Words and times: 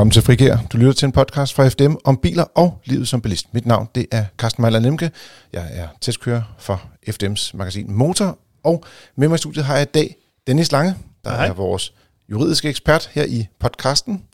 Velkommen 0.00 0.12
til 0.12 0.22
Frigær. 0.22 0.56
Du 0.72 0.76
lytter 0.76 0.92
til 0.92 1.06
en 1.06 1.12
podcast 1.12 1.54
fra 1.54 1.68
FDM 1.68 1.94
om 2.04 2.16
biler 2.16 2.44
og 2.44 2.80
livet 2.84 3.08
som 3.08 3.20
bilist. 3.20 3.54
Mit 3.54 3.66
navn 3.66 3.88
det 3.94 4.06
er 4.12 4.24
Carsten 4.38 4.62
Mejler 4.62 4.78
Lemke. 4.78 5.10
Jeg 5.52 5.68
er 5.72 5.88
testkører 6.00 6.42
for 6.58 6.82
FDM's 7.08 7.56
magasin 7.56 7.92
Motor. 7.92 8.38
Og 8.64 8.84
med 9.16 9.28
mig 9.28 9.34
i 9.34 9.38
studiet 9.38 9.64
har 9.64 9.76
jeg 9.76 9.82
i 9.82 9.90
dag 9.94 10.16
Dennis 10.46 10.72
Lange, 10.72 10.94
der 11.24 11.30
Hej. 11.30 11.46
er 11.46 11.52
vores 11.52 11.94
juridiske 12.30 12.68
ekspert 12.68 13.10
her 13.12 13.24
i 13.24 13.46
podcasten. 13.58 14.24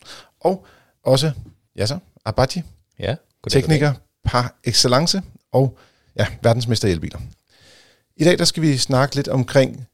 Og 0.41 0.67
også 1.05 1.33
Yasser 1.79 1.99
Abadji, 2.25 2.63
Ja, 2.99 3.15
goddag, 3.43 3.63
tekniker 3.63 3.93
par 4.25 4.55
excellence 4.65 5.23
og 5.53 5.79
ja, 6.17 6.27
verdensmester 6.43 6.89
i 6.89 6.91
elbiler. 6.91 7.19
I 8.17 8.25
dag 8.25 8.39
der 8.39 8.45
skal 8.45 8.63
vi 8.63 8.77
snakke 8.77 9.15
lidt 9.15 9.29
omkring... 9.29 9.87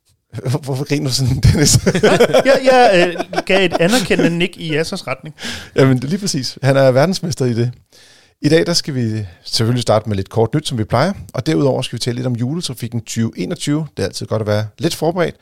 Hvorfor 0.63 0.85
griner 0.85 1.09
du 1.09 1.15
sådan, 1.15 1.41
Dennis? 1.41 1.79
jeg 2.49 2.61
jeg 2.65 3.15
øh, 3.17 3.43
gav 3.47 3.65
et 3.65 3.73
anerkendende 3.81 4.39
nik 4.39 4.57
i 4.57 4.73
Jassers 4.73 5.07
retning. 5.07 5.35
Jamen, 5.77 5.99
det 5.99 6.11
lige 6.11 6.21
præcis. 6.21 6.59
Han 6.63 6.77
er 6.77 6.91
verdensmester 6.91 7.45
i 7.45 7.55
det. 7.55 7.73
I 8.43 8.49
dag 8.49 8.67
der 8.67 8.73
skal 8.73 8.95
vi 8.95 9.27
selvfølgelig 9.45 9.83
starte 9.83 10.09
med 10.09 10.17
lidt 10.17 10.29
kort 10.29 10.55
nyt, 10.55 10.69
som 10.69 10.79
vi 10.79 10.85
plejer. 10.85 11.13
Og 11.35 11.47
derudover 11.47 11.83
skal 11.83 11.97
vi 11.97 12.01
tale 12.01 12.15
lidt 12.15 12.27
om 12.27 12.37
juletrafikken 12.37 13.01
2021. 13.01 13.87
Det 13.97 14.03
er 14.03 14.07
altid 14.07 14.27
godt 14.27 14.43
at 14.43 14.49
være 14.49 14.67
lidt 14.79 14.95
forberedt. 14.95 15.37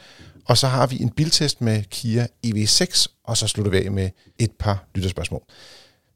Og 0.49 0.59
så 0.59 0.67
har 0.67 0.87
vi 0.87 1.03
en 1.03 1.09
biltest 1.11 1.61
med 1.61 1.83
Kia 1.91 2.27
EV6, 2.47 3.07
og 3.25 3.37
så 3.37 3.47
slutter 3.47 3.71
vi 3.71 3.85
af 3.85 3.91
med 3.91 4.11
et 4.39 4.51
par 4.59 4.85
lytterspørgsmål. 4.95 5.43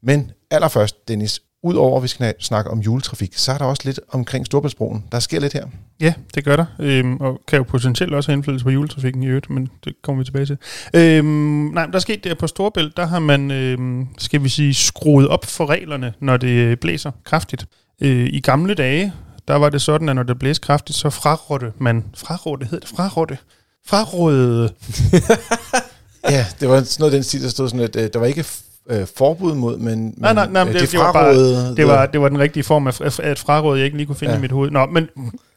Men 0.02 0.30
allerførst, 0.50 1.08
Dennis, 1.08 1.40
udover 1.64 1.96
at 1.96 2.02
vi 2.02 2.08
skal 2.08 2.34
snakke 2.40 2.70
om 2.70 2.78
juletrafik, 2.78 3.32
så 3.36 3.52
er 3.52 3.58
der 3.58 3.64
også 3.64 3.82
lidt 3.84 4.00
omkring 4.08 4.46
Storbæltsbroen. 4.46 5.04
Der 5.12 5.20
sker 5.20 5.40
lidt 5.40 5.52
her. 5.52 5.66
Ja, 6.00 6.14
det 6.34 6.44
gør 6.44 6.56
der. 6.56 6.66
Øhm, 6.78 7.16
og 7.16 7.40
kan 7.48 7.56
jo 7.56 7.62
potentielt 7.62 8.14
også 8.14 8.30
have 8.30 8.36
indflydelse 8.36 8.64
på 8.64 8.70
juletrafikken 8.70 9.22
i 9.22 9.26
øvrigt, 9.26 9.50
men 9.50 9.68
det 9.84 9.94
kommer 10.02 10.20
vi 10.20 10.24
tilbage 10.24 10.46
til. 10.46 10.58
Øhm, 10.94 11.26
nej, 11.74 11.86
der 11.86 11.94
er 11.94 11.98
sket 11.98 12.24
det 12.24 12.38
på 12.38 12.46
Storebælt, 12.46 12.96
der 12.96 13.06
har 13.06 13.18
man, 13.18 13.50
øhm, 13.50 14.06
skal 14.18 14.42
vi 14.42 14.48
sige, 14.48 14.74
skruet 14.74 15.28
op 15.28 15.44
for 15.44 15.70
reglerne, 15.70 16.12
når 16.20 16.36
det 16.36 16.80
blæser 16.80 17.10
kraftigt. 17.24 17.66
Øh, 18.00 18.26
I 18.32 18.40
gamle 18.40 18.74
dage, 18.74 19.12
der 19.48 19.54
var 19.54 19.68
det 19.68 19.82
sådan, 19.82 20.08
at 20.08 20.16
når 20.16 20.22
det 20.22 20.38
blæste 20.38 20.66
kraftigt, 20.66 20.98
så 20.98 21.10
frarådte 21.10 21.72
man, 21.78 22.04
frarådte 22.16 22.66
hed 22.66 22.80
det, 22.80 22.88
frarådte, 22.88 23.38
frarådede, 23.86 24.70
Ja, 26.30 26.46
det 26.60 26.68
var 26.68 26.82
sådan 26.82 27.02
noget 27.02 27.12
den 27.12 27.22
stil, 27.22 27.42
der 27.42 27.48
stod 27.48 27.68
sådan, 27.68 27.84
at 27.84 27.96
øh, 27.96 28.10
der 28.12 28.18
var 28.18 28.26
ikke 28.26 28.44
øh, 28.90 29.06
forbud 29.16 29.54
mod, 29.54 29.78
men, 29.78 30.14
Nej, 30.16 30.32
nej, 30.34 30.48
nej, 30.50 30.64
men 30.64 30.72
det- 30.72 30.82
det, 30.82 30.90
det 30.92 30.98
var 31.00 31.12
bare- 31.12 31.34
frarådede- 31.34 31.76
det 31.76 31.86
var, 31.86 32.06
det 32.06 32.20
var 32.20 32.28
den 32.28 32.38
rigtige 32.38 32.62
form 32.64 32.86
af, 32.86 33.00
af, 33.00 33.32
et 33.32 33.38
fraråd, 33.38 33.76
jeg 33.76 33.84
ikke 33.84 33.96
lige 33.96 34.06
kunne 34.06 34.16
finde 34.16 34.32
Ja. 34.32 34.38
i 34.38 34.40
mit 34.40 34.52
hoved. 34.52 34.70
Nå, 34.70 34.86
men 34.86 35.08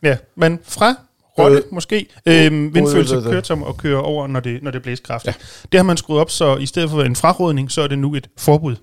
ja, 0.03 0.17
men 0.36 0.59
fra 0.64 0.95
Øh, 1.39 1.61
måske. 1.72 2.05
Øhm, 2.25 2.75
vindfølelse 2.75 3.16
øh, 3.16 3.22
øh, 3.22 3.25
øh. 3.25 3.31
køretøj 3.31 3.58
og 3.61 3.78
køre 3.78 4.02
over, 4.02 4.28
når 4.28 4.39
det, 4.39 4.64
når 4.64 4.72
det 4.72 4.81
blæser 4.81 5.03
kraftigt. 5.03 5.36
Ja. 5.64 5.67
Det 5.72 5.78
har 5.78 5.83
man 5.83 5.98
skruet 5.98 6.20
op, 6.22 6.30
så 6.31 6.55
i 6.55 6.66
stedet 6.66 6.89
for 6.89 7.03
en 7.03 7.16
frarådning, 7.16 7.72
så 7.72 7.81
er 7.81 7.88
det 7.88 8.00
nu 8.00 8.16
et 8.16 8.30
forbud. 8.38 8.75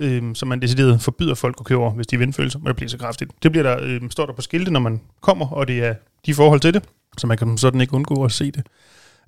Ja. 0.00 0.06
Øhm, 0.06 0.34
så 0.34 0.46
man 0.46 0.62
decideret 0.62 1.00
forbyder 1.02 1.34
folk 1.34 1.56
at 1.60 1.66
køre 1.66 1.78
over, 1.78 1.90
hvis 1.90 2.06
de 2.06 2.14
er 2.16 2.18
vindfølelser, 2.18 2.58
og 2.62 2.68
det 2.68 2.76
blæser 2.76 2.98
kraftigt. 2.98 3.30
Det 3.42 3.50
bliver 3.52 3.62
der, 3.62 3.78
øhm, 3.82 4.10
står 4.10 4.26
der 4.26 4.32
på 4.32 4.42
skilte, 4.42 4.70
når 4.72 4.80
man 4.80 5.00
kommer, 5.22 5.48
og 5.52 5.68
det 5.68 5.84
er 5.84 5.94
de 6.26 6.34
forhold 6.34 6.60
til 6.60 6.74
det, 6.74 6.82
så 7.18 7.26
man 7.26 7.38
kan 7.38 7.58
sådan 7.58 7.80
ikke 7.80 7.94
undgå 7.94 8.24
at 8.24 8.32
se 8.32 8.50
det. 8.50 8.62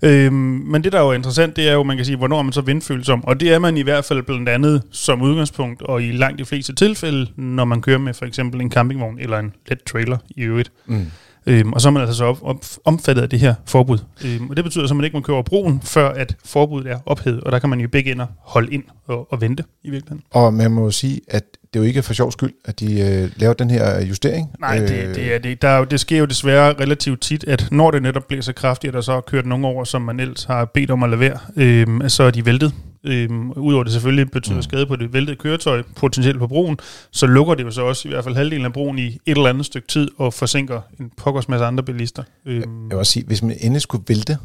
Øhm, 0.03 0.35
men 0.67 0.85
det, 0.85 0.93
der 0.93 0.99
er 0.99 1.05
jo 1.05 1.13
interessant, 1.13 1.57
det 1.57 1.69
er 1.69 1.73
jo, 1.73 1.83
man 1.83 1.97
kan 1.97 2.07
sige, 2.07 2.17
hvornår 2.17 2.39
er 2.39 2.43
man 2.43 2.53
så 2.53 2.61
vindfølsom? 2.61 3.25
Og 3.25 3.41
det 3.41 3.53
er 3.53 3.59
man 3.59 3.77
i 3.77 3.83
hvert 3.83 4.05
fald 4.05 4.23
blandt 4.23 4.49
andet 4.49 4.83
som 4.93 5.23
udgangspunkt, 5.23 5.83
og 5.83 6.03
i 6.03 6.13
langt 6.13 6.39
de 6.39 6.45
fleste 6.45 6.75
tilfælde, 6.75 7.27
når 7.37 7.65
man 7.65 7.83
kører 7.83 7.99
med 7.99 8.15
for 8.15 8.25
eksempel 8.25 8.61
en 8.61 8.71
campingvogn 8.71 9.19
eller 9.19 9.39
en 9.39 9.55
let 9.69 9.83
trailer 9.83 10.19
i 10.29 10.43
øvrigt. 10.43 10.73
Mm. 10.87 11.07
Øhm, 11.47 11.72
og 11.72 11.81
så 11.81 11.89
er 11.89 11.92
man 11.92 12.03
altså 12.03 12.17
så 12.17 12.25
op, 12.25 12.39
op, 12.42 12.64
omfattet 12.84 13.22
af 13.22 13.28
det 13.28 13.41
her 13.41 13.55
forbud. 13.67 13.98
Øhm, 14.25 14.50
og 14.50 14.56
det 14.56 14.64
betyder 14.64 14.86
så, 14.86 14.92
at 14.92 14.97
man 14.97 15.05
ikke 15.05 15.17
må 15.17 15.20
køre 15.20 15.34
over 15.34 15.42
broen, 15.42 15.80
før 15.84 16.08
at 16.08 16.36
forbuddet 16.45 16.92
er 16.92 16.98
ophævet. 17.06 17.41
Og 17.41 17.53
der 17.53 17.58
kan 17.58 17.70
man 17.70 17.80
jo 17.80 17.89
begge 17.89 18.12
ender 18.12 18.27
holde 18.41 18.72
ind 18.72 18.84
og, 19.06 19.33
og 19.33 19.41
vente 19.41 19.64
i 19.84 19.91
virkeligheden. 19.91 20.22
Og 20.30 20.55
man 20.55 20.70
må 20.70 20.84
jo 20.84 20.91
sige, 20.91 21.20
at 21.28 21.45
det 21.75 21.78
er 21.78 21.80
jo 21.80 21.89
ikke 21.89 22.03
for 22.03 22.14
sjov 22.14 22.33
skyld, 22.33 22.52
at 22.64 22.80
de 22.80 23.01
øh, 23.01 23.30
laver 23.36 23.52
den 23.55 23.70
her 23.70 24.05
justering. 24.05 24.51
Nej, 24.61 24.79
det, 24.79 25.14
det, 25.14 25.35
er 25.35 25.39
det. 25.39 25.63
Der 25.63 25.68
er 25.68 25.79
jo, 25.79 25.85
det 25.85 26.01
sker 26.01 26.18
jo 26.18 26.24
desværre 26.24 26.73
relativt 26.73 27.20
tit, 27.20 27.45
at 27.45 27.68
når 27.70 27.90
det 27.90 28.02
netop 28.02 28.29
bliver 28.29 28.42
så 28.42 28.52
kraftigt, 28.52 28.89
at 28.89 28.95
der 28.95 29.01
så 29.01 29.13
er 29.13 29.20
kørt 29.20 29.46
nogen 29.46 29.64
over, 29.64 29.84
som 29.84 30.02
man 30.02 30.20
ellers 30.20 30.45
har 30.45 30.64
bedt 30.64 30.90
om 30.90 31.02
at 31.02 31.11
lade 31.11 31.20
være, 31.20 31.39
øhm, 31.57 32.08
så 32.08 32.23
er 32.23 32.30
de 32.30 32.46
væltet. 32.46 32.73
Øhm, 33.05 33.51
Udover 33.51 33.85
det 33.85 33.92
selvfølgelig 33.92 34.31
betyder 34.31 34.55
Mm. 34.55 34.59
mm. 34.59 34.63
skade 34.63 34.86
på 34.86 34.97
det 34.97 35.13
væltede 35.13 35.36
køretøj, 35.36 35.83
potentielt 35.97 36.39
på 36.39 36.47
broen, 36.47 36.79
så 37.13 37.27
lukker 37.27 37.55
det 37.55 37.64
jo 37.64 37.70
så 37.70 37.83
også 37.83 38.09
i 38.09 38.11
hvert 38.11 38.25
fald 38.25 38.36
halvdelen 38.36 38.64
af 38.64 38.73
broen 38.73 38.98
i 38.98 39.07
et 39.07 39.19
eller 39.27 39.48
andet 39.48 39.67
stykke 39.67 39.89
tid 39.89 40.11
og 40.19 40.35
forsinker 40.35 40.81
en 41.01 41.11
pokkers 41.17 41.48
masse 41.48 41.67
andre 41.67 41.83
bilister. 41.83 42.23
Øhm, 42.47 42.61
Jeg 42.61 42.91
vil 42.91 42.98
også 42.98 43.13
sige, 43.13 43.27
hvis 43.27 43.42
man 43.42 43.57
endelig 43.61 43.83
skulle 43.83 44.05
vælte, 44.08 44.39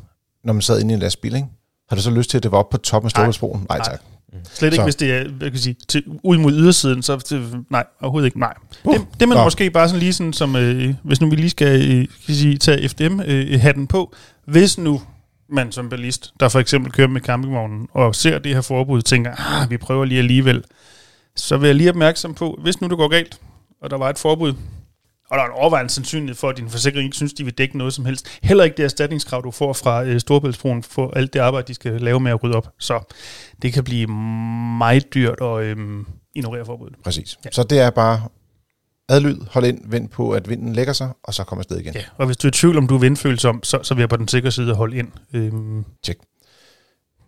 når 0.44 0.54
man 0.54 0.62
sad 0.62 0.80
inde 0.82 0.92
i 0.92 0.94
en 0.94 1.00
lastbil, 1.00 1.36
ikke? 1.36 1.48
har 1.90 1.96
du 1.96 2.02
så 2.02 2.12
lyst 2.12 2.30
til, 2.30 2.38
at 2.38 2.44
det 2.44 2.52
var 2.52 2.58
op 2.58 2.70
på 2.70 2.78
toppen 2.78 3.08
af 3.08 3.12
Storbæltsbroen? 3.12 3.66
Nej, 3.70 3.78
Nej. 3.78 3.86
tak. 3.88 4.02
Slet 4.54 4.68
ikke, 4.68 4.76
Så. 4.76 4.84
hvis 4.84 4.96
det 4.96 5.12
er 5.14 5.16
jeg 5.42 5.52
kan 5.52 5.58
sige, 5.60 5.76
til, 5.88 6.04
ud 6.24 6.38
mod 6.38 6.52
ydersiden, 6.54 7.02
så 7.04 7.18
til, 7.20 7.48
nej, 7.70 7.84
overhovedet 8.02 8.26
ikke, 8.28 8.40
nej. 8.40 8.54
Uh, 8.84 8.94
det, 8.94 9.06
det 9.20 9.28
man 9.28 9.38
nå. 9.38 9.44
måske 9.44 9.70
bare 9.70 9.88
sådan 9.88 10.00
lige 10.00 10.14
sådan, 10.14 10.34
som, 10.34 10.56
øh, 10.56 10.94
hvis 11.04 11.22
nu 11.22 11.30
vi 11.30 11.36
lige 11.36 11.50
skal 11.50 11.92
øh, 11.92 12.08
kan 12.26 12.36
sige, 12.36 12.58
tage 12.58 12.90
FDM-hatten 12.90 13.88
på, 13.88 14.14
hvis 14.48 14.78
nu 14.78 15.02
man 15.54 15.72
som 15.72 15.90
ballist, 15.90 16.34
der 16.40 16.50
for 16.50 16.60
eksempel 16.60 16.92
kører 16.92 17.08
med 17.08 17.22
campingvognen, 17.22 17.88
og 17.92 18.16
ser 18.16 18.40
det 18.40 18.54
her 18.54 18.62
forbud, 18.62 19.02
tænker, 19.02 19.62
ah, 19.62 19.70
vi 19.70 19.78
prøver 19.78 20.06
lige 20.06 20.20
alligevel, 20.20 20.64
så 21.36 21.58
vil 21.58 21.68
jeg 21.68 21.76
lige 21.76 21.90
opmærksom 21.90 22.34
på, 22.34 22.60
hvis 22.62 22.82
nu 22.82 22.88
det 22.88 22.98
går 22.98 23.08
galt, 23.08 23.40
og 23.82 23.90
der 23.90 23.98
var 23.98 24.10
et 24.10 24.20
forbud, 24.20 24.54
og 25.30 25.38
der 25.38 25.44
er 25.44 25.48
en 25.48 25.54
overvejende 25.54 25.90
sandsynlighed 25.90 26.36
for, 26.36 26.50
at 26.50 26.58
din 26.58 26.70
forsikring 26.70 27.06
ikke 27.06 27.16
synes, 27.16 27.34
de 27.34 27.44
vil 27.44 27.54
dække 27.54 27.78
noget 27.78 27.94
som 27.94 28.06
helst. 28.06 28.40
Heller 28.44 28.64
ikke 28.64 28.78
det 28.78 28.84
erstatningskrav, 28.84 29.42
du 29.44 29.52
får 29.52 29.74
fra 29.74 30.04
øh, 30.04 30.20
Storbæltsbroen 30.20 30.84
for 30.84 31.12
alt 31.16 31.34
det 31.34 31.40
arbejde, 31.40 31.68
de 31.68 31.74
skal 31.74 32.02
lave 32.02 32.20
med 32.20 32.32
at 32.32 32.44
rydde 32.44 32.56
op. 32.56 32.68
Så 32.80 33.14
det 33.62 33.74
kan 33.74 33.84
blive 33.84 34.08
meget 34.78 35.14
dyrt 35.14 35.42
at 35.42 35.60
øhm, 35.64 36.06
ignorere 36.36 36.66
forbuddet. 36.66 36.96
Præcis. 37.04 37.38
Ja. 37.46 37.50
Så 37.52 37.64
det 37.64 37.80
er 37.80 37.90
bare 37.90 38.22
adlyd, 39.10 39.38
hold 39.52 39.66
ind, 39.66 39.82
vent 39.86 40.12
på, 40.12 40.32
at 40.32 40.50
vinden 40.50 40.74
lægger 40.74 40.94
sig, 40.94 41.10
og 41.24 41.34
så 41.34 41.44
kommer 41.44 41.62
afsted 41.62 41.80
igen. 41.80 41.94
Ja. 41.94 42.04
Og 42.18 42.26
hvis 42.26 42.38
du 42.38 42.48
er 42.48 42.50
i 42.50 42.52
tvivl, 42.52 42.78
om 42.78 42.88
du 42.88 42.96
er 42.96 43.00
vindfølsom, 43.00 43.64
så, 43.64 43.80
så 43.84 43.94
vil 43.94 44.02
jeg 44.02 44.10
på 44.10 44.18
den 44.18 44.28
sikre 44.28 44.52
side 44.52 44.74
holde 44.74 44.98
ind. 44.98 45.12
Øhm, 45.34 45.86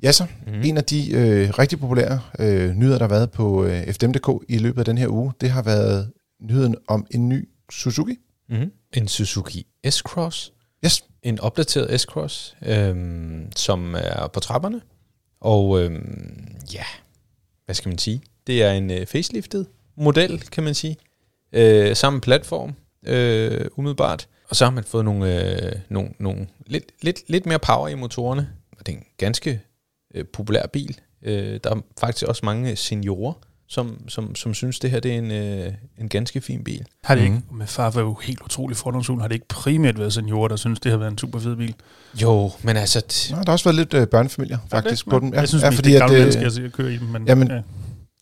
Ja, 0.04 0.12
så. 0.12 0.26
Mm. 0.48 0.62
En 0.64 0.78
af 0.78 0.84
de 0.84 1.12
øh, 1.12 1.50
rigtig 1.50 1.80
populære 1.80 2.22
øh, 2.40 2.76
nyheder, 2.76 2.98
der 2.98 3.08
har 3.08 3.16
været 3.16 3.32
på 3.32 3.66
øh, 3.66 3.94
FDM.dk 3.94 4.44
i 4.50 4.58
løbet 4.58 4.80
af 4.80 4.86
den 4.86 4.98
her 4.98 5.08
uge, 5.08 5.34
det 5.42 5.50
har 5.50 5.62
været 5.62 6.12
nyheden 6.42 6.76
om 6.88 7.08
en 7.12 7.30
ny 7.30 7.50
Suzuki. 7.72 8.18
Mm. 8.50 8.72
En 8.94 9.08
Suzuki 9.08 9.68
S-Cross. 9.90 10.52
Yes. 10.86 11.04
En 11.24 11.40
opdateret 11.40 12.02
S-Cross, 12.02 12.56
øhm, 12.72 13.52
som 13.56 13.96
er 13.98 14.28
på 14.28 14.40
trapperne. 14.40 14.82
Og 15.42 15.84
øhm, 15.84 16.48
ja, 16.74 16.84
hvad 17.66 17.76
skal 17.76 17.90
man 17.90 17.98
sige? 17.98 18.22
Det 18.48 18.64
er 18.64 18.72
en 18.72 18.92
øh, 18.92 19.06
faceliftet 19.06 19.68
model, 19.98 20.40
kan 20.40 20.64
man 20.64 20.74
sige. 20.76 20.98
Øh, 21.56 21.96
samme 21.96 22.22
platform, 22.22 22.74
øh, 23.06 23.66
umiddelbart. 23.76 24.28
Og 24.50 24.56
så 24.56 24.66
har 24.66 24.72
man 24.72 24.84
fået 24.84 25.06
nogle, 25.06 25.52
øh, 25.66 25.72
nogle, 25.90 26.10
nogle 26.20 26.48
lidt, 26.68 26.84
lidt, 27.02 27.20
lidt 27.28 27.46
mere 27.46 27.60
power 27.60 27.88
i 27.88 27.96
motorerne. 27.96 28.50
Og 28.80 28.86
det 28.86 28.94
er 28.94 28.98
en 28.98 29.04
ganske 29.18 29.62
øh, 30.16 30.26
populær 30.34 30.66
bil. 30.74 31.00
Øh, 31.24 31.60
der 31.64 31.70
er 31.70 31.82
faktisk 32.00 32.26
også 32.26 32.42
mange 32.46 32.76
seniorer, 32.76 33.34
som, 33.68 34.10
som, 34.10 34.36
som 34.36 34.54
synes, 34.54 34.80
det 34.80 34.92
her 34.92 35.00
det 35.00 35.14
er 35.14 35.18
en, 35.18 35.32
øh, 35.32 35.74
en 35.98 36.10
ganske 36.10 36.42
fin 36.42 36.64
bil. 36.64 36.86
har 37.04 37.16
det 37.16 37.24
ikke, 37.24 37.42
med 37.52 37.68
far 37.68 37.90
var 37.90 38.02
jo 38.02 38.14
helt 38.14 38.42
utrolig 38.42 38.78
fordomsfuld, 38.78 39.22
har 39.22 39.28
det 39.28 39.36
ikke 39.36 39.48
primært 39.48 40.00
været 40.00 40.14
seniorer, 40.14 40.48
der 40.48 40.56
synes, 40.56 40.80
det 40.80 40.92
har 40.92 40.98
været 40.98 41.12
en 41.12 41.18
super 41.18 41.40
fed 41.40 41.56
bil? 41.56 41.76
Jo, 42.22 42.52
men 42.62 42.78
altså... 42.78 43.00
T- 43.14 43.32
Nå, 43.32 43.38
der 43.38 43.46
har 43.46 43.52
også 43.52 43.66
været 43.66 43.76
lidt 43.76 43.94
øh, 43.94 44.08
børnefamilier, 44.08 44.58
faktisk, 44.70 45.10
på 45.10 45.20
den. 45.20 45.34
Ja, 45.34 45.40
jeg 45.40 45.48
synes, 45.48 45.64
ja, 45.64 45.70
fordi 45.70 45.90
det 45.90 45.96
er 45.96 46.00
gamle 46.00 46.16
øh, 46.16 46.22
mennesker, 46.22 46.62
jeg 46.64 46.72
kører 46.72 46.90
i 46.90 46.98
dem. 46.98 47.08
Men, 47.08 47.28
Jamen, 47.28 47.48
ja. 47.48 47.62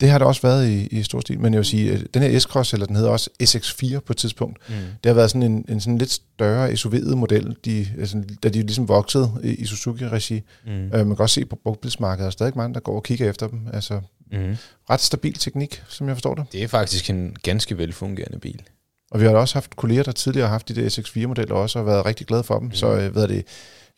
Det 0.00 0.10
har 0.10 0.18
der 0.18 0.26
også 0.26 0.42
været 0.42 0.68
i, 0.68 0.86
i 0.86 1.02
stor 1.02 1.20
stil, 1.20 1.40
men 1.40 1.52
jeg 1.54 1.58
vil 1.58 1.66
sige, 1.66 1.92
at 1.92 2.14
den 2.14 2.22
her 2.22 2.40
S-Cross, 2.40 2.72
eller 2.72 2.86
den 2.86 2.96
hedder 2.96 3.10
også 3.10 3.30
SX4 3.42 3.98
på 3.98 4.12
et 4.12 4.16
tidspunkt, 4.16 4.58
mm. 4.68 4.74
det 4.74 5.10
har 5.10 5.14
været 5.14 5.30
sådan 5.30 5.42
en, 5.42 5.64
en 5.68 5.80
sådan 5.80 5.98
lidt 5.98 6.12
større 6.12 6.68
SUV'et 6.72 7.14
model, 7.14 7.56
de, 7.64 7.86
altså, 7.98 8.22
da 8.42 8.48
de 8.48 8.60
ligesom 8.60 8.88
voksede 8.88 9.30
i, 9.44 9.48
i 9.48 9.66
Suzuki-regi. 9.66 10.42
Mm. 10.66 10.72
Øh, 10.72 10.90
man 10.92 11.16
kan 11.16 11.18
også 11.18 11.34
se 11.34 11.44
på 11.44 11.58
brugtbilsmarkedet, 11.62 12.20
der 12.20 12.26
er 12.26 12.30
stadig 12.30 12.52
mange, 12.56 12.74
der 12.74 12.80
går 12.80 12.96
og 12.96 13.02
kigger 13.02 13.30
efter 13.30 13.48
dem. 13.48 13.60
Altså, 13.72 14.00
Mm. 14.32 14.56
ret 14.90 15.00
stabil 15.00 15.32
teknik, 15.34 15.82
som 15.88 16.08
jeg 16.08 16.16
forstår 16.16 16.34
det. 16.34 16.44
Det 16.52 16.62
er 16.62 16.68
faktisk 16.68 17.10
en 17.10 17.36
ganske 17.42 17.78
velfungerende 17.78 18.38
bil. 18.38 18.62
Og 19.10 19.20
vi 19.20 19.24
har 19.26 19.34
også 19.34 19.54
haft 19.54 19.76
kolleger, 19.76 20.02
der 20.02 20.12
tidligere 20.12 20.46
har 20.46 20.52
haft 20.54 20.68
de 20.68 20.74
der 20.74 20.88
SX4-modeller 20.88 21.54
også, 21.54 21.78
og 21.78 21.86
været 21.86 22.06
rigtig 22.06 22.26
glade 22.26 22.44
for 22.44 22.58
dem. 22.58 22.66
Mm. 22.68 22.74
Så 22.74 22.92
øh, 22.94 23.16
er 23.22 23.26
det, 23.26 23.44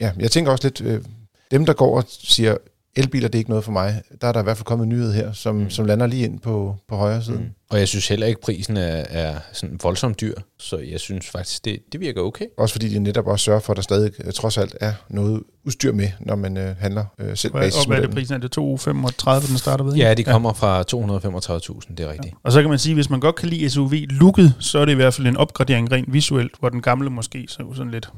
ja, 0.00 0.12
jeg 0.18 0.30
tænker 0.30 0.52
også 0.52 0.64
lidt, 0.64 0.80
øh, 0.80 1.02
dem 1.50 1.66
der 1.66 1.72
går 1.72 1.96
og 1.96 2.04
siger, 2.08 2.56
elbiler 2.96 3.28
det 3.28 3.34
er 3.34 3.38
ikke 3.38 3.50
noget 3.50 3.64
for 3.64 3.72
mig, 3.72 4.02
der 4.20 4.28
er 4.28 4.32
der 4.32 4.40
i 4.40 4.42
hvert 4.42 4.56
fald 4.56 4.64
kommet 4.64 4.84
en 4.84 4.88
nyhed 4.88 5.12
her, 5.12 5.32
som, 5.32 5.54
mm. 5.54 5.70
Som 5.70 5.86
lander 5.86 6.06
lige 6.06 6.24
ind 6.24 6.40
på, 6.40 6.76
på 6.88 6.96
højre 6.96 7.22
side. 7.22 7.38
Mm. 7.38 7.50
Og 7.70 7.78
jeg 7.78 7.88
synes 7.88 8.08
heller 8.08 8.26
ikke, 8.26 8.40
prisen 8.40 8.76
er, 8.76 9.04
er 9.08 9.34
sådan 9.52 9.78
voldsomt 9.82 10.20
dyr. 10.20 10.34
Så 10.58 10.78
jeg 10.78 11.00
synes 11.00 11.30
faktisk, 11.30 11.64
det, 11.64 11.78
det 11.92 12.00
virker 12.00 12.20
okay. 12.20 12.44
Også 12.58 12.74
fordi 12.74 12.88
de 12.88 12.98
netop 12.98 13.26
også 13.26 13.44
sørger 13.44 13.60
for, 13.60 13.72
at 13.72 13.76
der 13.76 13.82
stadig 13.82 14.10
øh, 14.24 14.32
trods 14.32 14.58
alt 14.58 14.76
er 14.80 14.92
noget 15.10 15.42
udstyr 15.64 15.92
med, 15.92 16.08
når 16.20 16.36
man 16.36 16.56
øh, 16.56 16.76
handler 16.78 17.04
øh, 17.18 17.36
selv 17.36 17.52
Hvad, 17.52 17.72
og 17.80 17.86
hvad 17.86 17.96
er 17.96 18.00
det 18.00 18.10
prisen? 18.10 18.34
Er 18.34 18.38
det 18.38 18.50
235, 18.50 19.48
den 19.48 19.58
starter 19.58 19.84
ved? 19.84 19.94
Ja, 19.94 20.14
de 20.14 20.24
kommer 20.24 20.52
fra 20.52 20.80
235.000, 20.80 21.94
det 21.94 22.00
er 22.00 22.12
rigtigt. 22.12 22.34
Og 22.42 22.52
så 22.52 22.60
kan 22.60 22.70
man 22.70 22.78
sige, 22.78 22.94
hvis 22.94 23.10
man 23.10 23.20
godt 23.20 23.34
kan 23.34 23.48
lide 23.48 23.70
SUV-looket, 23.70 24.54
så 24.58 24.78
er 24.78 24.84
det 24.84 24.92
i 24.92 24.96
hvert 24.96 25.14
fald 25.14 25.26
en 25.26 25.36
opgradering 25.36 25.92
rent 25.92 26.12
visuelt, 26.12 26.52
hvor 26.60 26.68
den 26.68 26.82
gamle 26.82 27.10
måske 27.10 27.46
så 27.48 27.62
sådan 27.74 27.90
lidt... 27.90 28.08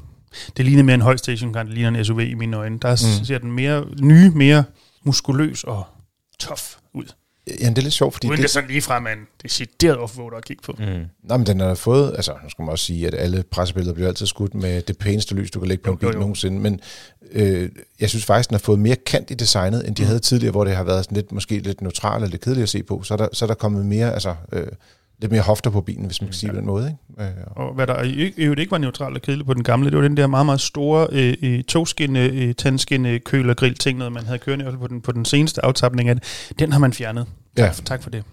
Det 0.57 0.65
ligner 0.65 0.83
mere 0.83 0.95
en 0.95 1.01
høj 1.01 1.17
stationcar, 1.17 1.63
det 1.63 1.73
ligner 1.73 1.99
en 1.99 2.05
SUV 2.05 2.19
i 2.19 2.33
mine 2.33 2.57
øjne. 2.57 2.79
Der 2.79 2.91
Mm. 3.19 3.25
ser 3.25 3.37
den 3.37 3.51
mere 3.51 3.85
nye, 4.01 4.31
mere 4.31 4.63
muskuløs 5.03 5.63
og 5.63 5.83
tough 6.39 6.61
ud. 6.93 7.03
Ja, 7.61 7.69
det 7.69 7.77
er 7.77 7.81
lidt 7.81 7.93
sjovt, 7.93 8.13
fordi 8.13 8.27
Uden 8.27 8.31
det, 8.31 8.37
det, 8.37 8.43
det 8.43 8.51
sådan 8.51 8.69
lige 8.69 8.81
fra, 8.81 8.99
man 8.99 9.17
decideret 9.43 9.97
offroader 9.97 10.37
at 10.37 10.45
kigge 10.45 10.63
på. 10.63 10.75
Mm. 10.79 10.85
nej, 11.23 11.37
men 11.37 11.45
den 11.45 11.59
har 11.59 11.75
fået, 11.75 12.13
altså 12.15 12.31
nu 12.43 12.49
skal 12.49 12.63
man 12.63 12.71
også 12.71 12.85
sige, 12.85 13.07
at 13.07 13.15
alle 13.17 13.43
pressebilleder 13.51 13.93
bliver 13.93 14.07
altid 14.07 14.25
skudt 14.25 14.53
med 14.55 14.81
det 14.81 14.97
pæneste 14.97 15.35
lys, 15.35 15.51
du 15.51 15.59
kan 15.59 15.67
lægge 15.67 15.83
på 15.83 15.89
Jo, 15.89 15.93
en 15.93 15.97
bil 15.99 16.07
jo, 16.07 16.13
jo. 16.13 16.19
nogensinde, 16.19 16.59
men 16.59 16.79
øh, 17.31 17.69
jeg 17.99 18.09
synes 18.09 18.25
faktisk, 18.25 18.49
den 18.49 18.53
har 18.55 18.59
fået 18.59 18.79
mere 18.79 18.95
kant 18.95 19.31
i 19.31 19.33
designet, 19.33 19.87
end 19.87 19.95
de 19.95 20.01
Mm. 20.01 20.07
havde 20.07 20.19
tidligere, 20.19 20.51
hvor 20.51 20.63
det 20.63 20.75
har 20.75 20.83
været 20.83 21.05
sådan 21.05 21.15
lidt, 21.15 21.31
måske 21.31 21.59
lidt 21.59 21.81
neutralt 21.81 22.15
eller 22.23 22.31
lidt 22.31 22.41
kedeligt 22.41 22.63
at 22.63 22.69
se 22.69 22.83
på, 22.83 23.03
så 23.03 23.13
er 23.13 23.17
der, 23.17 23.27
så 23.33 23.45
er 23.45 23.47
der 23.47 23.53
kommet 23.53 23.85
mere, 23.85 24.13
altså 24.13 24.35
øh, 24.51 24.67
lidt 25.21 25.31
mere 25.31 25.41
hofter 25.41 25.69
på 25.69 25.81
bilen, 25.81 26.05
hvis 26.05 26.21
man 26.21 26.27
kan 26.27 26.33
sige 26.35 26.47
det 26.47 26.53
på 26.55 26.59
den 26.59 26.67
måde, 26.67 26.97
ikke? 27.17 27.29
Øh, 27.31 27.37
og- 27.55 27.67
Og 27.67 27.73
hvad 27.75 27.87
der 27.87 28.03
i 28.03 28.33
øvrigt 28.37 28.59
ikke 28.59 28.71
var 28.71 28.77
neutralt 28.77 29.15
og 29.15 29.21
kedeligt 29.21 29.47
på 29.47 29.53
den 29.53 29.63
gamle, 29.63 29.89
det 29.89 29.97
var 29.97 30.03
den 30.03 30.17
der 30.17 30.27
meget, 30.27 30.45
meget 30.45 30.61
store 30.61 31.07
øh, 31.11 31.33
øh, 31.41 31.63
togskinne, 31.63 32.19
øh, 32.23 32.55
tandskinne, 32.55 33.19
køl 33.19 33.49
og 33.49 33.55
grill 33.57 33.75
ting, 33.75 33.97
noget 33.97 34.13
man 34.13 34.25
havde 34.25 34.39
kørende 34.39 34.77
på 34.79 34.87
den, 34.87 35.01
på 35.01 35.11
den 35.11 35.25
seneste 35.25 35.65
aftapning 35.65 36.09
af 36.09 36.15
det. 36.15 36.53
Den 36.59 36.71
har 36.71 36.79
man 36.79 36.93
fjernet. 36.93 37.25
Ja. 37.57 37.61
Tak, 37.63 37.75
for, 37.75 37.81
tak 37.83 38.03
for 38.03 38.09
det. 38.09 38.23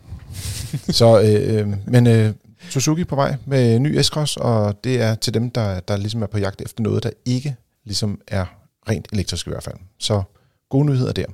Så, 0.98 1.20
øh, 1.20 1.58
øh, 1.60 1.68
men 1.86 2.06
øh, 2.06 2.32
Suzuki 2.68 3.04
på 3.04 3.14
vej 3.16 3.36
med 3.46 3.78
ny 3.78 3.98
S-Cross, 4.02 4.36
og 4.36 4.84
det 4.84 5.00
er 5.02 5.14
til 5.14 5.34
dem, 5.34 5.50
der, 5.50 5.80
der 5.80 5.96
ligesom 5.96 6.22
er 6.22 6.26
på 6.26 6.38
jagt 6.38 6.60
efter 6.60 6.82
noget, 6.82 7.02
der 7.02 7.10
ikke 7.24 7.56
ligesom 7.84 8.20
er 8.28 8.44
rent 8.88 9.06
elektrisk 9.12 9.46
i 9.46 9.50
hvert 9.50 9.62
fald. 9.62 9.74
Så 9.98 10.22
gode 10.70 10.86
nyheder 10.86 11.12
der. 11.12 11.24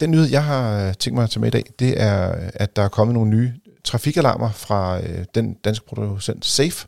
Den 0.00 0.10
nyhed, 0.10 0.26
jeg 0.26 0.44
har 0.44 0.86
øh, 0.88 0.94
tænkt 0.94 1.14
mig 1.14 1.24
at 1.24 1.30
tage 1.30 1.40
med 1.40 1.48
i 1.48 1.50
dag, 1.50 1.64
det 1.78 2.02
er, 2.02 2.34
at 2.54 2.76
der 2.76 2.82
er 2.82 2.88
kommet 2.88 3.14
nogle 3.14 3.30
nye 3.30 3.52
trafikalarmer 3.84 4.50
fra 4.50 5.00
øh, 5.00 5.24
den 5.34 5.54
danske 5.54 5.86
producent 5.86 6.44
Safe. 6.44 6.86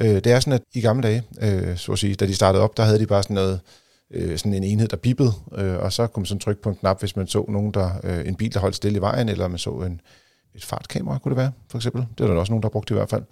Øh, 0.00 0.14
det 0.14 0.26
er 0.26 0.40
sådan, 0.40 0.52
at 0.52 0.62
i 0.74 0.80
gamle 0.80 1.02
dage, 1.02 1.22
øh, 1.40 1.76
så 1.76 1.92
at 1.92 1.98
sige, 1.98 2.14
da 2.14 2.26
de 2.26 2.34
startede 2.34 2.64
op, 2.64 2.76
der 2.76 2.82
havde 2.82 2.98
de 2.98 3.06
bare 3.06 3.22
sådan 3.22 3.34
noget, 3.34 3.60
øh, 4.10 4.38
sådan 4.38 4.54
en 4.54 4.64
enhed, 4.64 4.88
der 4.88 4.96
bippede, 4.96 5.32
øh, 5.56 5.76
og 5.76 5.92
så 5.92 6.06
kunne 6.06 6.20
man 6.20 6.26
sådan 6.26 6.40
trykke 6.40 6.62
på 6.62 6.68
en 6.68 6.76
knap, 6.76 7.00
hvis 7.00 7.16
man 7.16 7.26
så 7.26 7.44
nogen, 7.48 7.74
der, 7.74 7.90
øh, 8.04 8.28
en 8.28 8.34
bil, 8.34 8.54
der 8.54 8.60
holdt 8.60 8.76
stille 8.76 8.98
i 8.98 9.00
vejen, 9.00 9.28
eller 9.28 9.48
man 9.48 9.58
så 9.58 9.70
en, 9.70 10.00
et 10.54 10.64
fartkamera, 10.64 11.18
kunne 11.18 11.30
det 11.30 11.36
være, 11.36 11.52
for 11.70 11.78
eksempel. 11.78 12.06
Det 12.18 12.24
er 12.24 12.28
der 12.28 12.40
også 12.40 12.52
nogen, 12.52 12.62
der 12.62 12.68
har 12.68 12.70
brugt 12.70 12.90
i 12.90 12.94
hvert 12.94 13.10
fald. 13.10 13.22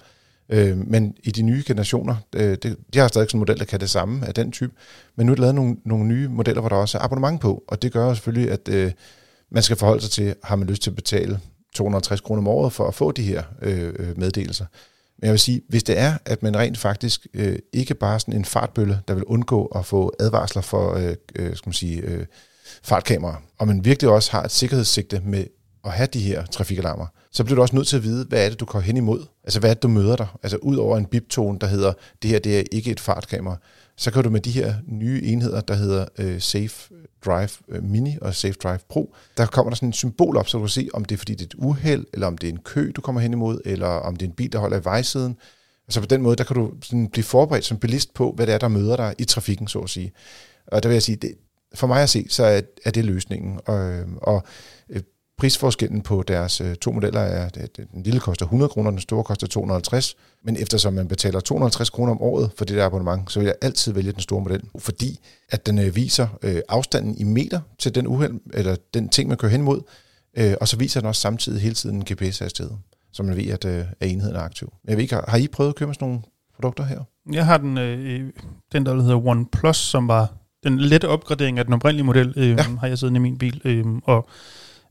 Øh, 0.48 0.78
men 0.78 1.14
i 1.22 1.30
de 1.30 1.42
nye 1.42 1.62
generationer, 1.66 2.16
øh, 2.36 2.56
det, 2.62 2.76
de 2.94 2.98
har 2.98 3.08
stadig 3.08 3.30
sådan 3.30 3.36
en 3.36 3.40
model, 3.40 3.58
der 3.58 3.64
kan 3.64 3.80
det 3.80 3.90
samme 3.90 4.26
af 4.26 4.34
den 4.34 4.52
type, 4.52 4.72
men 5.16 5.26
nu 5.26 5.32
er 5.32 5.36
der 5.36 5.40
lavet 5.40 5.54
nogle, 5.54 5.76
nogle 5.84 6.04
nye 6.04 6.28
modeller, 6.28 6.60
hvor 6.60 6.68
der 6.68 6.76
også 6.76 6.98
er 6.98 7.02
abonnement 7.02 7.40
på, 7.40 7.64
og 7.68 7.82
det 7.82 7.92
gør 7.92 8.06
jo 8.06 8.14
selvfølgelig, 8.14 8.50
at 8.50 8.68
øh, 8.68 8.92
man 9.50 9.62
skal 9.62 9.76
forholde 9.76 10.02
sig 10.02 10.10
til, 10.10 10.34
har 10.44 10.56
man 10.56 10.68
lyst 10.68 10.82
til 10.82 10.90
at 10.90 10.96
betale 10.96 11.40
250 11.74 12.20
kroner 12.20 12.42
om 12.42 12.48
året 12.48 12.72
for 12.72 12.88
at 12.88 12.94
få 12.94 13.12
de 13.12 13.22
her 13.22 13.42
øh, 13.62 13.94
øh, 13.98 14.18
meddelelser. 14.18 14.66
Men 15.18 15.26
jeg 15.26 15.32
vil 15.32 15.40
sige, 15.40 15.62
hvis 15.68 15.82
det 15.82 15.98
er, 15.98 16.18
at 16.24 16.42
man 16.42 16.56
rent 16.56 16.78
faktisk 16.78 17.26
øh, 17.34 17.58
ikke 17.72 17.94
bare 17.94 18.20
sådan 18.20 18.34
en 18.34 18.44
fartbølle, 18.44 19.00
der 19.08 19.14
vil 19.14 19.24
undgå 19.24 19.66
at 19.66 19.86
få 19.86 20.12
advarsler 20.20 20.62
for 20.62 20.94
øh, 20.94 21.14
øh, 21.36 21.56
skal 21.56 21.68
man 21.68 21.72
sige, 21.72 22.00
øh, 22.00 22.26
fartkameraer, 22.82 23.42
og 23.58 23.66
man 23.66 23.84
virkelig 23.84 24.10
også 24.10 24.32
har 24.32 24.42
et 24.42 24.50
sikkerhedssigte 24.50 25.20
med 25.24 25.44
at 25.84 25.92
have 25.92 26.06
de 26.06 26.20
her 26.20 26.46
trafikalarmer, 26.46 27.06
så 27.30 27.44
bliver 27.44 27.54
du 27.54 27.62
også 27.62 27.76
nødt 27.76 27.88
til 27.88 27.96
at 27.96 28.02
vide, 28.02 28.26
hvad 28.28 28.44
er 28.44 28.48
det, 28.48 28.60
du 28.60 28.64
går 28.64 28.80
hen 28.80 28.96
imod? 28.96 29.26
Altså, 29.44 29.60
hvad 29.60 29.70
er 29.70 29.74
det, 29.74 29.82
du 29.82 29.88
møder 29.88 30.16
dig? 30.16 30.26
Altså, 30.42 30.56
ud 30.56 30.76
over 30.76 30.96
en 30.96 31.06
biptone, 31.06 31.58
der 31.58 31.66
hedder, 31.66 31.92
det 32.22 32.30
her 32.30 32.38
det 32.38 32.58
er 32.58 32.62
ikke 32.72 32.90
et 32.90 33.00
fartkamera, 33.00 33.56
så 33.96 34.10
kan 34.10 34.24
du 34.24 34.30
med 34.30 34.40
de 34.40 34.50
her 34.50 34.74
nye 34.86 35.22
enheder, 35.22 35.60
der 35.60 35.74
hedder 35.74 36.06
øh, 36.18 36.40
Safe 36.40 36.94
Drive 37.24 37.48
øh, 37.68 37.82
Mini 37.82 38.16
og 38.20 38.34
Safe 38.34 38.54
Drive 38.62 38.78
Pro, 38.88 39.14
der 39.36 39.46
kommer 39.46 39.70
der 39.70 39.76
sådan 39.76 39.88
et 39.88 39.94
symbol 39.94 40.36
op, 40.36 40.48
så 40.48 40.58
du 40.58 40.62
kan 40.62 40.68
se, 40.68 40.88
om 40.94 41.04
det 41.04 41.14
er 41.14 41.18
fordi 41.18 41.32
det 41.32 41.40
er 41.40 41.46
et 41.46 41.54
uheld, 41.58 42.06
eller 42.12 42.26
om 42.26 42.38
det 42.38 42.48
er 42.48 42.52
en 42.52 42.60
kø, 42.64 42.92
du 42.96 43.00
kommer 43.00 43.20
hen 43.20 43.32
imod, 43.32 43.60
eller 43.64 43.86
om 43.86 44.16
det 44.16 44.26
er 44.26 44.30
en 44.30 44.36
bil, 44.36 44.52
der 44.52 44.58
holder 44.58 44.80
i 44.80 44.84
vejsiden. 44.84 45.36
Altså 45.86 46.00
på 46.00 46.06
den 46.06 46.22
måde, 46.22 46.36
der 46.36 46.44
kan 46.44 46.56
du 46.56 46.72
sådan 46.82 47.08
blive 47.08 47.24
forberedt 47.24 47.64
som 47.64 47.78
bilist 47.78 48.14
på, 48.14 48.32
hvad 48.32 48.46
det 48.46 48.54
er, 48.54 48.58
der 48.58 48.68
møder 48.68 48.96
dig 48.96 49.14
i 49.18 49.24
trafikken, 49.24 49.68
så 49.68 49.78
at 49.78 49.90
sige. 49.90 50.12
Og 50.66 50.82
der 50.82 50.88
vil 50.88 50.94
jeg 50.94 51.02
sige, 51.02 51.16
det, 51.16 51.34
for 51.74 51.86
mig 51.86 52.02
at 52.02 52.10
se, 52.10 52.26
så 52.28 52.44
er, 52.44 52.60
er 52.84 52.90
det 52.90 53.04
løsningen. 53.04 53.60
Og, 53.66 53.92
øhm, 53.92 54.16
og 54.16 54.44
prisforskellen 55.44 56.02
på 56.02 56.24
deres 56.28 56.60
øh, 56.60 56.76
to 56.76 56.92
modeller 56.92 57.20
er, 57.20 57.44
at 57.44 57.76
den 57.76 58.02
lille 58.02 58.20
koster 58.20 58.44
100 58.44 58.68
kroner, 58.68 58.90
den 58.90 59.00
store 59.00 59.24
koster 59.24 59.46
250. 59.46 60.16
Men 60.44 60.56
eftersom 60.56 60.92
man 60.92 61.08
betaler 61.08 61.40
250 61.40 61.90
kroner 61.90 62.12
om 62.12 62.22
året 62.22 62.50
for 62.58 62.64
det 62.64 62.76
der 62.76 62.86
abonnement, 62.86 63.32
så 63.32 63.40
vil 63.40 63.46
jeg 63.46 63.54
altid 63.62 63.92
vælge 63.92 64.12
den 64.12 64.20
store 64.20 64.40
model, 64.40 64.62
fordi 64.78 65.20
at 65.50 65.66
den 65.66 65.78
øh, 65.78 65.96
viser 65.96 66.26
øh, 66.42 66.60
afstanden 66.68 67.18
i 67.18 67.24
meter 67.24 67.60
til 67.78 67.94
den 67.94 68.06
uheld, 68.06 68.40
eller 68.54 68.76
den 68.94 69.08
ting, 69.08 69.28
man 69.28 69.38
kører 69.38 69.52
hen 69.52 69.62
mod, 69.62 69.80
og 70.60 70.68
så 70.68 70.76
viser 70.76 71.00
den 71.00 71.08
også 71.08 71.20
samtidig 71.20 71.60
hele 71.60 71.74
tiden 71.74 71.96
en 71.96 72.04
GPS-hastighed, 72.12 72.70
så 73.12 73.22
man 73.22 73.36
ved, 73.36 73.46
at, 73.46 73.64
at 73.64 73.86
enheden 74.00 74.36
er 74.36 74.40
aktiv. 74.40 74.72
Jeg 74.88 74.96
ved 74.96 75.02
ikke, 75.02 75.16
har, 75.28 75.36
I 75.36 75.48
prøvet 75.48 75.68
at 75.70 75.76
købe 75.76 75.94
sådan 75.94 76.08
nogle 76.08 76.22
produkter 76.54 76.84
her? 76.84 77.00
Jeg 77.32 77.46
har 77.46 77.58
den, 77.58 77.78
øh, 77.78 78.32
den 78.72 78.86
der 78.86 79.02
hedder 79.02 79.26
OnePlus, 79.26 79.76
som 79.76 80.08
var 80.08 80.32
den 80.64 80.78
lette 80.78 81.08
opgradering 81.08 81.58
af 81.58 81.64
den 81.64 81.74
oprindelige 81.74 82.04
model, 82.04 82.32
øh, 82.36 82.48
ja. 82.48 82.62
har 82.80 82.86
jeg 82.86 82.98
siddende 82.98 83.18
i 83.18 83.22
min 83.22 83.38
bil. 83.38 83.60
Øh, 83.64 83.84
og 84.04 84.28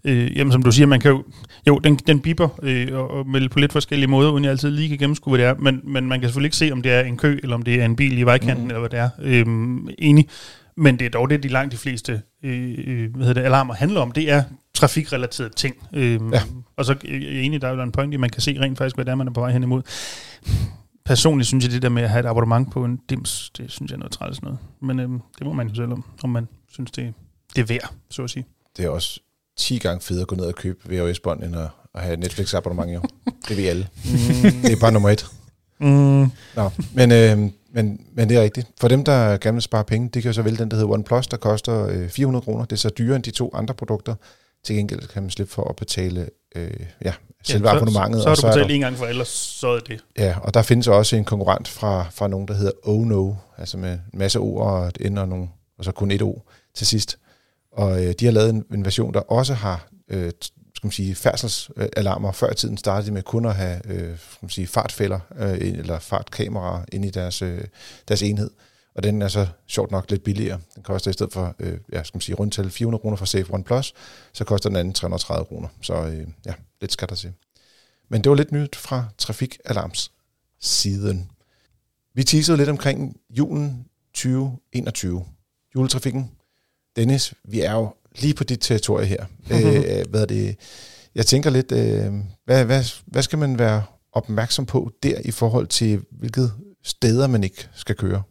øh, 0.05 0.38
jamen, 0.38 0.51
som 0.51 0.63
du 0.63 0.71
siger, 0.71 0.88
man 0.88 1.00
kan 1.00 1.11
jo, 1.11 1.23
jo 1.67 1.77
den, 1.77 1.95
den 1.95 2.19
biber 2.19 2.50
øh, 2.63 2.88
og, 2.94 3.11
og 3.11 3.27
med 3.27 3.50
på 3.50 3.59
lidt 3.59 3.71
forskellige 3.71 4.09
måder, 4.09 4.31
uden 4.31 4.44
jeg 4.44 4.51
altid 4.51 4.71
lige 4.71 4.89
kan 4.89 4.97
gennemskue, 4.97 5.31
hvad 5.31 5.45
det 5.45 5.47
er, 5.47 5.55
men, 5.59 5.81
men 5.83 6.07
man 6.07 6.19
kan 6.19 6.29
selvfølgelig 6.29 6.47
ikke 6.47 6.57
se, 6.57 6.71
om 6.71 6.81
det 6.81 6.91
er 6.91 7.01
en 7.01 7.17
kø, 7.17 7.39
eller 7.44 7.55
om 7.55 7.61
det 7.61 7.81
er 7.81 7.85
en 7.85 7.95
bil 7.95 8.17
i 8.17 8.23
vejkanten, 8.23 8.63
mm. 8.63 8.69
eller 8.69 8.79
hvad 8.79 8.89
det 8.89 9.00
er. 9.00 9.09
Øh, 9.21 9.45
enig. 9.97 10.27
Men 10.77 11.00
det 11.00 11.05
er 11.05 11.09
dog 11.09 11.29
det, 11.29 11.44
de 11.44 11.47
langt 11.47 11.71
de 11.71 11.77
fleste 11.77 12.21
øh, 12.44 12.75
øh, 12.88 13.15
hvad 13.15 13.27
hedder 13.27 13.41
det, 13.41 13.45
alarmer 13.47 13.73
handler 13.73 14.01
om. 14.01 14.11
Det 14.11 14.31
er 14.31 14.44
trafikrelaterede 14.73 15.53
ting. 15.53 15.75
Øh, 15.94 16.19
Ja. 16.31 16.41
Og 16.77 16.85
så 16.85 16.91
er 16.94 16.97
jeg 17.03 17.41
enig, 17.41 17.61
der 17.61 17.67
er 17.67 17.75
jo 17.75 17.81
en 17.81 17.91
point 17.91 18.13
at 18.13 18.19
man 18.19 18.29
kan 18.29 18.41
se 18.41 18.59
rent 18.59 18.77
faktisk, 18.77 18.95
hvad 18.95 19.05
det 19.05 19.11
er, 19.11 19.15
man 19.15 19.27
er 19.27 19.31
på 19.31 19.39
vej 19.39 19.51
hen 19.51 19.63
imod. 19.63 19.81
Personligt 21.05 21.47
synes 21.47 21.63
jeg, 21.63 21.73
det 21.73 21.81
der 21.81 21.89
med 21.89 22.03
at 22.03 22.09
have 22.09 22.19
et 22.19 22.25
abonnement 22.25 22.71
på 22.71 22.85
en 22.85 23.00
dims, 23.09 23.51
det 23.57 23.71
synes 23.71 23.91
jeg 23.91 23.95
er 23.95 24.00
noget 24.00 24.11
træls 24.11 24.41
noget. 24.41 24.57
Men 24.81 25.00
øhm, 25.00 25.21
det 25.39 25.47
må 25.47 25.53
man 25.53 25.67
jo 25.67 25.75
selv 25.75 25.91
om, 25.91 26.03
om 26.23 26.29
man 26.29 26.47
synes, 26.67 26.91
det, 26.91 27.13
det 27.55 27.61
er 27.61 27.65
værd, 27.65 27.94
så 28.09 28.23
at 28.23 28.29
sige. 28.29 28.45
Det 28.77 28.85
er 28.85 28.89
også 28.89 29.19
10 29.57 29.77
gange 29.77 30.01
federe 30.01 30.21
at 30.21 30.27
gå 30.27 30.35
ned 30.35 30.45
og 30.45 30.55
købe 30.55 30.79
VHS-bånd, 30.89 31.44
end 31.44 31.55
at, 31.55 31.67
at 31.95 32.01
have 32.01 32.17
Netflix-abonnement, 32.17 32.94
jo. 32.94 33.01
Det 33.50 33.57
ved 33.57 33.67
alle. 33.67 33.88
det 34.63 34.71
er 34.71 34.79
bare 34.79 34.91
nummer 34.91 35.09
et. 35.09 35.25
Mm, 35.79 36.31
Nå, 36.55 36.69
men, 36.94 37.11
øh, 37.11 37.38
men, 37.73 38.05
men 38.13 38.29
det 38.29 38.38
er 38.38 38.41
rigtigt. 38.41 38.67
For 38.79 38.88
dem, 38.88 39.03
der 39.03 39.38
gerne 39.38 39.55
vil 39.55 39.61
spare 39.61 39.83
penge, 39.83 40.09
det 40.13 40.21
kan 40.21 40.29
jo 40.29 40.33
så 40.33 40.41
vælge 40.41 40.57
den, 40.57 40.71
der 40.71 40.77
hedder 40.77 40.91
OnePlus, 40.91 41.27
der 41.27 41.38
koster 41.38 41.88
øh, 41.88 42.09
400 42.09 42.44
kroner. 42.44 42.65
Det 42.65 42.71
er 42.71 42.79
så 42.79 42.89
dyrere 42.89 43.15
end 43.15 43.23
de 43.23 43.31
to 43.31 43.51
andre 43.53 43.73
produkter. 43.73 44.15
Til 44.63 44.75
gengæld 44.75 45.07
kan 45.07 45.23
man 45.23 45.29
slippe 45.29 45.53
for 45.53 45.69
at 45.69 45.75
betale 45.75 46.29
øh, 46.55 46.71
ja, 47.05 47.13
selve 47.44 47.69
ja, 47.69 47.75
abonnementet. 47.75 48.23
Så, 48.23 48.35
så, 48.35 48.41
så 48.41 48.47
har 48.47 48.53
du 48.53 48.57
betalt 48.57 48.69
der, 48.69 48.75
en 48.75 48.81
gang 48.81 48.97
for, 48.97 49.05
ellers 49.05 49.27
så 49.27 49.67
er 49.67 49.79
det. 49.79 50.03
Ja, 50.17 50.35
og 50.41 50.53
der 50.53 50.61
findes 50.61 50.88
også 50.88 51.15
en 51.15 51.25
konkurrent 51.25 51.67
fra, 51.67 52.05
fra 52.11 52.27
nogen, 52.27 52.47
der 52.47 52.53
hedder 52.53 52.71
Oh 52.83 53.07
No, 53.07 53.33
altså 53.57 53.77
med 53.77 53.94
en 53.94 54.00
masse 54.13 54.39
ord 54.39 54.67
og 54.67 54.88
et 54.88 55.11
N 55.11 55.17
og, 55.17 55.27
nogle, 55.27 55.47
og 55.77 55.85
så 55.85 55.91
kun 55.91 56.11
et 56.11 56.21
O 56.21 56.41
til 56.75 56.88
sidst. 56.88 57.17
Og 57.74 58.06
øh, 58.06 58.13
de 58.20 58.25
har 58.25 58.32
lavet 58.32 58.50
en, 58.50 58.63
en 58.74 58.86
version, 58.86 59.13
der 59.13 59.20
også 59.20 59.53
har 59.53 59.88
øh, 60.08 60.32
skal 60.84 60.88
man 60.88 60.92
sige, 60.92 61.15
færdselsalarmer. 61.15 62.32
Før 62.32 62.51
i 62.51 62.56
tiden 62.56 62.77
startede 62.77 63.08
de 63.08 63.13
med 63.13 63.24
kun 63.24 63.46
at 63.46 63.56
have 63.56 63.82
øh, 63.86 64.18
skal 64.18 64.38
man 64.42 64.50
sige, 64.50 64.68
fartfælder 64.68 65.20
øh, 65.38 65.58
eller 65.62 66.00
fartkameraer 66.00 66.86
inde 66.92 67.08
i 67.08 67.12
deres, 67.12 67.42
øh, 67.42 67.63
deres 68.08 68.22
enhed. 68.22 68.50
Og 68.96 69.03
den 69.03 69.22
er 69.22 69.27
så 69.27 69.48
sjovt 69.68 69.92
nok 69.92 70.12
lidt 70.12 70.24
billigere. 70.24 70.60
Den 70.75 70.84
koster 70.84 71.10
i 71.10 71.13
stedet 71.13 71.34
for, 71.34 71.56
øh, 71.60 71.77
ja, 71.92 72.03
skal 72.03 72.15
man 72.18 72.22
sige, 72.22 72.36
rundt 72.36 72.53
til 72.53 72.72
400 72.72 73.01
kroner 73.01 73.18
for 73.18 73.25
Safe 73.25 73.53
One 73.53 73.63
Plus, 73.63 73.94
så 74.34 74.44
koster 74.44 74.70
den 74.70 74.77
anden 74.77 74.94
330 74.94 75.46
kroner. 75.46 75.68
Så 75.82 75.94
øh, 75.94 76.27
ja, 76.46 76.53
lidt 76.82 76.92
skal 76.92 77.10
der 77.10 77.15
til. 77.15 77.34
Men 78.10 78.22
det 78.22 78.30
var 78.30 78.36
lidt 78.36 78.51
nyt 78.51 78.75
fra 78.75 79.06
Trafikalarms 79.18 80.12
siden. 80.60 81.32
Vi 82.13 82.24
teasede 82.24 82.58
lidt 82.58 82.70
omkring 82.70 83.15
julen 83.30 83.86
2021. 84.13 85.25
Juletrafikken. 85.75 86.32
Dennis, 86.95 87.33
vi 87.43 87.62
er 87.62 87.73
jo 87.73 87.93
lige 88.19 88.33
på 88.33 88.43
dit 88.43 88.59
territorie 88.62 89.05
her. 89.05 89.25
øh, 89.51 90.09
hvad 90.09 90.21
er 90.21 90.25
det? 90.25 90.55
Jeg 91.15 91.25
tænker 91.25 91.50
lidt, 91.50 91.71
øh, 91.71 92.13
hvad, 92.45 92.65
hvad, 92.65 92.83
hvad 93.05 93.21
skal 93.21 93.39
man 93.39 93.59
være 93.59 93.83
opmærksom 94.12 94.65
på 94.65 94.91
der 95.03 95.19
i 95.25 95.31
forhold 95.31 95.67
til, 95.67 96.01
hvilket 96.12 96.53
steder 96.83 97.27
man 97.27 97.43
ikke 97.43 97.67
skal 97.75 97.95
køre? 97.95 98.23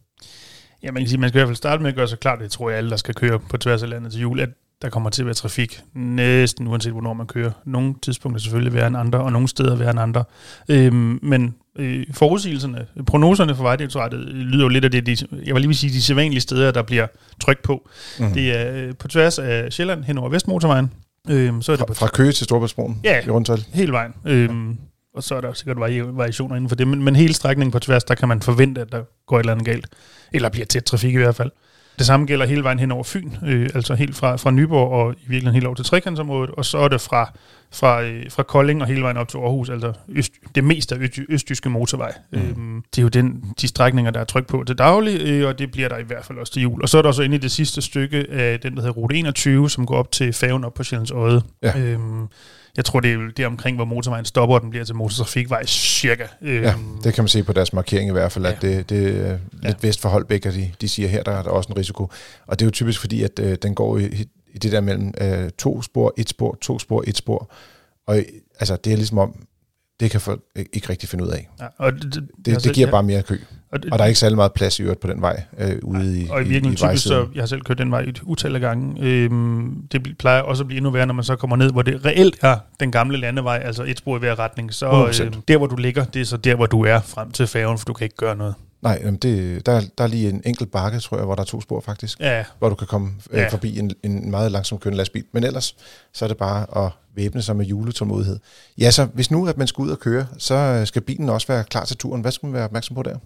Ja, 0.83 0.91
man 0.91 1.01
kan 1.01 1.09
sige, 1.09 1.19
man 1.19 1.29
skal 1.29 1.37
i 1.37 1.39
hvert 1.39 1.47
fald 1.47 1.55
starte 1.55 1.81
med 1.81 1.89
at 1.89 1.95
gøre 1.95 2.07
sig 2.07 2.19
klart, 2.19 2.39
det 2.39 2.51
tror 2.51 2.69
jeg 2.69 2.77
alle, 2.77 2.89
der 2.89 2.97
skal 2.97 3.15
køre 3.15 3.39
på 3.39 3.57
tværs 3.57 3.83
af 3.83 3.89
landet 3.89 4.11
til 4.11 4.21
jul, 4.21 4.39
at 4.39 4.49
der 4.83 4.89
kommer 4.89 5.09
til 5.09 5.21
at 5.21 5.25
være 5.25 5.33
trafik 5.35 5.81
næsten 5.93 6.67
uanset 6.67 6.91
hvornår 6.91 7.13
man 7.13 7.27
kører. 7.27 7.51
Nogle 7.65 7.95
tidspunkter 8.01 8.41
selvfølgelig 8.41 8.73
være 8.73 8.87
en 8.87 8.95
andre, 8.95 9.19
og 9.19 9.31
nogle 9.31 9.47
steder 9.47 9.75
være 9.75 9.91
en 9.91 9.97
andre. 9.97 10.23
Øhm, 10.69 11.19
men 11.21 11.55
øh, 11.79 12.05
forudsigelserne, 12.13 12.85
prognoserne 13.05 13.55
for 13.55 13.63
Vejdirektoratet 13.63 14.19
lyder 14.19 14.63
jo 14.63 14.69
lidt 14.69 14.85
af 14.85 14.91
det, 14.91 15.05
de, 15.05 15.17
jeg 15.45 15.53
vil 15.55 15.61
lige 15.61 15.67
vil 15.67 15.77
sige, 15.77 15.93
de 15.93 16.01
sædvanlige 16.01 16.41
steder, 16.41 16.71
der 16.71 16.81
bliver 16.81 17.07
tryk 17.41 17.63
på. 17.63 17.89
Mhm. 18.19 18.27
Mm. 18.27 18.33
Det 18.33 18.57
er 18.59 18.73
øh, 18.87 18.95
på 18.99 19.07
tværs 19.07 19.39
af 19.39 19.73
Sjælland 19.73 20.03
hen 20.03 20.17
over 20.17 20.29
Vestmotorvejen. 20.29 20.91
Øhm, 21.29 21.61
så 21.61 21.71
er 21.71 21.75
det 21.75 21.79
Fra, 21.79 21.85
på 21.85 21.93
fra 21.93 22.07
Køge 22.07 22.31
til 22.31 22.43
Storbritannien 22.43 22.99
Ja. 23.03 23.25
i 23.25 23.29
rundtal? 23.29 23.65
hele 23.73 23.91
vejen. 23.91 24.13
Øhm, 24.25 24.77
og 25.15 25.23
så 25.23 25.35
er 25.35 25.41
der 25.41 25.53
sikkert 25.53 25.77
vari- 25.77 26.15
variationer 26.17 26.55
inden 26.55 26.69
for 26.69 26.75
det, 26.75 26.87
men, 26.87 27.03
men 27.03 27.15
hele 27.15 27.33
strækningen 27.33 27.71
på 27.71 27.79
tværs, 27.79 28.03
der 28.03 28.15
kan 28.15 28.27
man 28.27 28.41
forvente, 28.41 28.81
at 28.81 28.91
der 28.91 29.01
går 29.27 29.35
et 29.37 29.39
eller 29.39 29.51
andet 29.51 29.65
galt. 29.65 29.87
Eller 30.33 30.49
bliver 30.49 30.65
tæt 30.65 30.83
trafik 30.83 31.13
i 31.13 31.17
hvert 31.17 31.35
fald. 31.35 31.51
Det 31.97 32.05
samme 32.05 32.25
gælder 32.25 32.45
hele 32.45 32.63
vejen 32.63 32.79
hen 32.79 32.91
over 32.91 33.03
Fyn, 33.03 33.31
øh, 33.45 33.69
altså 33.75 33.95
helt 33.95 34.15
fra, 34.15 34.35
fra 34.35 34.51
Nyborg 34.51 34.91
og 34.91 35.13
i 35.13 35.15
virkeligheden 35.17 35.53
helt 35.53 35.65
over 35.65 35.75
til 35.75 35.85
Trekantsområdet, 35.85 36.49
og 36.49 36.65
så 36.65 36.77
er 36.77 36.87
det 36.87 37.01
fra, 37.01 37.31
fra, 37.73 38.03
øh, 38.03 38.23
fra 38.31 38.43
Kolding 38.43 38.81
og 38.81 38.87
hele 38.87 39.01
vejen 39.01 39.17
op 39.17 39.27
til 39.27 39.37
Aarhus, 39.37 39.69
altså 39.69 39.93
øst, 40.09 40.31
det 40.55 40.63
meste 40.63 40.95
af 40.95 40.99
øst, 40.99 41.19
østjyske 41.29 41.69
motorvej. 41.69 42.13
Mm. 42.31 42.39
Øhm, 42.39 42.83
det 42.95 42.97
er 42.97 43.01
jo 43.03 43.07
den, 43.07 43.43
de 43.61 43.67
strækninger, 43.67 44.11
der 44.11 44.19
er 44.19 44.23
tryk 44.23 44.47
på 44.47 44.63
til 44.67 44.77
daglig, 44.77 45.21
øh, 45.21 45.47
og 45.47 45.59
det 45.59 45.71
bliver 45.71 45.89
der 45.89 45.97
i 45.97 46.03
hvert 46.03 46.25
fald 46.25 46.37
også 46.37 46.53
til 46.53 46.61
jul. 46.61 46.81
Og 46.81 46.89
så 46.89 46.97
er 46.97 47.01
der 47.01 47.11
så 47.11 47.21
inde 47.21 47.35
i 47.35 47.39
det 47.39 47.51
sidste 47.51 47.81
stykke 47.81 48.25
af 48.31 48.59
den, 48.59 48.73
der 48.75 48.81
hedder 48.81 48.93
Rute 48.93 49.15
21, 49.15 49.69
som 49.69 49.85
går 49.85 49.95
op 49.95 50.11
til 50.11 50.33
færgen 50.33 50.63
op 50.63 50.73
på 50.73 50.83
Sjællands 50.83 51.11
Odde. 51.11 51.41
Ja. 51.63 51.79
Øhm, 51.79 52.27
Jeg 52.77 52.85
tror, 52.85 52.99
det 52.99 53.13
er 53.13 53.17
det 53.37 53.45
omkring, 53.45 53.75
hvor 53.77 53.85
motorvejen 53.85 54.25
stopper, 54.25 54.55
og 54.55 54.61
den 54.61 54.69
bliver 54.69 54.85
til 54.85 54.95
motortrafikvej 54.95 55.65
cirka. 55.65 56.23
Øhm, 56.41 56.63
Ja, 56.63 56.73
det 57.03 57.13
kan 57.13 57.23
man 57.23 57.27
se 57.27 57.43
på 57.43 57.53
deres 57.53 57.73
markering 57.73 58.09
i 58.09 58.11
hvert 58.11 58.31
fald, 58.31 58.45
at 58.45 58.63
Ja. 58.63 58.67
det, 58.67 58.89
det 58.89 59.27
er 59.27 59.37
lidt 59.51 59.63
Ja. 59.83 59.87
vest 59.87 60.01
for 60.01 60.09
Holbæk, 60.09 60.45
og 60.45 60.53
de, 60.53 60.71
de 60.81 60.87
siger, 60.89 61.09
her 61.09 61.23
der 61.23 61.31
er 61.31 61.43
der 61.43 61.49
også 61.49 61.69
en 61.71 61.77
risiko. 61.77 62.03
Og 62.47 62.59
det 62.59 62.65
er 62.65 62.67
jo 62.67 62.71
typisk 62.71 62.99
fordi, 62.99 63.23
at 63.23 63.39
øh, 63.41 63.57
den 63.61 63.75
går 63.75 63.97
i, 63.97 64.25
i 64.53 64.57
det 64.57 64.71
der 64.71 64.81
mellem 64.81 65.13
øh, 65.21 65.49
to 65.57 65.81
spor, 65.81 66.13
et 66.17 66.29
spor, 66.29 66.57
to 66.61 66.79
spor, 66.79 67.03
et 67.07 67.17
spor. 67.17 67.51
Og 68.07 68.17
altså, 68.59 68.75
det 68.83 68.93
er 68.93 68.97
ligesom 68.97 69.17
om, 69.17 69.45
det 69.99 70.11
kan 70.11 70.21
folk 70.21 70.41
ikke 70.73 70.89
rigtig 70.89 71.09
finde 71.09 71.23
ud 71.23 71.29
af. 71.29 71.49
ja, 71.59 71.65
og 71.77 71.93
det, 71.93 72.03
det, 72.03 72.27
Det, 72.45 72.63
det 72.63 72.73
giver 72.73 72.87
ja, 72.87 72.91
bare 72.91 73.03
mere 73.03 73.21
kø. 73.21 73.37
og, 73.71 73.83
det, 73.83 73.91
Og 73.93 73.99
der 73.99 74.03
er 74.05 74.07
ikke 74.07 74.19
særlig 74.19 74.35
meget 74.35 74.53
plads 74.53 74.79
i 74.79 74.83
øvrigt 74.83 74.99
på 74.99 75.07
den 75.07 75.21
vej 75.21 75.43
øh, 75.57 75.75
ude 75.83 76.21
i, 76.21 76.27
og 76.29 76.41
i 76.41 76.43
virkeligheden 76.43 76.75
typisk, 76.75 77.03
så, 77.03 77.27
jeg 77.35 77.41
har 77.41 77.47
selv 77.47 77.61
kørt 77.61 77.77
den 77.77 77.91
vej 77.91 78.01
et 78.01 78.21
utal 78.23 78.55
af 78.55 78.61
gange, 78.61 79.01
øhm, 79.01 79.87
det 79.91 80.17
plejer 80.19 80.41
også 80.41 80.63
at 80.63 80.67
blive 80.67 80.77
endnu 80.77 80.91
værre, 80.91 81.05
når 81.05 81.13
man 81.13 81.23
så 81.23 81.35
kommer 81.35 81.55
ned, 81.55 81.71
hvor 81.71 81.81
det 81.81 82.05
reelt 82.05 82.37
er 82.41 82.57
den 82.79 82.91
gamle 82.91 83.17
landevej, 83.17 83.61
altså 83.65 83.83
et 83.83 83.97
spor 83.97 84.15
i 84.15 84.19
hver 84.19 84.39
retning. 84.39 84.73
Så 84.73 84.89
100%. 84.89 85.23
øh, 85.23 85.33
der, 85.47 85.57
hvor 85.57 85.67
du 85.67 85.75
ligger, 85.75 86.05
det 86.05 86.21
er 86.21 86.25
så 86.25 86.37
der, 86.37 86.55
hvor 86.55 86.65
du 86.65 86.85
er 86.85 86.99
frem 86.99 87.31
til 87.31 87.47
færgen, 87.47 87.77
for 87.77 87.85
du 87.85 87.93
kan 87.93 88.05
ikke 88.05 88.15
gøre 88.15 88.35
noget. 88.35 88.55
Nej, 88.83 88.99
jamen 89.01 89.15
det, 89.15 89.65
der, 89.65 89.81
der 89.97 90.03
er 90.03 90.07
lige 90.07 90.29
en 90.29 90.41
enkelt 90.45 90.71
bakke, 90.71 90.99
tror 90.99 91.17
jeg, 91.17 91.25
hvor 91.25 91.35
der 91.35 91.41
er 91.41 91.45
to 91.45 91.61
spor 91.61 91.81
faktisk, 91.81 92.19
Ja, 92.19 92.45
hvor 92.59 92.69
du 92.69 92.75
kan 92.75 92.87
komme 92.87 93.11
øh, 93.31 93.39
Ja. 93.39 93.47
forbi 93.49 93.79
en, 93.79 93.91
en 94.03 94.31
meget 94.31 94.51
langsom 94.51 94.77
kørende 94.77 94.97
lastbil. 94.97 95.23
Men 95.31 95.43
ellers, 95.43 95.75
så 96.13 96.25
er 96.25 96.27
det 96.27 96.37
bare 96.37 96.85
at 96.85 96.91
væbne 97.15 97.41
sig 97.41 97.55
med 97.55 97.65
juletålmodighed. 97.65 98.39
Ja, 98.77 98.91
så 98.91 99.05
hvis 99.05 99.31
nu 99.31 99.47
at 99.47 99.57
man 99.57 99.67
skal 99.67 99.81
ud 99.81 99.89
og 99.89 99.99
køre, 99.99 100.27
så 100.37 100.55
øh, 100.55 100.87
skal 100.87 101.01
bilen 101.01 101.29
også 101.29 101.47
være 101.47 101.63
klar 101.63 101.85
til 101.85 101.97
turen. 101.97 102.21
Hvad 102.21 102.31
skal 102.31 102.47
man 102.47 102.53
være 102.53 102.63
opmærksom 102.65 102.95
på 102.95 103.03
der? 103.03 103.17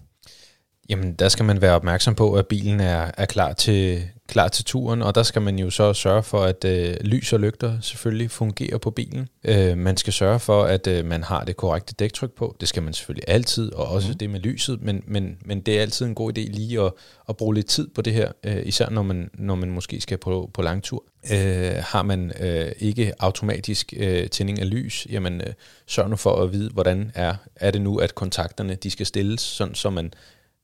Jamen, 0.88 1.12
der 1.12 1.28
skal 1.28 1.44
man 1.44 1.60
være 1.60 1.74
opmærksom 1.74 2.14
på, 2.14 2.34
at 2.34 2.46
bilen 2.46 2.80
er, 2.80 3.10
er 3.16 3.26
klar, 3.26 3.52
til, 3.52 4.08
klar 4.28 4.48
til 4.48 4.64
turen, 4.64 5.02
og 5.02 5.14
der 5.14 5.22
skal 5.22 5.42
man 5.42 5.58
jo 5.58 5.70
så 5.70 5.92
sørge 5.92 6.22
for, 6.22 6.42
at 6.42 6.64
øh, 6.64 6.96
lys 7.00 7.32
og 7.32 7.40
lygter 7.40 7.80
selvfølgelig 7.80 8.30
fungerer 8.30 8.78
på 8.78 8.90
bilen. 8.90 9.28
Øh, 9.44 9.78
man 9.78 9.96
skal 9.96 10.12
sørge 10.12 10.40
for, 10.40 10.62
at 10.64 10.86
øh, 10.86 11.04
man 11.04 11.22
har 11.22 11.44
det 11.44 11.56
korrekte 11.56 11.94
dæktryk 11.94 12.32
på. 12.32 12.56
Det 12.60 12.68
skal 12.68 12.82
man 12.82 12.92
selvfølgelig 12.92 13.24
altid, 13.28 13.72
og 13.72 13.88
også 13.88 14.08
mm. 14.08 14.18
det 14.18 14.30
med 14.30 14.40
lyset, 14.40 14.82
men, 14.82 15.02
men, 15.06 15.36
men 15.44 15.60
det 15.60 15.78
er 15.78 15.82
altid 15.82 16.06
en 16.06 16.14
god 16.14 16.38
idé 16.38 16.40
lige 16.40 16.80
at, 16.80 16.92
at 17.28 17.36
bruge 17.36 17.54
lidt 17.54 17.66
tid 17.66 17.88
på 17.94 18.02
det 18.02 18.12
her, 18.12 18.32
øh, 18.44 18.62
især 18.64 18.90
når 18.90 19.02
man, 19.02 19.30
når 19.34 19.54
man 19.54 19.70
måske 19.70 20.00
skal 20.00 20.18
på, 20.18 20.50
på 20.54 20.62
langtur. 20.62 21.04
Øh, 21.32 21.74
har 21.80 22.02
man 22.02 22.32
øh, 22.40 22.72
ikke 22.78 23.12
automatisk 23.18 23.94
øh, 23.96 24.28
tænding 24.28 24.60
af 24.60 24.70
lys, 24.70 25.06
jamen 25.10 25.40
øh, 25.40 25.52
sørg 25.86 26.10
nu 26.10 26.16
for 26.16 26.42
at 26.42 26.52
vide, 26.52 26.70
hvordan 26.70 27.12
er, 27.14 27.34
er 27.56 27.70
det 27.70 27.80
nu, 27.80 27.96
at 27.96 28.14
kontakterne 28.14 28.74
de 28.74 28.90
skal 28.90 29.06
stilles, 29.06 29.40
sådan 29.40 29.74
så 29.74 29.90
man 29.90 30.12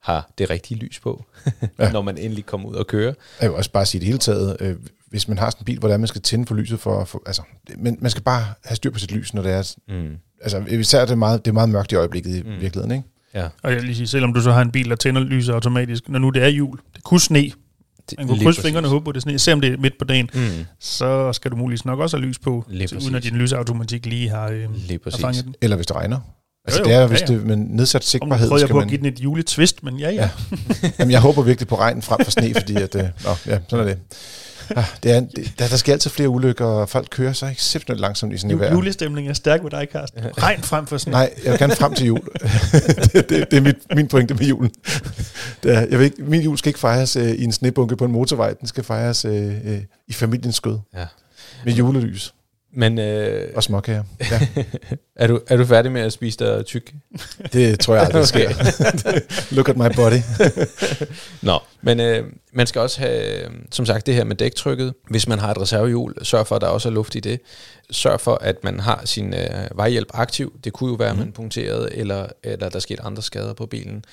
har 0.05 0.31
det 0.39 0.51
rigtige 0.51 0.79
lys 0.79 1.01
på, 1.01 1.25
Ja. 1.79 1.91
når 1.93 2.03
man 2.03 2.19
endelig 2.19 2.47
kommer 2.47 2.69
ud 2.69 2.75
og 2.75 2.87
kører. 2.87 3.15
Jeg 3.41 3.49
vil 3.51 3.57
også 3.57 3.71
bare 3.71 3.87
sige 3.87 4.01
det 4.01 4.07
hele 4.07 4.19
taget, 4.19 4.57
øh, 4.61 4.77
hvis 5.11 5.29
man 5.29 5.39
har 5.39 5.51
sådan 5.51 5.61
en 5.61 5.65
bil, 5.65 5.79
hvordan 5.79 6.01
man 6.01 6.07
skal 6.07 6.21
tænde 6.21 6.47
for 6.47 6.55
lyset 6.55 6.81
for, 6.81 7.05
for 7.05 7.23
altså, 7.27 7.43
men 7.79 7.97
man 8.01 8.11
skal 8.11 8.23
bare 8.23 8.45
have 8.65 8.77
styr 8.77 8.91
på 8.91 8.99
sit 8.99 9.13
lys, 9.13 9.35
når 9.35 9.43
det 9.43 9.53
er, 9.53 9.75
Mm. 9.89 10.17
altså 10.43 10.65
især 10.69 11.01
er 11.01 11.07
det 11.07 11.19
meget, 11.19 11.45
det 11.45 11.51
er 11.51 11.55
meget 11.55 11.69
mørkt 11.69 11.93
i 11.93 11.95
øjeblikket 11.95 12.37
i 12.37 12.43
Mm. 12.43 12.49
virkeligheden, 12.61 12.91
ikke? 12.91 13.05
Ja, 13.35 13.49
og 13.63 13.71
jeg 13.71 13.77
vil 13.77 13.85
lige 13.85 13.97
sige, 13.97 14.07
selvom 14.07 14.35
du 14.35 14.41
så 14.41 14.53
har 14.53 14.63
en 14.63 14.71
bil, 14.71 14.91
der 14.91 14.97
tænder 14.97 15.21
lyset 15.21 15.53
automatisk, 15.53 16.09
når 16.09 16.19
nu 16.19 16.31
det 16.31 16.43
er 16.43 16.49
jul, 16.49 16.79
det 16.95 17.03
kunne 17.05 17.21
sne, 17.21 17.39
det, 18.11 18.19
man 18.19 18.29
kunne 18.29 18.41
krydse 18.45 18.63
fingrene 18.63 18.87
og 18.87 18.91
håbe 18.91 19.05
på, 19.05 19.11
at 19.11 19.15
det 19.15 19.21
er 19.21 19.23
sne, 19.23 19.39
selvom 19.39 19.61
det 19.61 19.73
er 19.73 19.77
midt 19.77 19.99
på 19.99 20.05
dagen, 20.05 20.31
Mm. 20.35 20.41
så 20.81 21.33
skal 21.33 21.51
du 21.51 21.57
muligvis 21.57 21.85
nok 21.85 21.99
også 22.01 22.17
have 22.17 22.27
lys 22.27 22.39
på, 22.39 22.65
Lige 22.69 22.89
så, 22.89 22.97
uden 22.97 23.15
at 23.15 23.23
din 23.23 23.37
lysautomatik 23.37 24.07
lige 24.07 24.29
har, 24.29 24.49
øh, 24.49 24.75
Lige 24.75 25.01
har 25.05 25.19
fanget 25.21 25.45
den. 25.45 25.55
Eller 25.63 25.77
hvis 25.77 25.87
det 25.87 25.97
regner. 25.97 26.21
Altså 26.65 26.81
Jo, 26.81 26.85
det 26.85 26.95
jo, 26.95 27.01
er, 27.01 27.07
hvis 27.07 27.21
ja, 27.21 27.27
ja. 27.29 27.35
det 27.35 27.47
med 27.47 27.57
nedsat 27.57 28.01
nu 28.01 28.05
sigtbarhed, 28.05 28.49
prøvede 28.49 28.63
jeg 28.63 28.69
skal 28.69 28.73
på 28.73 28.79
at 28.79 28.83
man... 28.83 28.89
give 28.89 28.99
den 28.99 29.07
et 29.07 29.21
juletvist, 29.21 29.83
men 29.83 29.99
ja, 29.99 30.11
ja. 30.11 30.15
Ja. 30.15 30.89
Jamen, 30.99 31.13
jeg 31.13 31.21
håber 31.21 31.43
virkelig 31.43 31.69
på 31.69 31.79
regn 31.79 32.03
frem 32.03 32.25
for 32.25 32.31
sne, 32.31 32.55
fordi 32.55 32.75
at, 32.75 32.95
øh, 32.95 33.03
nå, 33.03 33.31
ja, 33.47 33.59
sådan 33.69 33.89
er 33.89 33.95
det. 33.95 33.99
Ah, 34.77 34.85
det 35.03 35.13
er, 35.13 35.21
det, 35.21 35.53
der, 35.59 35.69
der 35.69 35.77
sker 35.77 35.93
altid 35.93 36.11
flere 36.11 36.29
ulykker, 36.29 36.65
og 36.65 36.89
folk 36.89 37.07
kører 37.11 37.33
så 37.33 37.47
exceptionelt 37.47 38.01
langsomt 38.01 38.35
i 38.35 38.39
sådan 38.39 38.51
et 38.51 38.61
vejr. 38.61 38.73
Julestemningen 38.73 39.31
er 39.31 39.35
stærk 39.35 39.63
ved 39.63 39.71
dig, 39.71 39.89
Carsten. 39.93 40.21
Regn 40.39 40.63
frem 40.63 40.87
for 40.87 40.99
sådan 40.99 41.13
Nej, 41.13 41.35
jeg 41.45 41.51
vil 41.51 41.59
gerne 41.59 41.77
frem 41.77 41.95
til 41.95 42.07
jul. 42.07 42.21
det, 43.13 43.29
det, 43.29 43.51
det 43.51 43.57
er 43.57 43.61
mit, 43.61 43.77
min 43.95 44.09
pointe 44.09 44.35
med 44.35 44.47
julen. 44.47 44.71
Det 45.63 45.75
er, 45.75 45.81
jeg 45.81 45.99
vil 45.99 46.05
ikke, 46.05 46.23
min 46.23 46.41
jul 46.41 46.59
skal 46.59 46.71
ikke 46.71 46.81
fejres 46.81 47.17
øh, 47.17 47.31
i 47.31 47.45
en 47.45 47.53
snebunke 47.53 47.97
på 47.97 48.05
en 48.05 48.13
motorvej. 48.13 48.53
Den 48.53 48.69
skal 48.69 48.85
fejres 48.85 49.25
øh, 49.25 49.47
øh, 49.65 49.79
i 50.09 50.13
familiens 50.13 50.57
skød. 50.57 50.79
Ja. 50.95 51.07
Med 51.65 51.73
julelys 51.73 52.35
Men 52.77 52.99
øh, 52.99 53.49
og 53.55 53.63
småkager. 53.63 54.05
Ja, 54.31 54.41
er, 55.17 55.27
du, 55.27 55.41
er 55.49 55.57
du 55.57 55.65
færdig 55.65 55.93
med 55.93 56.01
at 56.01 56.13
spise 56.13 56.39
dig 56.39 56.67
tyk? 56.67 56.95
det 57.53 57.81
tror 57.81 57.95
jeg 57.95 58.05
aldrig 58.05 58.27
sker. 58.35 58.51
Look 59.57 59.69
at 59.69 59.77
my 59.77 59.95
body. 59.97 60.21
Nå, 61.43 61.59
men 61.83 62.01
øh, 62.01 62.25
man 62.53 62.67
skal 62.67 62.81
også 62.81 63.01
have, 63.01 63.51
som 63.71 63.87
sagt, 63.87 64.07
det 64.07 64.15
her 64.15 64.25
med 64.25 64.37
dæktrykket. 64.37 64.95
Hvis 65.11 65.29
man 65.29 65.39
har 65.39 65.51
et 65.51 65.61
reservehjul, 65.61 66.15
sørg 66.23 66.47
for, 66.47 66.57
at 66.57 66.63
der 66.63 66.69
også 66.69 66.89
er 66.89 66.93
luft 66.93 67.15
i 67.15 67.21
det. 67.21 67.41
Sørg 67.91 68.21
for, 68.21 68.35
at 68.35 68.65
man 68.65 68.81
har 68.81 69.03
sin 69.05 69.35
øh, 69.35 69.69
vejhjælp 69.75 70.09
aktiv. 70.15 70.61
Det 70.65 70.73
kunne 70.73 70.91
jo 70.91 70.97
være, 70.97 71.11
at 71.11 71.19
man 71.19 71.33
punkterede, 71.33 71.95
eller, 71.95 72.27
eller 72.43 72.69
der 72.69 72.79
skete 72.79 73.03
andre 73.03 73.23
skader 73.23 73.53
på 73.53 73.67
bilen. 73.67 74.05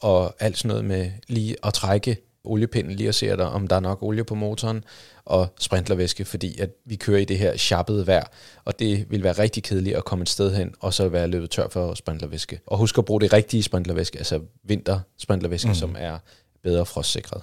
Og 0.00 0.34
alt 0.40 0.58
sådan 0.58 0.68
noget 0.68 0.84
med 0.84 1.10
lige 1.28 1.56
at 1.64 1.74
trække 1.74 2.16
oliepinden, 2.44 2.92
lige 2.92 3.08
at 3.08 3.14
se, 3.14 3.26
der, 3.26 3.44
om 3.44 3.68
der 3.68 3.76
er 3.76 3.80
nok 3.80 4.02
olie 4.02 4.24
på 4.24 4.34
motoren, 4.34 4.84
og 5.24 5.48
sprinklervæske, 5.60 6.24
fordi 6.24 6.60
at 6.60 6.70
vi 6.84 6.96
kører 6.96 7.18
i 7.18 7.24
det 7.24 7.38
her 7.38 7.56
sharpede 7.56 8.06
vejr, 8.06 8.24
og 8.64 8.78
det 8.78 9.10
vil 9.10 9.22
være 9.22 9.32
rigtig 9.32 9.62
kedeligt 9.62 9.96
at 9.96 10.04
komme 10.04 10.22
et 10.22 10.28
sted 10.28 10.54
hen, 10.54 10.74
og 10.80 10.94
så 10.94 11.08
være 11.08 11.26
løbet 11.26 11.50
tør 11.50 11.68
for 11.68 11.94
sprinklervæske. 11.94 12.60
Og 12.66 12.78
husk 12.78 12.98
at 12.98 13.04
bruge 13.04 13.20
det 13.20 13.32
rigtige 13.32 13.62
sprinklervæske, 13.62 14.18
altså 14.18 14.40
vinter 14.64 15.00
sprinklervæske, 15.18 15.68
Mm. 15.68 15.74
som 15.74 15.96
er 15.98 16.18
bedre 16.62 16.86
frostsikret. 16.86 17.42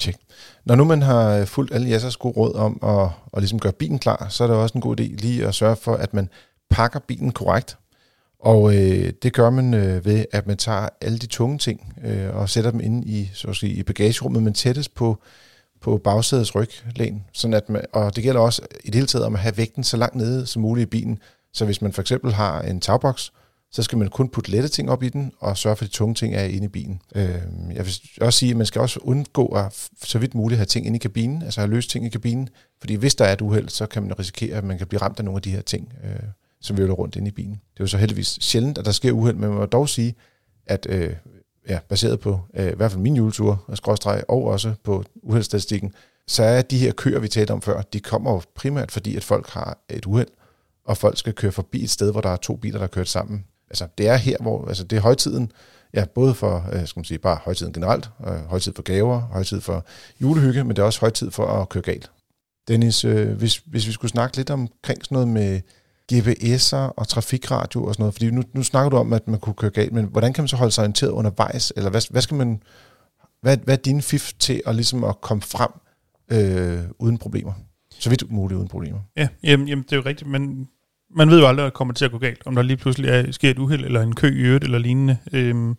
Check. 0.00 0.18
Når 0.64 0.74
nu 0.74 0.84
man 0.84 1.02
har 1.02 1.44
fulgt 1.44 1.74
alle 1.74 1.90
jeres 1.90 2.16
gode 2.16 2.34
råd 2.36 2.54
om 2.54 2.78
at, 2.82 3.10
at 3.34 3.42
ligesom 3.42 3.60
gøre 3.60 3.72
bilen 3.72 3.98
klar, 3.98 4.26
så 4.30 4.44
er 4.44 4.48
det 4.48 4.56
også 4.56 4.74
en 4.74 4.80
god 4.80 5.00
idé 5.00 5.02
lige 5.02 5.46
at 5.46 5.54
sørge 5.54 5.76
for, 5.76 5.94
at 5.94 6.14
man 6.14 6.28
pakker 6.70 6.98
bilen 6.98 7.32
korrekt. 7.32 7.76
Og 8.42 8.74
øh, 8.74 9.12
det 9.22 9.32
gør 9.32 9.50
man 9.50 9.74
øh, 9.74 10.04
ved, 10.04 10.24
at 10.32 10.46
man 10.46 10.56
tager 10.56 10.88
alle 11.00 11.18
de 11.18 11.26
tunge 11.26 11.58
ting 11.58 11.94
øh, 12.04 12.36
og 12.36 12.48
sætter 12.48 12.70
dem 12.70 12.80
ind 12.80 13.04
i, 13.04 13.30
så 13.34 13.48
at 13.48 13.56
sige, 13.56 13.72
i 13.72 13.82
bagagerummet, 13.82 14.42
men 14.42 14.54
tættest 14.54 14.94
på, 14.94 15.22
på 15.80 15.98
bagsædets 15.98 16.54
ryglæn. 16.54 17.24
Sådan 17.32 17.54
at 17.54 17.68
man, 17.68 17.84
og 17.92 18.16
det 18.16 18.24
gælder 18.24 18.40
også 18.40 18.62
i 18.84 18.86
det 18.86 18.94
hele 18.94 19.06
taget 19.06 19.26
om 19.26 19.34
at 19.34 19.40
have 19.40 19.56
vægten 19.56 19.84
så 19.84 19.96
langt 19.96 20.16
nede 20.16 20.46
som 20.46 20.62
muligt 20.62 20.86
i 20.86 20.90
bilen. 20.90 21.18
Så 21.52 21.64
hvis 21.64 21.82
man 21.82 21.92
for 21.92 22.02
eksempel 22.02 22.32
har 22.32 22.62
en 22.62 22.80
tagboks, 22.80 23.32
så 23.72 23.82
skal 23.82 23.98
man 23.98 24.08
kun 24.08 24.28
putte 24.28 24.50
lette 24.50 24.68
ting 24.68 24.90
op 24.90 25.02
i 25.02 25.08
den, 25.08 25.32
og 25.40 25.58
sørge 25.58 25.76
for, 25.76 25.84
at 25.84 25.90
de 25.90 25.96
tunge 25.96 26.14
ting 26.14 26.34
er 26.34 26.44
inde 26.44 26.64
i 26.64 26.68
bilen. 26.68 27.00
Øh, 27.14 27.40
jeg 27.74 27.86
vil 27.86 27.94
også 28.20 28.38
sige, 28.38 28.50
at 28.50 28.56
man 28.56 28.66
skal 28.66 28.80
også 28.80 29.00
undgå 29.02 29.46
at 29.46 29.88
så 30.04 30.18
vidt 30.18 30.34
muligt 30.34 30.58
have 30.58 30.66
ting 30.66 30.86
inde 30.86 30.96
i 30.96 30.98
kabinen, 30.98 31.42
altså 31.42 31.60
have 31.60 31.70
løst 31.70 31.90
ting 31.90 32.06
i 32.06 32.08
kabinen, 32.08 32.48
fordi 32.80 32.94
hvis 32.94 33.14
der 33.14 33.24
er 33.24 33.32
et 33.32 33.40
uheld, 33.40 33.68
så 33.68 33.86
kan 33.86 34.02
man 34.02 34.18
risikere, 34.18 34.56
at 34.56 34.64
man 34.64 34.78
kan 34.78 34.86
blive 34.86 35.02
ramt 35.02 35.18
af 35.18 35.24
nogle 35.24 35.38
af 35.38 35.42
de 35.42 35.50
her 35.50 35.62
ting, 35.62 35.92
øh, 36.04 36.20
som 36.62 36.76
vivler 36.76 36.94
rundt 36.94 37.16
inde 37.16 37.28
i 37.28 37.30
bilen. 37.30 37.52
Det 37.52 37.80
er 37.80 37.84
jo 37.84 37.86
så 37.86 37.96
heldigvis 37.96 38.38
sjældent, 38.40 38.78
at 38.78 38.84
der 38.84 38.92
sker 38.92 39.12
uheld, 39.12 39.36
men 39.36 39.48
man 39.48 39.58
må 39.58 39.66
dog 39.66 39.88
sige, 39.88 40.14
at 40.66 40.86
øh, 40.90 41.14
ja, 41.68 41.78
baseret 41.88 42.20
på 42.20 42.40
øh, 42.54 42.72
i 42.72 42.74
hvert 42.76 42.90
fald 42.90 43.02
min 43.02 43.16
juletur, 43.16 43.64
og 43.66 43.76
skråstreg, 43.76 44.24
og 44.28 44.44
også 44.44 44.74
på 44.84 45.04
uheldstatistikken, 45.22 45.94
så 46.26 46.42
er 46.42 46.62
de 46.62 46.78
her 46.78 46.92
køer, 46.92 47.18
vi 47.18 47.28
talte 47.28 47.52
om 47.52 47.62
før, 47.62 47.82
de 47.82 48.00
kommer 48.00 48.32
jo 48.32 48.42
primært 48.54 48.90
fordi, 48.90 49.16
at 49.16 49.24
folk 49.24 49.48
har 49.48 49.78
et 49.88 50.06
uheld, 50.06 50.28
og 50.84 50.96
folk 50.96 51.18
skal 51.18 51.32
køre 51.32 51.52
forbi 51.52 51.84
et 51.84 51.90
sted, 51.90 52.12
hvor 52.12 52.20
der 52.20 52.28
er 52.28 52.36
to 52.36 52.56
biler, 52.56 52.78
der 52.78 52.84
er 52.84 52.88
kørt 52.88 53.08
sammen. 53.08 53.44
Altså, 53.70 53.88
det 53.98 54.08
er 54.08 54.16
her, 54.16 54.36
hvor 54.40 54.68
altså, 54.68 54.84
det 54.84 54.96
er 54.96 55.00
højtiden, 55.00 55.52
ja, 55.94 56.04
både 56.04 56.34
for, 56.34 56.68
øh, 56.72 56.86
skal 56.86 57.00
man 57.00 57.04
sige, 57.04 57.18
bare 57.18 57.38
højtiden 57.44 57.72
generelt, 57.72 58.10
øh, 58.26 58.44
højtid 58.44 58.72
for 58.74 58.82
gaver, 58.82 59.20
højtid 59.20 59.60
for 59.60 59.86
julehygge, 60.20 60.64
men 60.64 60.76
det 60.76 60.82
er 60.82 60.86
også 60.86 61.00
højtid 61.00 61.30
for 61.30 61.46
at 61.46 61.68
køre 61.68 61.82
galt. 61.82 62.10
Dennis, 62.68 63.04
øh, 63.04 63.32
hvis, 63.32 63.56
hvis 63.56 63.86
vi 63.86 63.92
skulle 63.92 64.10
snakke 64.10 64.36
lidt 64.36 64.50
omkring 64.50 65.04
sådan 65.04 65.14
noget 65.14 65.28
med 65.28 65.60
GPS'er 66.12 66.76
og 66.76 67.08
trafikradio 67.08 67.84
og 67.84 67.94
sådan 67.94 68.02
noget, 68.02 68.14
fordi 68.14 68.30
nu, 68.30 68.42
nu 68.52 68.62
snakker 68.62 68.90
du 68.90 68.96
om, 68.96 69.12
at 69.12 69.28
man 69.28 69.40
kunne 69.40 69.54
køre 69.54 69.70
galt, 69.70 69.92
men 69.92 70.04
hvordan 70.04 70.32
kan 70.32 70.42
man 70.42 70.48
så 70.48 70.56
holde 70.56 70.72
sig 70.72 70.82
orienteret 70.82 71.10
undervejs, 71.10 71.72
eller 71.76 71.90
hvad, 71.90 72.10
hvad 72.10 72.22
skal 72.22 72.36
man, 72.36 72.62
hvad, 73.42 73.56
hvad 73.64 73.78
er 73.78 73.82
din 73.82 74.02
fif 74.02 74.32
til 74.38 74.62
at, 74.66 74.74
ligesom 74.74 75.04
at 75.04 75.20
komme 75.20 75.42
frem 75.42 75.70
øh, 76.32 76.80
uden 76.98 77.18
problemer? 77.18 77.52
Så 77.98 78.10
vidt 78.10 78.30
muligt 78.30 78.58
uden 78.58 78.68
problemer. 78.68 78.98
Ja, 79.16 79.28
jamen, 79.42 79.68
jamen, 79.68 79.82
det 79.82 79.92
er 79.92 79.96
jo 79.96 80.02
rigtigt, 80.06 80.30
men 80.30 80.68
man 81.16 81.30
ved 81.30 81.40
jo 81.40 81.46
aldrig, 81.46 81.66
at 81.66 81.70
det 81.70 81.74
kommer 81.74 81.94
til 81.94 82.04
at 82.04 82.10
gå 82.10 82.18
galt, 82.18 82.42
om 82.46 82.54
der 82.54 82.62
lige 82.62 82.76
pludselig 82.76 83.10
er, 83.10 83.32
sker 83.32 83.50
et 83.50 83.58
uheld, 83.58 83.84
eller 83.84 84.00
en 84.00 84.14
kø 84.14 84.34
i 84.34 84.40
øvrigt, 84.40 84.64
eller 84.64 84.78
lignende. 84.78 85.16
Øhm, 85.32 85.76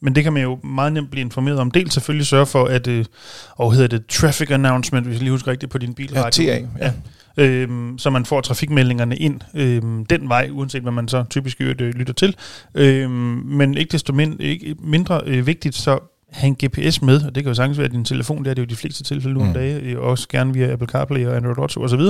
men 0.00 0.14
det 0.14 0.24
kan 0.24 0.32
man 0.32 0.42
jo 0.42 0.58
meget 0.64 0.92
nemt 0.92 1.10
blive 1.10 1.20
informeret 1.20 1.58
om. 1.58 1.70
Dels 1.70 1.94
selvfølgelig 1.94 2.26
sørge 2.26 2.46
for, 2.46 2.64
at, 2.64 2.86
øh, 2.86 3.04
og 3.50 3.72
hedder 3.72 3.88
det 3.88 4.06
traffic 4.06 4.50
announcement, 4.50 5.06
hvis 5.06 5.14
jeg 5.14 5.22
lige 5.22 5.30
husker 5.30 5.50
rigtigt 5.50 5.72
på 5.72 5.78
din 5.78 5.94
bilradio. 5.94 6.44
Ja, 6.44 6.58
TA, 6.58 6.66
ja. 6.78 6.92
Øhm, 7.38 7.98
så 7.98 8.10
man 8.10 8.26
får 8.26 8.40
trafikmeldingerne 8.40 9.16
ind 9.16 9.40
øhm, 9.54 10.06
den 10.06 10.28
vej, 10.28 10.48
uanset 10.52 10.82
hvad 10.82 10.92
man 10.92 11.08
så 11.08 11.24
typisk 11.30 11.60
øh, 11.60 11.78
lytter 11.78 12.14
til. 12.14 12.36
Øhm, 12.74 13.10
men 13.44 13.76
ikke 13.76 13.92
desto 13.92 14.12
mind, 14.12 14.40
ikke 14.40 14.74
mindre 14.80 15.20
øh, 15.26 15.46
vigtigt, 15.46 15.74
så 15.74 15.98
have 16.30 16.48
en 16.48 16.56
GPS 16.64 17.02
med, 17.02 17.24
og 17.26 17.34
det 17.34 17.42
kan 17.42 17.50
jo 17.50 17.54
sagtens 17.54 17.78
være 17.78 17.88
din 17.88 18.04
telefon, 18.04 18.44
det 18.44 18.50
er 18.50 18.54
det 18.54 18.62
jo 18.62 18.66
de 18.66 18.76
fleste 18.76 19.04
tilfælde 19.04 19.34
nu 19.34 19.40
om 19.40 19.46
Mm. 19.46 19.54
dage, 19.54 19.80
øh, 19.80 19.98
også 20.00 20.28
gerne 20.28 20.54
via 20.54 20.72
Apple 20.72 20.88
CarPlay 20.88 21.26
og 21.26 21.36
Android 21.36 21.58
Auto 21.58 21.82
osv. 21.82 22.00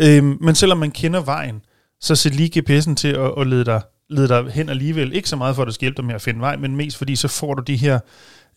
Øhm, 0.00 0.38
men 0.40 0.54
selvom 0.54 0.78
man 0.78 0.90
kender 0.90 1.20
vejen, 1.20 1.60
så 2.00 2.14
sæt 2.14 2.34
lige 2.34 2.60
GPS'en 2.60 2.94
til 2.94 3.08
at, 3.08 3.30
at 3.38 3.46
lede, 3.46 3.64
dig, 3.64 3.80
lede 4.10 4.28
dig 4.28 4.44
hen 4.52 4.68
alligevel. 4.68 5.12
Ikke 5.12 5.28
så 5.28 5.36
meget 5.36 5.54
for, 5.54 5.62
at 5.62 5.66
det 5.66 5.74
skal 5.74 5.84
hjælpe 5.84 5.96
dig 5.96 6.04
med 6.04 6.14
at 6.14 6.22
finde 6.22 6.40
vej, 6.40 6.56
men 6.56 6.76
mest 6.76 6.96
fordi, 6.96 7.16
så 7.16 7.28
får 7.28 7.54
du 7.54 7.62
de 7.62 7.76
her 7.76 7.98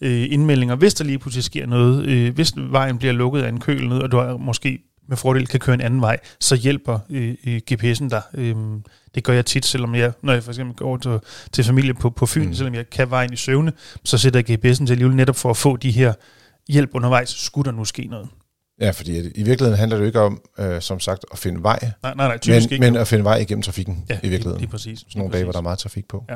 øh, 0.02 0.28
indmeldinger, 0.30 0.76
hvis 0.76 0.94
der 0.94 1.06
lige 1.06 1.20
pludselig 1.20 1.44
sker 1.44 1.66
noget, 1.66 2.06
øh, 2.06 2.34
hvis 2.34 2.54
vejen 2.58 2.98
bliver 2.98 3.14
lukket 3.14 3.42
af 3.42 3.50
en 3.50 3.60
køl 3.60 3.92
og 3.92 4.12
du 4.12 4.18
har 4.18 4.38
måske 4.38 4.80
med 5.08 5.18
fordel 5.18 5.48
kan 5.48 5.60
køre 5.60 5.74
en 5.74 5.82
anden 5.82 6.02
vej, 6.02 6.20
så 6.40 6.56
hjælper 6.56 7.00
øh, 7.10 7.36
øh, 7.48 7.62
GPS'en 7.72 8.10
dig. 8.10 8.22
Øh, 8.34 8.56
det 9.16 9.24
gør 9.24 9.34
jeg 9.34 9.46
tit, 9.46 9.66
selvom 9.66 9.96
jeg, 9.96 10.14
når 10.22 10.34
jeg 10.34 10.44
for 10.44 10.52
eksempel 10.52 10.76
går 10.76 10.86
over 10.86 10.98
til, 10.98 11.20
til 11.52 11.64
familie 11.64 11.94
på, 11.94 12.10
på 12.10 12.26
Fyn, 12.26 12.48
mm. 12.48 12.54
selvom 12.54 12.76
jeg 12.76 12.90
kan 12.90 13.10
vejen 13.10 13.34
i 13.34 13.36
søvne, 13.36 13.74
så 14.04 14.18
sætter 14.18 14.44
jeg 14.48 14.60
GPS'en 14.60 14.86
til 14.86 14.92
alligevel 14.92 15.16
netop 15.16 15.36
for 15.36 15.50
at 15.50 15.58
få 15.58 15.78
de 15.78 15.92
her 15.92 16.14
hjælp 16.70 16.90
undervejs. 16.94 17.30
Skulle 17.30 17.72
der 17.72 17.78
nu 17.78 17.86
ske 17.86 18.08
noget? 18.10 18.28
Ja, 18.82 18.92
fordi 18.92 19.18
i 19.20 19.44
virkeligheden 19.44 19.80
handler 19.80 19.98
det 19.98 20.02
jo 20.02 20.08
ikke 20.08 20.20
om, 20.20 20.42
øh, 20.60 20.82
som 20.82 21.00
sagt, 21.00 21.26
at 21.32 21.38
finde 21.38 21.64
vej, 21.64 21.80
Nej, 22.04 22.14
nej, 22.16 22.28
nej 22.28 22.38
typisk 22.38 22.70
men, 22.70 22.74
ikke. 22.74 22.92
men 22.92 22.96
at 22.96 23.08
finde 23.08 23.24
vej 23.24 23.38
igennem 23.38 23.62
trafikken 23.62 24.06
ja, 24.10 24.16
i 24.24 24.30
virkeligheden. 24.30 24.52
Lige, 24.52 24.60
lige 24.60 24.72
præcis. 24.72 25.00
Sådan 25.00 25.20
nogle 25.20 25.32
lige 25.32 25.38
dage, 25.38 25.44
hvor 25.44 25.52
der 25.52 25.58
præcis. 25.58 25.60
er 25.60 25.64
meget 25.64 25.80
trafik 25.80 26.08
på. 26.08 26.26
Ja. 26.30 26.36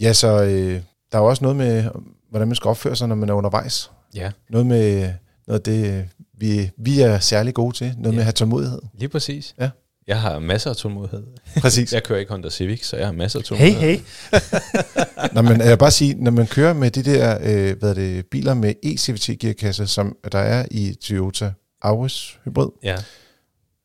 Ja, 0.00 0.12
så 0.12 0.42
øh, 0.42 0.80
der 1.12 1.18
er 1.18 1.22
jo 1.22 1.28
også 1.28 1.44
noget 1.44 1.56
med, 1.56 1.84
hvordan 2.30 2.48
man 2.48 2.54
skal 2.54 2.68
opføre 2.68 2.96
sig, 2.96 3.08
når 3.08 3.14
man 3.14 3.28
er 3.28 3.32
undervejs. 3.34 3.90
Ja, 4.14 4.30
Noget 4.50 4.66
med 4.66 5.12
noget 5.46 5.58
af 5.58 5.62
det, 5.62 5.98
øh, 5.98 6.04
vi, 6.38 6.70
vi 6.78 7.00
er 7.00 7.18
særlig 7.18 7.54
gode 7.54 7.76
til. 7.76 7.86
Noget 7.86 8.04
Ja. 8.04 8.10
med 8.10 8.18
at 8.18 8.24
have 8.24 8.32
tålmodighed. 8.32 8.78
lige 8.98 9.08
præcis. 9.08 9.54
Ja. 9.60 9.70
Jeg 10.06 10.20
har 10.20 10.38
masser 10.38 10.70
af 10.70 10.76
tålmodighed. 10.76 11.22
Præcis. 11.60 11.92
Jeg 11.94 12.02
kører 12.02 12.18
ikke 12.18 12.30
Honda 12.32 12.50
Civic, 12.50 12.86
så 12.86 12.96
jeg 12.96 13.06
har 13.06 13.12
masser 13.12 13.38
af 13.38 13.58
Hey, 13.58 13.72
tålmodighed. 13.72 14.00
hey. 14.32 15.28
Nå, 15.34 15.42
men 15.42 15.60
jeg 15.60 15.70
vil 15.70 15.76
bare 15.78 15.90
sige, 15.90 16.14
når 16.14 16.30
man 16.30 16.46
kører 16.46 16.72
med 16.72 16.90
de 16.90 17.02
der 17.02 17.38
øh, 17.42 17.78
hvad 17.78 17.90
er 17.90 17.94
det, 17.94 18.26
biler 18.26 18.54
med 18.54 18.74
e-CVT-gearkasse, 18.86 19.86
som 19.86 20.16
der 20.32 20.38
er 20.38 20.66
i 20.70 20.94
Toyota 20.94 21.52
Auris 21.82 22.38
hybrid, 22.44 22.68
Ja, 22.82 22.96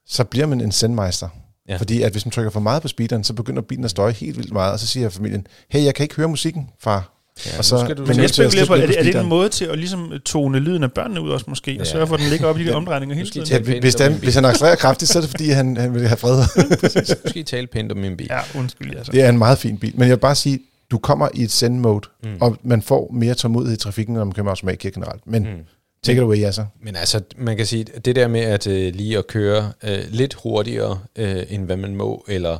så 0.07 0.23
bliver 0.23 0.45
man 0.45 0.61
en 0.61 0.71
sendmeister. 0.71 1.29
Ja. 1.69 1.77
Fordi 1.77 2.01
at 2.01 2.11
hvis 2.11 2.25
man 2.25 2.31
trykker 2.31 2.51
for 2.51 2.59
meget 2.59 2.81
på 2.81 2.87
speederen, 2.87 3.23
så 3.23 3.33
begynder 3.33 3.61
bilen 3.61 3.83
at 3.85 3.91
støje 3.91 4.11
helt 4.11 4.37
vildt 4.37 4.53
meget, 4.53 4.73
og 4.73 4.79
så 4.79 4.87
siger 4.87 5.09
familien, 5.09 5.47
hey, 5.69 5.83
jeg 5.83 5.95
kan 5.95 6.03
ikke 6.03 6.15
høre 6.15 6.27
musikken, 6.27 6.69
far. 6.79 7.18
Ja 7.45 7.57
Og 7.57 7.65
så- 7.65 7.79
skal 7.79 7.97
du 7.97 8.05
Men 8.05 8.19
jeg 8.19 8.29
spekulerer 8.29 8.65
på, 8.65 8.73
er 8.73 8.85
det, 8.85 8.99
er 8.99 9.03
det 9.03 9.15
en 9.15 9.25
måde 9.27 9.49
til 9.49 9.65
at 9.65 9.77
ligesom 9.77 10.13
tone 10.25 10.59
lyden 10.59 10.83
af 10.83 10.91
børnene 10.91 11.21
ud 11.21 11.29
også 11.29 11.45
måske, 11.47 11.71
og 11.71 11.77
Ja. 11.77 11.83
sørge 11.91 12.07
for, 12.07 12.15
at 12.15 12.21
den 12.21 12.29
ligger 12.29 12.47
op 12.47 12.59
i 12.59 12.63
de 12.67 12.73
omdrejninger 12.73 13.15
hele 13.15 13.29
tiden? 13.29 13.47
Ja, 13.47 13.59
hvis, 13.79 13.95
bil. 13.95 14.13
hvis 14.13 14.35
han 14.35 14.45
accelererer 14.45 14.75
kraftigt, 14.75 15.11
så 15.11 15.19
er 15.19 15.21
det 15.21 15.29
fordi, 15.29 15.49
han, 15.49 15.77
han 15.77 15.93
vil 15.93 16.07
have 16.07 16.17
fred. 16.17 16.43
I 17.35 17.43
tale 17.53 17.67
pænt 17.67 17.91
om 17.91 17.97
min 17.97 18.17
bil. 18.17 18.27
Ja, 18.29 18.39
undskyld, 18.59 18.95
altså. 18.97 19.11
det 19.11 19.21
er 19.21 19.29
en 19.29 19.37
meget 19.37 19.57
fin 19.57 19.77
bil. 19.77 19.91
Men 19.95 20.01
jeg 20.01 20.09
vil 20.15 20.21
bare 20.21 20.35
sige, 20.35 20.59
du 20.91 20.97
kommer 20.97 21.29
i 21.33 21.43
et 21.43 21.51
send-mode, 21.51 22.09
Mm. 22.23 22.29
og 22.41 22.57
man 22.63 22.81
får 22.81 23.11
mere 23.13 23.33
tålmodighed 23.33 23.77
i 23.77 23.79
trafikken, 23.79 24.15
når 24.15 24.23
man 24.23 24.33
kører 24.33 24.43
med 24.43 24.51
automatgear 24.51 24.91
generelt. 24.91 25.21
Men 25.27 25.43
mm. 25.43 25.49
Mm. 25.49 25.55
take 26.03 26.17
it 26.17 26.23
away, 26.23 26.43
altså. 26.43 26.65
Men 26.83 26.95
altså, 26.95 27.21
man 27.37 27.57
kan 27.57 27.65
sige, 27.65 27.85
det 28.05 28.15
der 28.15 28.27
med 28.27 28.39
at 28.41 28.67
øh, 28.67 28.95
lige 28.95 29.17
at 29.17 29.27
køre 29.27 29.71
øh, 29.83 29.99
lidt 30.09 30.33
hurtigere, 30.33 30.99
øh, 31.15 31.43
end 31.49 31.65
hvad 31.65 31.77
man 31.77 31.95
må, 31.95 32.25
eller 32.27 32.57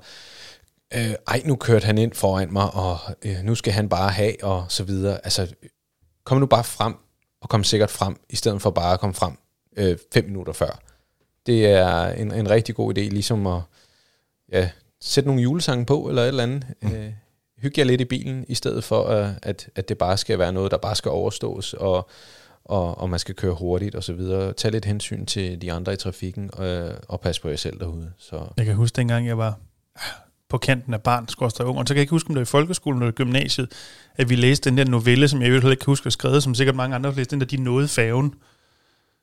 øh, 0.96 1.14
ej, 1.28 1.42
nu 1.46 1.56
kørte 1.56 1.86
han 1.86 1.98
ind 1.98 2.14
foran 2.14 2.54
mig, 2.54 2.74
og 2.74 2.98
øh, 3.26 3.36
nu 3.44 3.56
skal 3.56 3.74
han 3.74 3.90
bare 3.90 4.10
have, 4.10 4.44
og 4.44 4.66
så 4.70 4.84
videre. 4.84 5.20
Altså, 5.24 5.54
kom 6.24 6.38
nu 6.38 6.46
bare 6.46 6.64
frem, 6.64 6.96
og 7.42 7.50
kom 7.50 7.64
sikkert 7.64 7.92
frem, 7.92 8.16
i 8.30 8.36
stedet 8.36 8.62
for 8.62 8.70
bare 8.70 8.94
at 8.94 9.00
komme 9.00 9.14
frem 9.14 9.34
øh, 9.78 9.98
fem 10.14 10.26
minutter 10.26 10.54
før. 10.54 10.80
Det 11.46 11.66
er 11.66 12.08
en, 12.08 12.32
en 12.32 12.50
rigtig 12.50 12.76
god 12.76 12.98
idé, 12.98 13.02
ligesom 13.02 13.48
at 13.48 13.62
ja, 14.52 14.70
sætte 15.02 15.28
nogle 15.28 15.42
julesange 15.42 15.86
på, 15.86 16.10
eller 16.10 16.22
et 16.22 16.28
eller 16.28 16.44
andet. 16.44 16.66
Mm. 16.82 16.92
Øh, 16.92 17.14
hygge 17.58 17.80
jer 17.80 17.86
lidt 17.86 18.02
i 18.02 18.06
bilen, 18.06 18.46
i 18.48 18.56
stedet 18.56 18.84
for, 18.84 19.08
øh, 19.08 19.30
at, 19.44 19.70
at 19.76 19.90
det 19.90 19.98
bare 19.98 20.18
skal 20.18 20.40
være 20.40 20.54
noget, 20.54 20.72
der 20.72 20.78
bare 20.78 20.96
skal 20.96 21.12
overstås, 21.12 21.74
og 21.74 22.10
og, 22.66 22.98
og 22.98 23.10
man 23.10 23.20
skal 23.20 23.36
køre 23.36 23.54
hurtigt 23.54 23.96
og 23.96 24.04
så 24.04 24.14
videre. 24.14 24.54
Tag 24.54 24.72
lidt 24.72 24.86
hensyn 24.86 25.26
til 25.26 25.62
de 25.62 25.72
andre 25.72 25.94
i 25.94 25.96
trafikken, 25.96 26.50
øh, 26.60 26.94
og 27.08 27.22
pas 27.22 27.40
på 27.40 27.50
jer 27.50 27.56
selv 27.56 27.80
derude. 27.80 28.12
Så 28.18 28.48
Jeg 28.58 28.66
kan 28.66 28.76
huske, 28.76 28.96
dengang 28.96 29.28
jeg 29.28 29.38
var 29.38 29.60
på 30.50 30.58
kanten 30.58 30.94
af 30.94 31.02
barn, 31.02 31.28
skorstræk 31.28 31.68
ung, 31.68 31.78
og 31.78 31.88
så 31.88 31.94
kan 31.94 31.98
jeg 31.98 32.02
ikke 32.02 32.12
huske, 32.12 32.30
om 32.30 32.36
det 32.36 32.40
var 32.40 32.42
i 32.42 32.46
folkeskolen 32.46 33.02
eller 33.02 33.12
gymnasiet, 33.12 33.72
at 34.16 34.30
vi 34.30 34.36
læste 34.36 34.70
den 34.70 34.78
der 34.78 34.86
novelle, 34.86 35.28
som 35.28 35.42
jeg 35.42 35.50
i 35.50 35.56
ikke 35.56 35.68
kan 35.68 35.78
huske 35.86 36.08
at 36.08 36.14
skrevet, 36.14 36.44
som 36.44 36.56
sikkert 36.56 36.76
mange 36.76 36.96
andre 36.96 37.10
har 37.10 37.18
læst, 37.18 37.32
den 37.32 37.40
der 37.40 37.46
De 37.46 37.58
nåede 37.58 37.88
faven. 37.88 38.34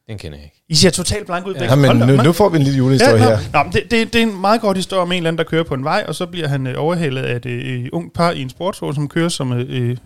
den 0.09 0.18
kender 0.18 0.38
jeg 0.38 0.45
ikke. 0.45 0.62
I 0.68 0.75
ser 0.75 0.90
totalt 0.90 1.26
blank 1.26 1.47
ud. 1.47 1.54
Ja. 1.54 1.75
men 1.75 1.85
Hold 1.85 2.16
nu, 2.16 2.23
nu 2.23 2.33
får 2.33 2.49
vi 2.49 2.56
en 2.56 2.62
lille 2.62 2.78
julehistorie 2.78 3.14
ja, 3.23 3.37
her. 3.37 3.38
Nå, 3.52 3.62
men 3.62 3.73
det, 3.73 3.83
det, 3.90 4.12
det 4.12 4.18
er 4.18 4.23
en 4.23 4.40
meget 4.40 4.61
kort 4.61 4.77
historie 4.77 5.03
om 5.03 5.12
en 5.12 5.16
eller 5.16 5.29
anden, 5.29 5.38
der 5.38 5.44
kører 5.44 5.62
på 5.62 5.74
en 5.74 5.85
vej, 5.85 6.05
og 6.09 6.14
så 6.14 6.27
bliver 6.27 6.48
han 6.48 6.66
øh, 6.66 6.74
overhalet 6.79 7.22
af 7.22 7.37
et 7.37 7.46
øh, 7.46 7.88
ungt 7.92 8.14
par 8.14 8.31
i 8.31 8.42
en 8.42 8.51
sportsvogn, 8.51 8.94
som 8.94 9.09
kører 9.09 9.29
som 9.29 9.53
øh, 9.53 9.66
øh, 9.68 9.96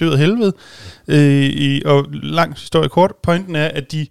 død 0.00 0.12
af 0.12 0.18
helvede. 0.18 0.52
Øh, 1.08 1.44
i, 1.44 1.82
og 1.84 2.06
lang 2.12 2.54
historie 2.54 2.88
kort, 2.88 3.12
pointen 3.22 3.56
er, 3.56 3.68
at 3.68 3.92
de, 3.92 4.06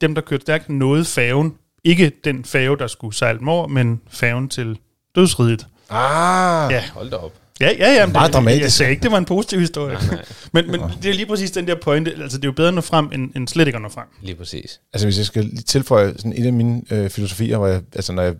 dem, 0.00 0.14
der 0.14 0.22
kørte 0.22 0.40
stærkt, 0.40 0.68
nåede 0.68 1.04
færgen. 1.04 1.54
Ikke 1.84 2.12
den 2.24 2.44
færge, 2.44 2.78
der 2.78 2.86
skulle 2.86 3.14
sejle 3.14 3.38
dem 3.38 3.48
over, 3.48 3.66
men 3.66 4.00
færgen 4.10 4.48
til 4.48 4.78
dødsriget. 5.14 5.66
Ah, 5.90 6.72
Ja. 6.72 6.82
Hold 6.94 7.10
da 7.10 7.16
op. 7.16 7.32
Ja, 7.60 7.70
ja, 7.78 7.92
ja. 7.94 8.06
men 8.06 8.12
Meget 8.12 8.26
det, 8.26 8.34
dramatisk. 8.34 8.62
Jeg 8.62 8.72
sagde 8.72 8.90
ikke, 8.92 9.02
det 9.02 9.10
var 9.10 9.18
en 9.18 9.24
positiv 9.24 9.60
historie. 9.60 9.94
Nej, 9.94 10.04
nej, 10.14 10.24
Men, 10.52 10.70
men 10.70 10.80
det 11.02 11.10
er 11.10 11.14
lige 11.14 11.26
præcis 11.26 11.50
den 11.50 11.66
der 11.68 11.74
pointe. 11.82 12.10
Altså, 12.22 12.38
det 12.38 12.44
er 12.44 12.48
jo 12.48 12.52
bedre 12.52 12.68
at 12.68 12.74
nå 12.74 12.80
frem, 12.80 13.10
end, 13.12 13.30
end 13.36 13.48
slet 13.48 13.66
ikke 13.66 13.76
at 13.76 13.82
nå 13.82 13.88
frem. 13.88 14.04
lige 14.22 14.34
præcis. 14.34 14.80
Altså 14.92 15.06
hvis 15.06 15.18
jeg 15.18 15.26
skal 15.26 15.44
lige 15.44 15.62
tilføje 15.62 16.12
sådan 16.16 16.32
en 16.32 16.46
af 16.46 16.52
mine 16.52 16.82
øh, 16.90 17.10
filosofier, 17.10 17.58
hvor 17.58 17.66
jeg, 17.66 17.82
altså 17.94 18.12
når 18.12 18.22
jeg, 18.22 18.34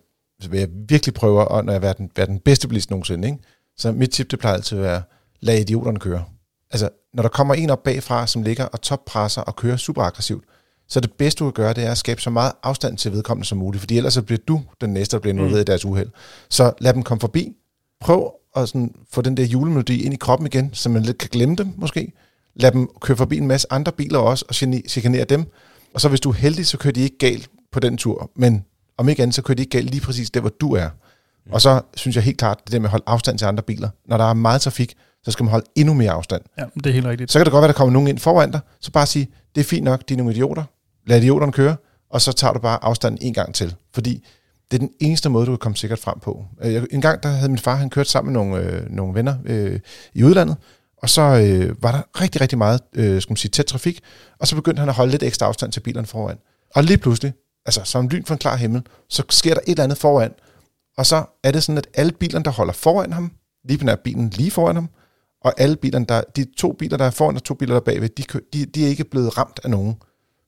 hvor 0.49 0.57
jeg 0.57 0.69
virkelig 0.89 1.15
prøver, 1.15 1.43
og 1.43 1.65
når 1.65 1.73
jeg 1.73 1.81
vil 1.83 1.87
være 1.87 1.95
den, 1.99 2.11
være 2.17 2.27
den 2.27 2.39
bedste 2.39 2.69
bilist 2.69 2.91
nogensinde, 2.91 3.29
ikke? 3.29 3.39
så 3.79 3.93
mit 3.93 4.11
tip, 4.11 4.31
det 4.31 4.39
plejer 4.39 4.55
altid 4.57 4.79
at 4.79 4.85
være, 4.85 5.03
lad 5.41 5.59
idioterne 5.59 5.99
køre. 5.99 6.25
Altså, 6.71 6.89
når 7.15 7.23
der 7.23 7.29
kommer 7.31 7.55
en 7.55 7.71
op 7.71 7.83
bagfra, 7.83 8.27
som 8.27 8.43
ligger 8.43 8.65
og 8.65 8.81
toppresser 8.81 9.43
og 9.43 9.57
kører 9.57 9.77
super 9.77 10.03
aggressivt, 10.03 10.45
så 10.89 11.01
det 11.01 11.13
bedste, 11.13 11.45
du 11.45 11.51
kan 11.51 11.65
gøre, 11.65 11.75
det 11.75 11.85
er 11.85 11.91
at 11.91 11.99
skabe 11.99 12.21
så 12.21 12.31
meget 12.31 12.53
afstand 12.63 12.99
til 12.99 13.13
vedkommende 13.13 13.49
som 13.49 13.59
muligt, 13.59 13.81
fordi 13.81 13.97
ellers 13.97 14.15
så 14.15 14.23
bliver 14.23 14.39
du 14.49 14.63
den 14.81 14.91
næste, 14.91 15.17
der 15.17 15.21
bliver 15.21 15.35
involveret 15.35 15.59
mm. 15.59 15.61
i 15.61 15.65
deres 15.65 15.85
uheld. 15.85 16.11
Så 16.49 16.73
lad 16.79 16.95
dem 16.95 17.03
komme 17.03 17.21
forbi. 17.21 17.53
Prøv 18.01 18.33
at 18.57 18.69
sådan 18.69 18.95
få 19.13 19.23
den 19.23 19.37
der 19.37 19.45
julemelodi 19.45 20.03
ind 20.03 20.15
i 20.15 20.17
kroppen 20.17 20.47
igen, 20.47 20.71
så 20.73 20.89
man 20.89 21.03
lidt 21.03 21.19
kan 21.19 21.29
glemme 21.33 21.57
dem 21.57 21.73
måske. 21.77 22.13
Lad 22.55 22.73
dem 22.73 22.89
køre 23.01 23.17
forbi 23.17 23.37
en 23.37 23.47
masse 23.47 23.67
andre 23.71 23.93
biler 23.93 24.19
også, 24.19 24.45
og 24.49 24.55
chikanere 24.89 25.25
dem. 25.25 25.45
Og 25.95 26.01
så 26.01 26.09
hvis 26.09 26.21
du 26.21 26.31
er 26.31 26.35
heldig, 26.35 26.67
så 26.67 26.79
kører 26.79 26.93
de 26.93 27.01
ikke 27.01 27.19
galt 27.19 27.51
på 27.73 27.81
den 27.81 27.97
tur. 27.97 28.31
Men 28.37 28.65
om 28.99 29.09
ikke 29.09 29.23
andet, 29.23 29.35
så 29.35 29.43
kører 29.43 29.57
de 29.57 29.63
ikke 29.63 29.71
galt 29.71 29.91
lige 29.91 30.01
præcis 30.01 30.31
der, 30.31 30.41
hvor 30.41 30.53
du 30.61 30.75
er. 30.75 30.89
Og 31.51 31.61
så 31.61 31.81
synes 31.95 32.17
jeg 32.17 32.25
helt 32.25 32.39
klart, 32.39 32.59
det 32.65 32.73
der 32.73 32.79
med 32.79 32.87
at 32.87 32.91
holde 32.91 33.05
afstand 33.07 33.39
til 33.39 33.47
andre 33.47 33.63
biler. 33.63 33.89
Når 34.09 34.17
der 34.17 34.25
er 34.25 34.35
meget 34.35 34.61
trafik, 34.61 34.95
så 35.23 35.31
skal 35.31 35.45
man 35.45 35.51
holde 35.51 35.67
endnu 35.75 35.95
mere 35.95 36.11
afstand. 36.11 36.43
Ja, 36.59 36.65
det 36.75 36.87
er 36.87 36.93
helt 36.93 37.07
rigtigt. 37.07 37.33
Så 37.33 37.39
kan 37.39 37.45
det 37.45 37.53
godt 37.53 37.63
være, 37.63 37.69
der 37.69 37.75
kommer 37.75 37.93
nogen 37.93 38.09
ind 38.09 38.19
foran 38.19 38.51
dig, 38.51 38.61
så 38.81 38.93
bare 38.93 39.07
sige, 39.07 39.29
det 39.55 39.61
er 39.61 39.65
fint 39.65 39.85
nok, 39.85 40.09
de 40.09 40.15
er 40.15 40.19
nogle 40.19 40.33
idioter. 40.33 40.65
Lad 41.07 41.19
idioterne 41.21 41.53
køre, 41.53 41.77
og 42.11 42.21
så 42.21 42.33
tager 42.33 42.53
du 42.53 42.59
bare 42.59 42.85
afstanden 42.85 43.19
en 43.23 43.35
gang 43.35 43.55
til. 43.55 43.75
Fordi 43.95 44.27
det 44.71 44.77
er 44.77 44.79
den 44.79 44.91
eneste 45.01 45.29
måde, 45.29 45.47
du 45.47 45.51
kan 45.53 45.59
komme 45.59 45.77
sikkert 45.77 45.99
frem 45.99 46.19
på. 46.21 46.45
Øh, 46.63 46.73
jeg- 46.75 46.87
En 46.91 47.01
gang 47.01 47.23
der 47.23 47.29
havde 47.29 47.49
min 47.49 47.59
far, 47.59 47.75
han 47.77 47.91
kørt 47.91 48.09
sammen 48.09 48.33
med 48.33 48.43
nogle, 48.43 48.63
øh, 48.65 48.91
nogle 48.91 49.15
venner 49.15 49.35
øh, 49.45 49.81
i 50.15 50.25
udlandet, 50.25 50.57
og 51.03 51.11
så 51.11 51.23
øh, 51.23 51.83
var 51.83 51.93
der 51.93 52.21
rigtig, 52.23 52.41
rigtig 52.41 52.59
meget 52.59 52.81
øh, 52.95 53.23
skal 53.23 53.31
man 53.33 53.37
sige, 53.37 53.51
tæt 53.51 53.65
trafik, 53.67 54.01
og 54.41 54.47
så 54.47 54.57
begyndte 54.57 54.81
han 54.81 54.89
at 54.89 54.95
holde 54.95 55.11
lidt 55.11 55.23
ekstra 55.23 55.47
afstand 55.47 55.73
til 55.73 55.81
bilerne 55.81 56.07
foran. 56.07 56.37
Og 56.75 56.85
lige 56.85 56.99
pludselig, 56.99 57.33
altså 57.67 57.81
som 57.85 58.09
lyn 58.09 58.25
fra 58.25 58.35
en 58.35 58.39
klar 58.39 58.57
himmel, 58.57 58.83
så 59.09 59.23
sker 59.31 59.55
der 59.55 59.61
et 59.61 59.71
eller 59.71 59.85
andet 59.85 59.99
foran, 59.99 60.33
og 60.99 61.07
så 61.07 61.25
er 61.45 61.51
det 61.51 61.63
sådan, 61.63 61.79
at 61.79 61.87
alle 61.95 62.13
bilerne, 62.13 62.45
der 62.45 62.51
holder 62.51 62.73
foran 62.73 63.13
ham, 63.13 63.33
lige 63.69 63.79
på 63.79 63.85
nær 63.85 63.97
bilen 63.97 64.31
lige 64.31 64.51
foran 64.51 64.75
ham, 64.75 64.89
og 65.45 65.53
alle 65.61 65.77
bilerne, 65.77 66.07
der, 66.09 66.21
de 66.37 66.47
to 66.59 66.73
biler, 66.73 66.97
der 66.97 67.05
er 67.05 67.11
foran 67.11 67.37
og 67.37 67.45
to 67.45 67.55
biler, 67.55 67.75
der 67.75 67.81
er 67.81 67.85
bagved, 67.85 68.09
de, 68.09 68.25
de, 68.53 68.67
de 68.67 68.85
er 68.85 68.89
ikke 68.89 69.05
blevet 69.05 69.39
ramt 69.39 69.61
af 69.65 69.71
nogen. 69.71 69.97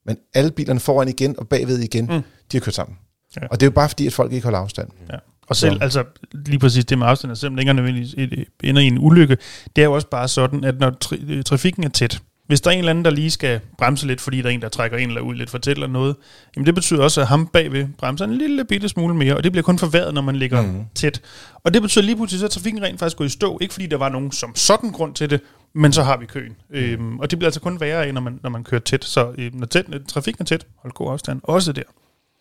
Men 0.09 0.16
alle 0.35 0.51
bilerne 0.51 0.81
foran 0.81 1.09
igen 1.09 1.35
og 1.38 1.49
bagved 1.49 1.79
igen, 1.79 2.05
Mm. 2.05 2.11
de 2.53 2.57
har 2.57 2.61
kørt 2.61 2.75
sammen. 2.75 2.97
Ja. 3.37 3.40
Ja. 3.42 3.49
Og 3.51 3.61
det 3.61 3.66
er 3.66 3.71
jo 3.71 3.75
bare 3.75 3.88
fordi, 3.88 4.07
at 4.07 4.12
folk 4.12 4.33
ikke 4.33 4.44
holder 4.44 4.59
afstand. 4.59 4.88
Ja. 5.12 5.16
Og 5.47 5.57
selv, 5.57 5.73
Så- 5.75 5.83
altså 5.83 6.05
lige 6.47 6.59
præcis 6.59 6.85
det 6.85 6.99
med 6.99 7.07
afstand, 7.07 7.37
selvom 7.37 7.59
ikke 7.59 7.73
nødvendigvis 7.73 8.14
ender 8.62 8.83
i 8.83 8.87
en 8.87 8.99
ulykke, 8.99 9.37
det 9.77 9.83
er 9.83 9.87
jo 9.87 9.92
også 9.92 10.07
bare 10.11 10.29
sådan, 10.29 10.64
at 10.64 10.79
når 10.79 10.90
tri- 11.05 11.31
øh, 11.33 11.42
trafikken 11.44 11.85
er 11.85 11.88
tæt, 11.88 12.21
hvis 12.47 12.61
der 12.61 12.71
er 12.71 12.73
en 12.73 12.79
eller 12.79 12.90
anden, 12.90 13.05
der 13.05 13.11
lige 13.11 13.31
skal 13.31 13.61
bremse 13.79 14.07
lidt, 14.07 14.21
fordi 14.21 14.42
der 14.42 14.49
er 14.49 14.53
en, 14.53 14.62
der 14.62 14.68
trækker 14.68 14.97
en 14.99 15.09
eller 15.09 15.21
ud 15.21 15.35
lidt 15.35 15.51
for 15.51 15.59
tæt 15.59 15.73
eller 15.77 15.87
noget, 15.87 16.16
jamen 16.57 16.66
det 16.66 16.75
betyder 16.75 17.03
også, 17.03 17.21
at 17.21 17.27
ham 17.27 17.47
bagved 17.47 17.87
bremser 17.99 18.25
en 18.25 18.35
lille 18.38 18.64
bitte 18.64 18.88
smule 18.88 19.14
mere, 19.14 19.37
og 19.37 19.44
det 19.44 19.53
bliver 19.53 19.62
kun 19.62 19.79
forværret, 19.79 20.14
når 20.14 20.23
man 20.23 20.37
ligger 20.37 20.62
mm. 20.62 20.83
Tæt. 20.94 21.21
Og 21.64 21.75
det 21.75 21.83
betyder 21.83 22.05
lige 22.05 22.16
pludselig, 22.16 22.38
så 22.40 22.47
er 22.47 22.51
trafikken 22.51 22.83
rent 22.83 22.99
faktisk 22.99 23.16
gået 23.16 23.27
i 23.29 23.31
stå, 23.31 23.59
ikke 23.61 23.75
fordi 23.75 23.87
der 23.87 23.97
var 23.97 24.09
nogen 24.09 24.33
som 24.33 24.57
sådan 24.57 24.90
grund 24.90 25.14
til 25.14 25.31
det, 25.31 25.40
men 25.74 25.92
så 25.92 26.02
har 26.02 26.16
vi 26.16 26.26
køen. 26.26 26.57
Øhm, 26.70 27.18
og 27.18 27.31
det 27.31 27.38
bliver 27.38 27.48
altså 27.48 27.61
kun 27.61 27.81
værre 27.81 28.07
af, 28.07 28.14
når 28.14 28.20
man, 28.20 28.40
når 28.42 28.50
man 28.50 28.64
kører 28.64 28.81
tæt. 28.81 29.04
Så 29.04 29.35
øh, 29.38 29.54
når, 29.54 29.66
tæt, 29.66 29.88
når 29.88 29.98
trafikken 30.09 30.42
er 30.42 30.46
tæt, 30.46 30.66
hold 30.76 30.92
god 30.92 31.12
afstand. 31.12 31.40
Også 31.44 31.72
der. 31.72 31.83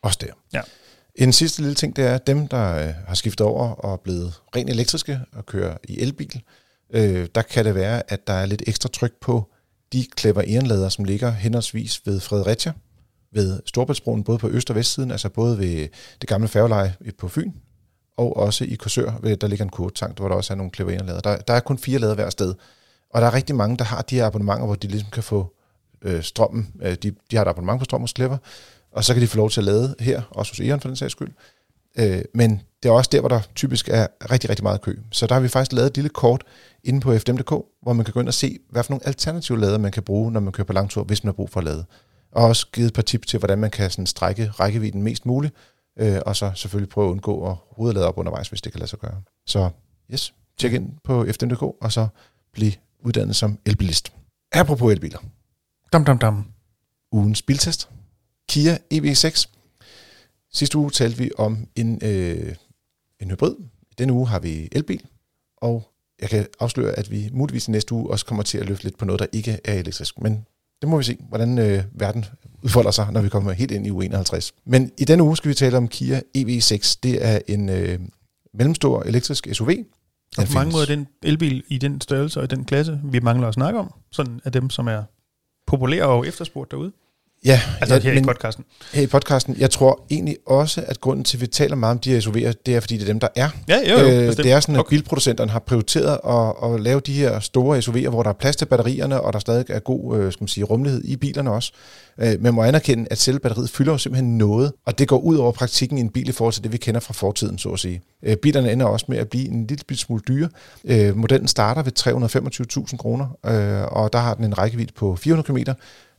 Også 0.04 0.18
der. 0.22 0.34
Ja. 0.54 0.62
En 1.16 1.34
sidste 1.34 1.62
lille 1.62 1.76
ting, 1.76 1.96
det 1.96 2.06
er, 2.06 2.16
at 2.16 2.28
dem, 2.28 2.48
der 2.48 2.88
øh, 2.88 2.94
har 3.08 3.16
skiftet 3.16 3.48
over 3.48 3.70
og 3.70 3.94
er 3.94 3.98
blevet 3.98 4.42
rent 4.56 4.70
elektriske 4.70 5.20
og 5.34 5.46
kører 5.46 5.78
i 5.84 6.00
elbil, 6.00 6.42
øh, 6.94 7.28
der 7.36 7.42
kan 7.42 7.66
det 7.66 7.76
være, 7.76 8.12
at 8.12 8.28
der 8.28 8.34
er 8.34 8.46
lidt 8.46 8.64
ekstra 8.68 8.90
tryk 8.90 9.14
på 9.22 9.50
de 9.94 10.06
Clever 10.20 10.42
Ehrenlader, 10.42 10.90
som 10.90 11.06
ligger 11.06 11.32
henholdsvis 11.32 12.02
ved 12.06 12.20
Fredericia, 12.20 12.74
ved 13.32 13.60
Storbæltsbroen, 13.66 14.24
både 14.24 14.38
på 14.38 14.50
øst- 14.50 14.70
og 14.70 14.76
vestsiden, 14.76 15.12
altså 15.12 15.30
både 15.30 15.58
ved 15.58 15.88
det 16.22 16.30
gamle 16.30 16.48
færgeleje 16.48 16.96
på 17.18 17.28
Fyn, 17.28 17.52
og 18.18 18.38
også 18.38 18.64
i 18.64 18.76
Korsør, 18.76 19.12
der 19.42 19.48
ligger 19.48 19.66
en 19.66 19.72
kurtank, 19.72 20.18
hvor 20.18 20.28
der 20.28 20.36
også 20.36 20.54
er 20.54 20.58
nogle 20.58 20.72
Clever 20.76 20.92
Ehrenlader. 20.92 21.22
Der, 21.22 21.38
der 21.38 21.54
er 21.54 21.60
kun 21.60 21.78
fire 21.78 22.00
lader 22.00 22.16
hver 22.16 22.30
sted, 22.30 22.56
og 23.10 23.22
der 23.22 23.28
er 23.28 23.34
rigtig 23.34 23.56
mange, 23.56 23.78
der 23.78 23.84
har 23.84 24.02
de 24.02 24.16
her 24.16 24.26
abonnementer, 24.26 24.66
hvor 24.66 24.76
de 24.76 24.88
ligesom 24.88 25.10
kan 25.10 25.24
få 25.24 25.56
øh, 26.02 26.24
strømmen, 26.24 26.74
øh, 26.82 26.96
de, 27.04 27.12
de 27.32 27.36
har 27.36 27.42
et 27.42 27.50
abonnement 27.50 27.80
på 27.80 27.86
strøm 27.86 28.02
hos 28.02 28.14
Clever, 28.16 28.38
og 28.92 29.04
så 29.04 29.14
kan 29.14 29.22
de 29.22 29.28
få 29.28 29.38
lov 29.38 29.50
til 29.50 29.62
at 29.62 29.66
lade 29.66 29.96
her, 30.00 30.22
også 30.32 30.52
hos 30.52 30.60
Eon 30.60 30.80
for 30.80 30.88
den 30.90 30.96
sags 30.96 31.12
skyld. 31.12 31.32
Øh, 32.00 32.22
men 32.34 32.62
det 32.84 32.90
er 32.90 32.94
også 32.94 33.10
der, 33.12 33.20
hvor 33.20 33.30
der 33.30 33.42
typisk 33.56 33.90
er 33.90 34.08
rigtig, 34.32 34.50
rigtig 34.50 34.64
meget 34.64 34.82
kø. 34.82 35.00
Så 35.12 35.28
der 35.28 35.34
har 35.34 35.42
vi 35.42 35.48
faktisk 35.48 35.74
lavet 35.74 35.88
et 35.88 35.98
lille 35.98 36.10
kort 36.10 36.44
inde 36.84 37.00
på 37.00 37.18
fdm.dk, 37.18 37.52
hvor 37.82 37.94
man 37.94 38.06
kan 38.06 38.14
gå 38.14 38.20
ind 38.20 38.28
og 38.28 38.34
se, 38.34 38.60
hvad 38.70 38.84
for 38.84 38.92
nogle 38.92 39.08
alternative 39.08 39.60
lader 39.60 39.78
man 39.78 39.92
kan 39.92 40.04
bruge, 40.04 40.32
når 40.32 40.40
man 40.40 40.54
kører 40.54 40.66
på 40.66 40.74
langtur, 40.74 41.04
hvis 41.04 41.24
man 41.24 41.28
har 41.28 41.34
brug 41.34 41.50
for 41.50 41.60
at 41.60 41.64
lade. 41.64 41.86
og 42.32 42.46
også 42.46 42.68
givet 42.72 42.88
et 42.88 42.94
par 42.94 43.02
tips 43.02 43.28
til, 43.28 43.40
hvordan 43.40 43.58
man 43.58 43.72
kan 43.72 43.90
sådan 43.92 44.06
strække 44.06 44.50
rækkevidden 44.50 45.04
mest 45.04 45.26
muligt, 45.26 45.54
øh, 46.00 46.20
og 46.26 46.36
så 46.36 46.52
selvfølgelig 46.56 46.90
prøve 46.90 47.08
at 47.08 47.12
undgå 47.12 47.50
at 47.50 47.56
hovedlade 47.72 48.08
op 48.08 48.18
undervejs, 48.18 48.50
hvis 48.50 48.62
det 48.62 48.72
kan 48.72 48.80
lade 48.80 48.90
sig 48.90 49.00
gøre. 49.00 49.22
Så 49.48 49.70
yes, 50.14 50.34
tjek 50.58 50.74
ind 50.74 50.92
på 51.04 51.26
FDM.dk, 51.32 51.62
og 51.62 51.92
så 51.92 52.08
bliv 52.54 52.72
uddannet 53.00 53.36
som 53.36 53.60
elbilist. 53.66 54.12
Apropos 54.52 54.92
elbiler, 54.94 55.20
Dam, 55.94 56.06
dam, 56.06 56.18
dam. 56.20 56.46
ugens 57.12 57.42
biltest. 57.42 57.90
Kia 58.50 58.78
EV6. 58.94 59.46
Sidste 60.54 60.78
uge 60.78 60.92
talte 60.92 61.18
vi 61.18 61.32
om 61.38 61.68
en, 61.76 62.00
øh, 62.04 62.56
en 63.20 63.30
hybrid. 63.32 63.56
Denne 63.98 64.14
uge 64.14 64.28
har 64.28 64.40
vi 64.40 64.70
elbil, 64.72 65.02
og 65.58 65.92
jeg 66.22 66.30
kan 66.30 66.48
afsløre, 66.60 66.94
at 66.94 67.12
vi 67.12 67.30
muligvis 67.34 67.68
i 67.68 67.72
næste 67.72 67.94
uge 67.94 68.10
også 68.10 68.26
kommer 68.26 68.44
til 68.44 68.58
at 68.58 68.66
løfte 68.66 68.84
lidt 68.84 68.98
på 68.98 69.06
noget, 69.06 69.20
der 69.20 69.26
ikke 69.32 69.60
er 69.66 69.74
elektrisk. 69.74 70.22
Men 70.22 70.46
det 70.82 70.90
må 70.90 70.98
vi 70.98 71.04
se, 71.04 71.18
hvordan 71.30 71.58
øh, 71.58 71.84
verden 71.92 72.26
udfolder 72.64 72.92
sig, 72.92 73.12
når 73.12 73.22
vi 73.22 73.30
kommer 73.30 73.52
helt 73.52 73.72
ind 73.72 73.88
i 73.88 73.92
uge 73.92 74.06
51. 74.06 74.54
Men 74.66 74.92
i 74.98 75.06
denne 75.06 75.24
uge 75.24 75.38
skal 75.38 75.50
vi 75.50 75.54
tale 75.56 75.78
om 75.78 75.88
Kia 75.88 76.22
EV6. 76.38 77.00
Det 77.04 77.26
er 77.26 77.40
en 77.48 77.70
øh, 77.70 78.00
mellemstor 78.54 79.04
elektrisk 79.04 79.48
SUV. 79.54 79.70
Og 80.38 80.44
Den 80.44 80.54
på 80.54 80.54
mange 80.54 80.72
måder 80.72 80.86
den 80.86 81.08
elbil 81.24 81.64
i 81.68 81.78
den 81.78 82.02
størrelse 82.02 82.40
og 82.40 82.44
i 82.44 82.48
den 82.48 82.66
klasse, 82.66 83.02
vi 83.04 83.20
mangler 83.20 83.48
at 83.48 83.54
snakke 83.54 83.80
om, 83.80 83.94
sådan 84.12 84.42
af 84.46 84.52
dem, 84.52 84.70
som 84.70 84.88
er 84.88 85.04
populære 85.68 86.06
og 86.06 86.28
efterspurgt 86.28 86.72
derude. 86.72 86.92
Ja, 87.46 87.62
Altså 87.82 87.96
ja, 87.96 88.02
her 88.02 88.14
men- 88.14 88.24
i 88.24 88.26
podcasten. 88.28 88.64
her 88.94 89.02
i 89.02 89.08
podcasten. 89.08 89.56
Jeg 89.60 89.70
tror 89.72 90.06
egentlig 90.12 90.38
også, 90.46 90.84
at 90.88 91.02
grunden 91.02 91.26
til, 91.26 91.38
at 91.38 91.42
vi 91.42 91.48
taler 91.48 91.76
meget 91.76 91.92
om 91.92 92.00
de 92.00 92.12
her 92.12 92.20
SUV'er, 92.22 92.54
det 92.66 92.76
er, 92.76 92.80
fordi 92.80 92.96
det 92.96 93.02
er 93.04 93.06
dem, 93.08 93.20
der 93.20 93.28
er. 93.36 93.50
Ja, 93.68 93.80
jo, 93.90 93.98
jo, 94.00 94.08
øh, 94.12 94.28
bestemt. 94.28 94.44
det 94.44 94.52
er 94.52 94.60
sådan, 94.60 94.76
at 94.76 94.80
Okay. 94.80 94.90
bilproducenterne 94.90 95.52
har 95.52 95.60
prioriteret 95.60 96.20
at, 96.30 96.74
at 96.74 96.82
lave 96.82 97.00
de 97.00 97.14
her 97.14 97.40
store 97.40 97.78
SUV'er, 97.80 98.10
hvor 98.10 98.24
der 98.24 98.30
er 98.30 98.34
plads 98.34 98.56
til 98.56 98.66
batterierne, 98.66 99.22
og 99.22 99.34
der 99.34 99.40
stadig 99.40 99.66
er 99.70 99.80
god 99.80 100.18
øh, 100.20 100.32
skal 100.32 100.44
man 100.44 100.48
sige, 100.48 100.64
rummelighed 100.64 101.02
i 101.06 101.16
bilerne 101.16 101.52
også. 101.52 101.72
Øh, 102.22 102.36
man 102.42 102.54
må 102.54 102.64
anerkende, 102.64 103.08
at 103.12 103.18
selve 103.18 103.40
batteriet 103.40 103.70
fylder 103.70 103.92
jo 103.92 103.98
simpelthen 103.98 104.38
noget, 104.38 104.72
og 104.86 105.00
det 105.00 105.08
går 105.08 105.18
ud 105.20 105.36
over 105.38 105.52
praktikken 105.52 105.98
i 105.98 106.02
en 106.02 106.10
bil 106.10 106.30
i 106.30 106.32
forhold 106.32 106.54
til 106.54 106.64
det, 106.64 106.72
vi 106.72 106.78
kender 106.78 107.00
fra 107.00 107.14
fortiden, 107.14 107.58
så 107.58 107.70
at 107.70 107.80
sige. 107.80 108.02
Øh, 108.24 108.36
bilerne 108.38 108.72
ender 108.72 108.86
også 108.86 109.06
med 109.10 109.18
at 109.18 109.30
blive 109.30 109.48
en 109.48 109.68
lille 109.68 109.98
smule 109.98 110.22
dyre. 110.28 110.50
Øh, 110.86 111.18
modellen 111.18 111.48
starter 111.48 111.84
ved 111.84 111.92
325.000 112.92 112.98
kroner, 112.98 113.26
øh, 113.46 113.84
og 113.92 114.14
der 114.14 114.20
har 114.20 114.34
den 114.34 114.44
en 114.46 114.58
rækkevidde 114.58 114.94
på 114.94 115.16
400 115.16 115.48
km. 115.66 115.72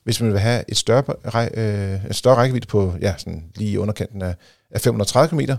Hvis 0.09 0.21
man 0.21 0.33
vil 0.33 0.41
have 0.41 0.65
et 0.69 0.77
større, 0.77 1.49
øh, 1.55 2.07
et 2.11 2.17
større 2.17 2.35
rækkevidde 2.37 2.67
på 2.67 2.95
ja, 3.01 3.15
sådan 3.19 3.45
lige 3.57 3.81
underkanten 3.81 4.23
af, 4.23 4.35
af 4.71 4.81
530 4.81 5.29
km, 5.47 5.53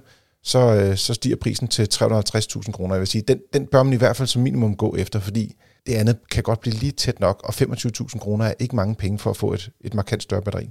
så, 0.43 0.59
øh, 0.59 0.97
så 0.97 1.13
stiger 1.13 1.35
prisen 1.35 1.67
til 1.67 1.88
350.000 1.93 2.71
kroner. 2.71 2.95
Jeg 2.95 2.99
vil 2.99 3.07
sige, 3.07 3.21
den, 3.27 3.39
den 3.53 3.65
bør 3.67 3.83
man 3.83 3.93
i 3.93 3.95
hvert 3.95 4.15
fald 4.15 4.27
som 4.27 4.41
minimum 4.41 4.75
gå 4.75 4.95
efter, 4.95 5.19
fordi 5.19 5.55
det 5.88 5.93
andet 5.93 6.17
kan 6.31 6.43
godt 6.43 6.59
blive 6.59 6.75
lige 6.75 6.91
tæt 6.91 7.19
nok, 7.19 7.41
og 7.43 7.53
25.000 7.53 8.19
kroner 8.19 8.45
er 8.45 8.53
ikke 8.59 8.75
mange 8.75 8.95
penge 8.95 9.19
for 9.19 9.29
at 9.29 9.38
få 9.38 9.53
et, 9.53 9.69
et 9.81 9.93
markant 9.93 10.23
større 10.23 10.41
batteri. 10.41 10.69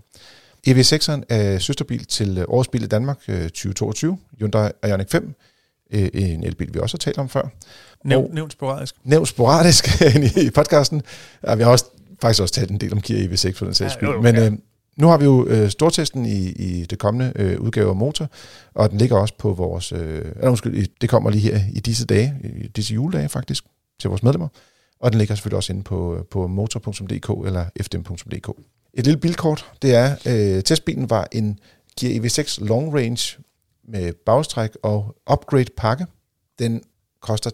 EV6'eren 0.68 1.22
er 1.28 1.58
søsterbil 1.58 2.04
til 2.04 2.38
øh, 2.38 2.44
årets 2.48 2.68
bil 2.68 2.82
i 2.82 2.86
Danmark 2.86 3.18
øh, 3.28 3.42
2022, 3.42 4.18
Hyundai 4.38 4.70
Ioniq 4.86 5.10
5, 5.10 5.34
øh, 5.92 6.08
en 6.14 6.44
elbil, 6.44 6.74
vi 6.74 6.78
også 6.80 6.94
har 6.96 6.98
talt 6.98 7.18
om 7.18 7.28
før. 7.28 7.48
Nævn, 8.04 8.24
og- 8.24 8.30
nævn 8.34 8.50
sporadisk. 8.50 8.94
Nævnt 9.04 9.28
sporadisk 9.28 10.00
i 10.46 10.50
podcasten. 10.50 11.02
Ja, 11.46 11.54
vi 11.54 11.62
har 11.62 11.70
også, 11.70 11.84
faktisk 12.22 12.42
også 12.42 12.54
talt 12.54 12.70
en 12.70 12.78
del 12.80 12.92
om 12.92 13.00
Kia 13.00 13.26
EV6 13.26 13.52
for 13.52 13.64
den 13.64 13.74
sags 13.74 13.80
Ja, 13.80 13.88
skyld. 13.98 14.08
jo, 14.08 14.14
jo, 14.14 14.20
Men 14.20 14.34
ja. 14.34 14.46
øh, 14.46 14.52
nu 14.96 15.06
har 15.06 15.16
vi 15.18 15.24
jo 15.24 15.46
øh, 15.46 15.70
stortesten 15.70 16.26
i, 16.26 16.48
i 16.48 16.84
det 16.84 16.98
kommende 16.98 17.32
øh, 17.36 17.60
udgave 17.60 17.88
af 17.88 17.96
Motor, 17.96 18.28
og 18.74 18.90
den 18.90 18.98
ligger 18.98 19.16
også 19.16 19.34
på 19.38 19.52
vores... 19.52 19.92
Øh, 19.92 19.98
eller 20.36 20.48
undskyld, 20.48 20.86
det 21.00 21.08
kommer 21.08 21.30
lige 21.30 21.52
her 21.52 21.60
i 21.72 21.80
disse 21.80 22.06
dage, 22.06 22.34
i 22.62 22.66
disse 22.68 22.94
juledage 22.94 23.28
faktisk, 23.28 23.64
til 24.00 24.08
vores 24.10 24.22
medlemmer. 24.22 24.48
Og 25.00 25.12
den 25.12 25.18
ligger 25.18 25.34
selvfølgelig 25.34 25.56
også 25.56 25.72
inde 25.72 25.82
på, 25.82 26.26
på 26.30 26.46
motor.dk 26.46 27.46
eller 27.46 27.64
fdm.dk. 27.82 28.48
Et 28.94 29.04
lille 29.04 29.20
bilkort, 29.20 29.72
det 29.82 29.94
er, 29.94 30.16
øh, 30.26 30.62
testbilen 30.62 31.10
var 31.10 31.28
en 31.32 31.58
Kia 31.98 32.20
EV6 32.20 32.64
Long 32.64 32.94
Range 32.94 33.38
med 33.88 34.12
bagstræk 34.26 34.70
og 34.82 35.16
upgrade 35.32 35.70
pakke. 35.76 36.06
Den 36.58 36.82
koster 37.22 37.50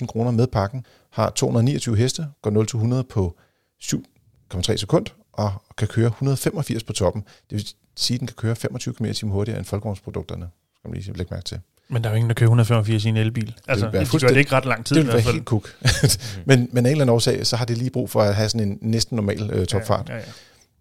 385.000 0.00 0.06
kroner 0.06 0.30
med 0.30 0.46
pakken, 0.46 0.86
har 1.12 1.30
229 1.30 1.96
heste, 1.96 2.26
går 2.42 3.00
0-100 3.00 3.02
på 3.02 3.36
7,3 3.82 4.76
sekund 4.76 5.06
og 5.32 5.52
kan 5.78 5.88
køre 5.88 6.06
185 6.06 6.84
på 6.84 6.92
toppen. 6.92 7.22
Det 7.22 7.56
vil 7.56 7.66
sige, 7.96 8.14
at 8.14 8.20
den 8.20 8.26
kan 8.26 8.36
køre 8.36 8.56
25 8.56 8.94
km 8.94 9.04
i 9.04 9.12
hurtigere 9.22 9.58
end 9.58 9.66
folkevognsprodukterne, 9.66 10.48
skal 10.78 10.88
man 10.90 11.00
lige 11.00 11.12
lægge 11.16 11.34
mærke 11.34 11.44
til. 11.44 11.60
Men 11.88 12.04
der 12.04 12.08
er 12.08 12.12
jo 12.12 12.16
ingen, 12.16 12.30
der 12.30 12.34
kører 12.34 12.48
185 12.48 13.04
i 13.04 13.08
en 13.08 13.16
elbil. 13.16 13.54
Altså, 13.68 13.86
det, 13.86 14.12
det 14.12 14.20
gør 14.20 14.28
det 14.28 14.36
ikke 14.36 14.52
ret 14.52 14.64
lang 14.64 14.86
tid 14.86 14.96
Det 14.96 15.02
i 15.02 15.04
vil 15.04 15.12
hvert 15.12 15.14
være 15.14 15.22
fald. 15.22 15.34
helt 15.34 15.44
kuk. 15.44 15.74
men, 16.46 16.68
men 16.72 16.86
af 16.86 16.90
en 16.90 16.92
eller 16.92 17.04
anden 17.04 17.14
årsag, 17.14 17.46
så 17.46 17.56
har 17.56 17.64
det 17.64 17.78
lige 17.78 17.90
brug 17.90 18.10
for 18.10 18.22
at 18.22 18.34
have 18.34 18.48
sådan 18.48 18.68
en 18.68 18.78
næsten 18.80 19.16
normal 19.16 19.50
øh, 19.52 19.66
topfart. 19.66 20.08
Ja, 20.08 20.14
ja, 20.14 20.20
ja. 20.20 20.26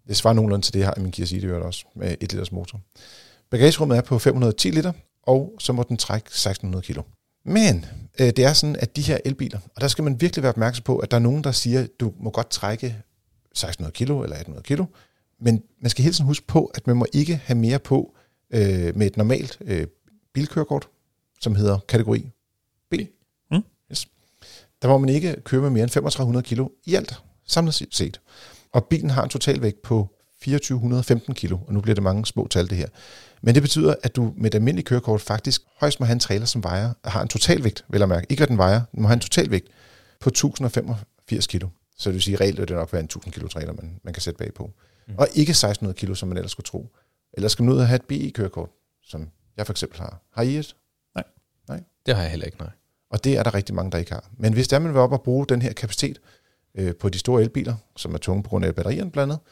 Det 0.07 0.17
svarer 0.17 0.33
nogenlunde 0.33 0.65
til 0.65 0.73
det, 0.73 0.79
jeg 0.79 0.87
har 0.87 0.93
i 0.97 0.99
min 1.01 1.11
Kia 1.11 1.25
Ceed 1.25 1.51
også, 1.51 1.85
med 1.95 2.15
1 2.21 2.31
liters 2.31 2.51
motor. 2.51 2.79
Bagagerummet 3.51 3.97
er 3.97 4.01
på 4.01 4.19
510 4.19 4.69
liter, 4.71 4.91
og 5.23 5.53
så 5.59 5.73
må 5.73 5.83
den 5.89 5.97
trække 5.97 6.27
1600 6.27 6.81
kilo. 6.85 7.01
Men 7.47 7.85
øh, 8.19 8.27
det 8.27 8.39
er 8.39 8.53
sådan, 8.53 8.75
at 8.79 8.95
de 8.95 9.01
her 9.01 9.17
elbiler, 9.25 9.59
og 9.75 9.81
der 9.81 9.87
skal 9.87 10.03
man 10.03 10.21
virkelig 10.21 10.43
være 10.43 10.49
opmærksom 10.49 10.83
på, 10.83 10.97
at 10.97 11.11
der 11.11 11.17
er 11.17 11.21
nogen, 11.21 11.43
der 11.43 11.51
siger, 11.51 11.87
du 11.99 12.13
må 12.19 12.29
godt 12.29 12.49
trække 12.49 12.87
1600 12.87 13.93
kilo 13.93 14.13
eller 14.23 14.35
1800 14.35 14.63
kilo, 14.63 14.85
men 15.39 15.63
man 15.81 15.89
skal 15.89 16.03
hele 16.03 16.13
tiden 16.13 16.25
huske 16.25 16.47
på, 16.47 16.71
at 16.75 16.87
man 16.87 16.95
må 16.95 17.05
ikke 17.13 17.35
have 17.35 17.57
mere 17.57 17.79
på 17.79 18.15
øh, 18.53 18.95
med 18.95 19.07
et 19.07 19.17
normalt 19.17 19.57
øh, 19.61 19.87
bilkørekort, 20.33 20.87
som 21.41 21.55
hedder 21.55 21.79
kategori 21.87 22.31
B. 22.91 22.93
Mm. 23.51 23.63
Yes. 23.91 24.07
Der 24.81 24.87
må 24.87 24.97
man 24.97 25.09
ikke 25.09 25.35
køre 25.43 25.61
med 25.61 25.69
mere 25.69 25.83
end 25.83 25.91
3500 25.91 26.43
kilo 26.43 26.69
i 26.85 26.95
alt, 26.95 27.21
samlet 27.45 27.73
set. 27.91 28.21
Og 28.71 28.85
bilen 28.85 29.09
har 29.09 29.23
en 29.23 29.29
totalvægt 29.29 29.81
på 29.81 30.07
2415 30.39 31.33
kilo, 31.33 31.57
og 31.67 31.73
nu 31.73 31.81
bliver 31.81 31.95
det 31.95 32.03
mange 32.03 32.25
små 32.25 32.47
tal 32.47 32.69
det 32.69 32.77
her. 32.77 32.87
Men 33.41 33.55
det 33.55 33.63
betyder, 33.63 33.95
at 34.03 34.15
du 34.15 34.33
med 34.37 34.51
et 34.51 34.55
almindeligt 34.55 34.87
kørekort 34.87 35.21
faktisk 35.21 35.61
højst 35.79 35.99
må 35.99 36.05
have 36.05 36.13
en 36.13 36.19
trailer, 36.19 36.45
som 36.45 36.63
vejer, 36.63 36.93
har 37.05 37.21
en 37.21 37.27
totalvægt, 37.27 37.85
vil 37.89 37.99
jeg 37.99 38.09
mærke. 38.09 38.27
Ikke 38.29 38.39
hvad 38.39 38.47
den 38.47 38.57
vejer, 38.57 38.81
den 38.91 39.01
må 39.01 39.07
have 39.07 39.13
en 39.13 39.19
totalvægt 39.19 39.67
på 40.19 40.29
1085 40.29 41.47
kilo. 41.47 41.67
Så 41.97 42.09
det 42.09 42.13
vil 42.13 42.21
sige, 42.21 42.35
at 42.35 42.41
reelt 42.41 42.59
vil 42.59 42.67
det 42.67 42.75
nok 42.75 42.93
være 42.93 42.99
en 42.99 43.05
1000 43.05 43.33
kilo 43.33 43.47
trailer, 43.47 43.73
man, 43.73 43.99
man 44.03 44.13
kan 44.13 44.21
sætte 44.21 44.37
bagpå. 44.37 44.71
Mm. 45.07 45.15
Og 45.17 45.27
ikke 45.33 45.49
1600 45.49 45.99
kilo, 45.99 46.15
som 46.15 46.29
man 46.29 46.37
ellers 46.37 46.51
skulle 46.51 46.65
tro. 46.65 46.89
Eller 47.33 47.49
skal 47.49 47.63
man 47.63 47.73
ud 47.73 47.79
og 47.79 47.87
have 47.87 47.95
et 47.95 48.05
BI-kørekort, 48.05 48.69
som 49.03 49.29
jeg 49.57 49.65
for 49.65 49.73
eksempel 49.73 49.99
har. 49.99 50.21
Har 50.31 50.43
I 50.43 50.57
et? 50.57 50.75
Det 52.05 52.15
har 52.15 52.21
jeg 52.21 52.31
heller 52.31 52.45
ikke, 52.45 52.57
nej. 52.57 52.69
Og 53.09 53.23
det 53.23 53.37
er 53.37 53.43
der 53.43 53.53
rigtig 53.53 53.75
mange, 53.75 53.91
der 53.91 53.97
ikke 53.97 54.11
har. 54.11 54.29
Men 54.37 54.53
hvis 54.53 54.67
der 54.67 54.79
man 54.79 54.93
vil 54.93 54.99
op 54.99 55.11
og 55.11 55.21
bruge 55.21 55.45
den 55.45 55.61
her 55.61 55.73
kapacitet 55.73 56.21
øh, 56.75 56.95
på 56.95 57.09
de 57.09 57.19
store 57.19 57.41
elbiler, 57.41 57.75
som 57.95 58.13
er 58.13 58.17
tunge 58.17 58.43
på 58.43 58.49
grund 58.49 58.65
af 58.65 58.75
batterierne 58.75 59.11
blandt 59.11 59.31
andet, 59.31 59.45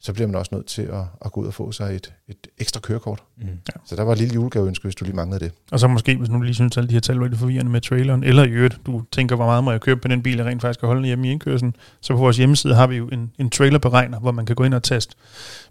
så 0.00 0.12
bliver 0.12 0.26
man 0.26 0.36
også 0.36 0.54
nødt 0.54 0.66
til 0.66 0.82
at, 0.82 1.04
at 1.24 1.32
gå 1.32 1.40
ud 1.40 1.46
og 1.46 1.54
få 1.54 1.72
sig 1.72 1.96
et, 1.96 2.14
et 2.28 2.46
ekstra 2.58 2.80
kørekort. 2.80 3.22
Mm. 3.36 3.48
Så 3.84 3.96
der 3.96 4.02
var 4.02 4.12
et 4.12 4.18
lille 4.18 4.34
julegaveønske, 4.34 4.82
hvis 4.82 4.94
du 4.94 5.04
lige 5.04 5.16
manglede 5.16 5.44
det. 5.44 5.52
Og 5.72 5.80
så 5.80 5.88
måske, 5.88 6.16
hvis 6.16 6.28
nu 6.28 6.40
lige 6.40 6.54
synes, 6.54 6.72
at 6.72 6.76
alle 6.76 6.88
de 6.88 6.92
her 6.92 7.00
tal 7.00 7.16
var 7.16 7.26
lidt 7.26 7.38
forvirrende 7.38 7.70
med 7.70 7.80
traileren, 7.80 8.24
eller 8.24 8.44
i 8.44 8.48
øvrigt, 8.48 8.80
du 8.86 9.02
tænker, 9.12 9.36
hvor 9.36 9.46
meget 9.46 9.64
må 9.64 9.70
jeg 9.70 9.80
købe 9.80 10.00
på 10.00 10.08
den 10.08 10.22
bil, 10.22 10.36
jeg 10.36 10.46
rent 10.46 10.62
faktisk 10.62 10.80
kan 10.80 10.86
holde 10.86 10.98
den 10.98 11.06
hjemme 11.06 11.28
i 11.28 11.30
indkørselen, 11.30 11.76
så 12.00 12.12
på 12.12 12.18
vores 12.18 12.36
hjemmeside 12.36 12.74
har 12.74 12.86
vi 12.86 12.96
jo 12.96 13.08
en, 13.08 13.32
en 13.38 13.50
trailerberegner, 13.50 14.20
hvor 14.20 14.32
man 14.32 14.46
kan 14.46 14.56
gå 14.56 14.64
ind 14.64 14.74
og 14.74 14.82
taste 14.82 15.16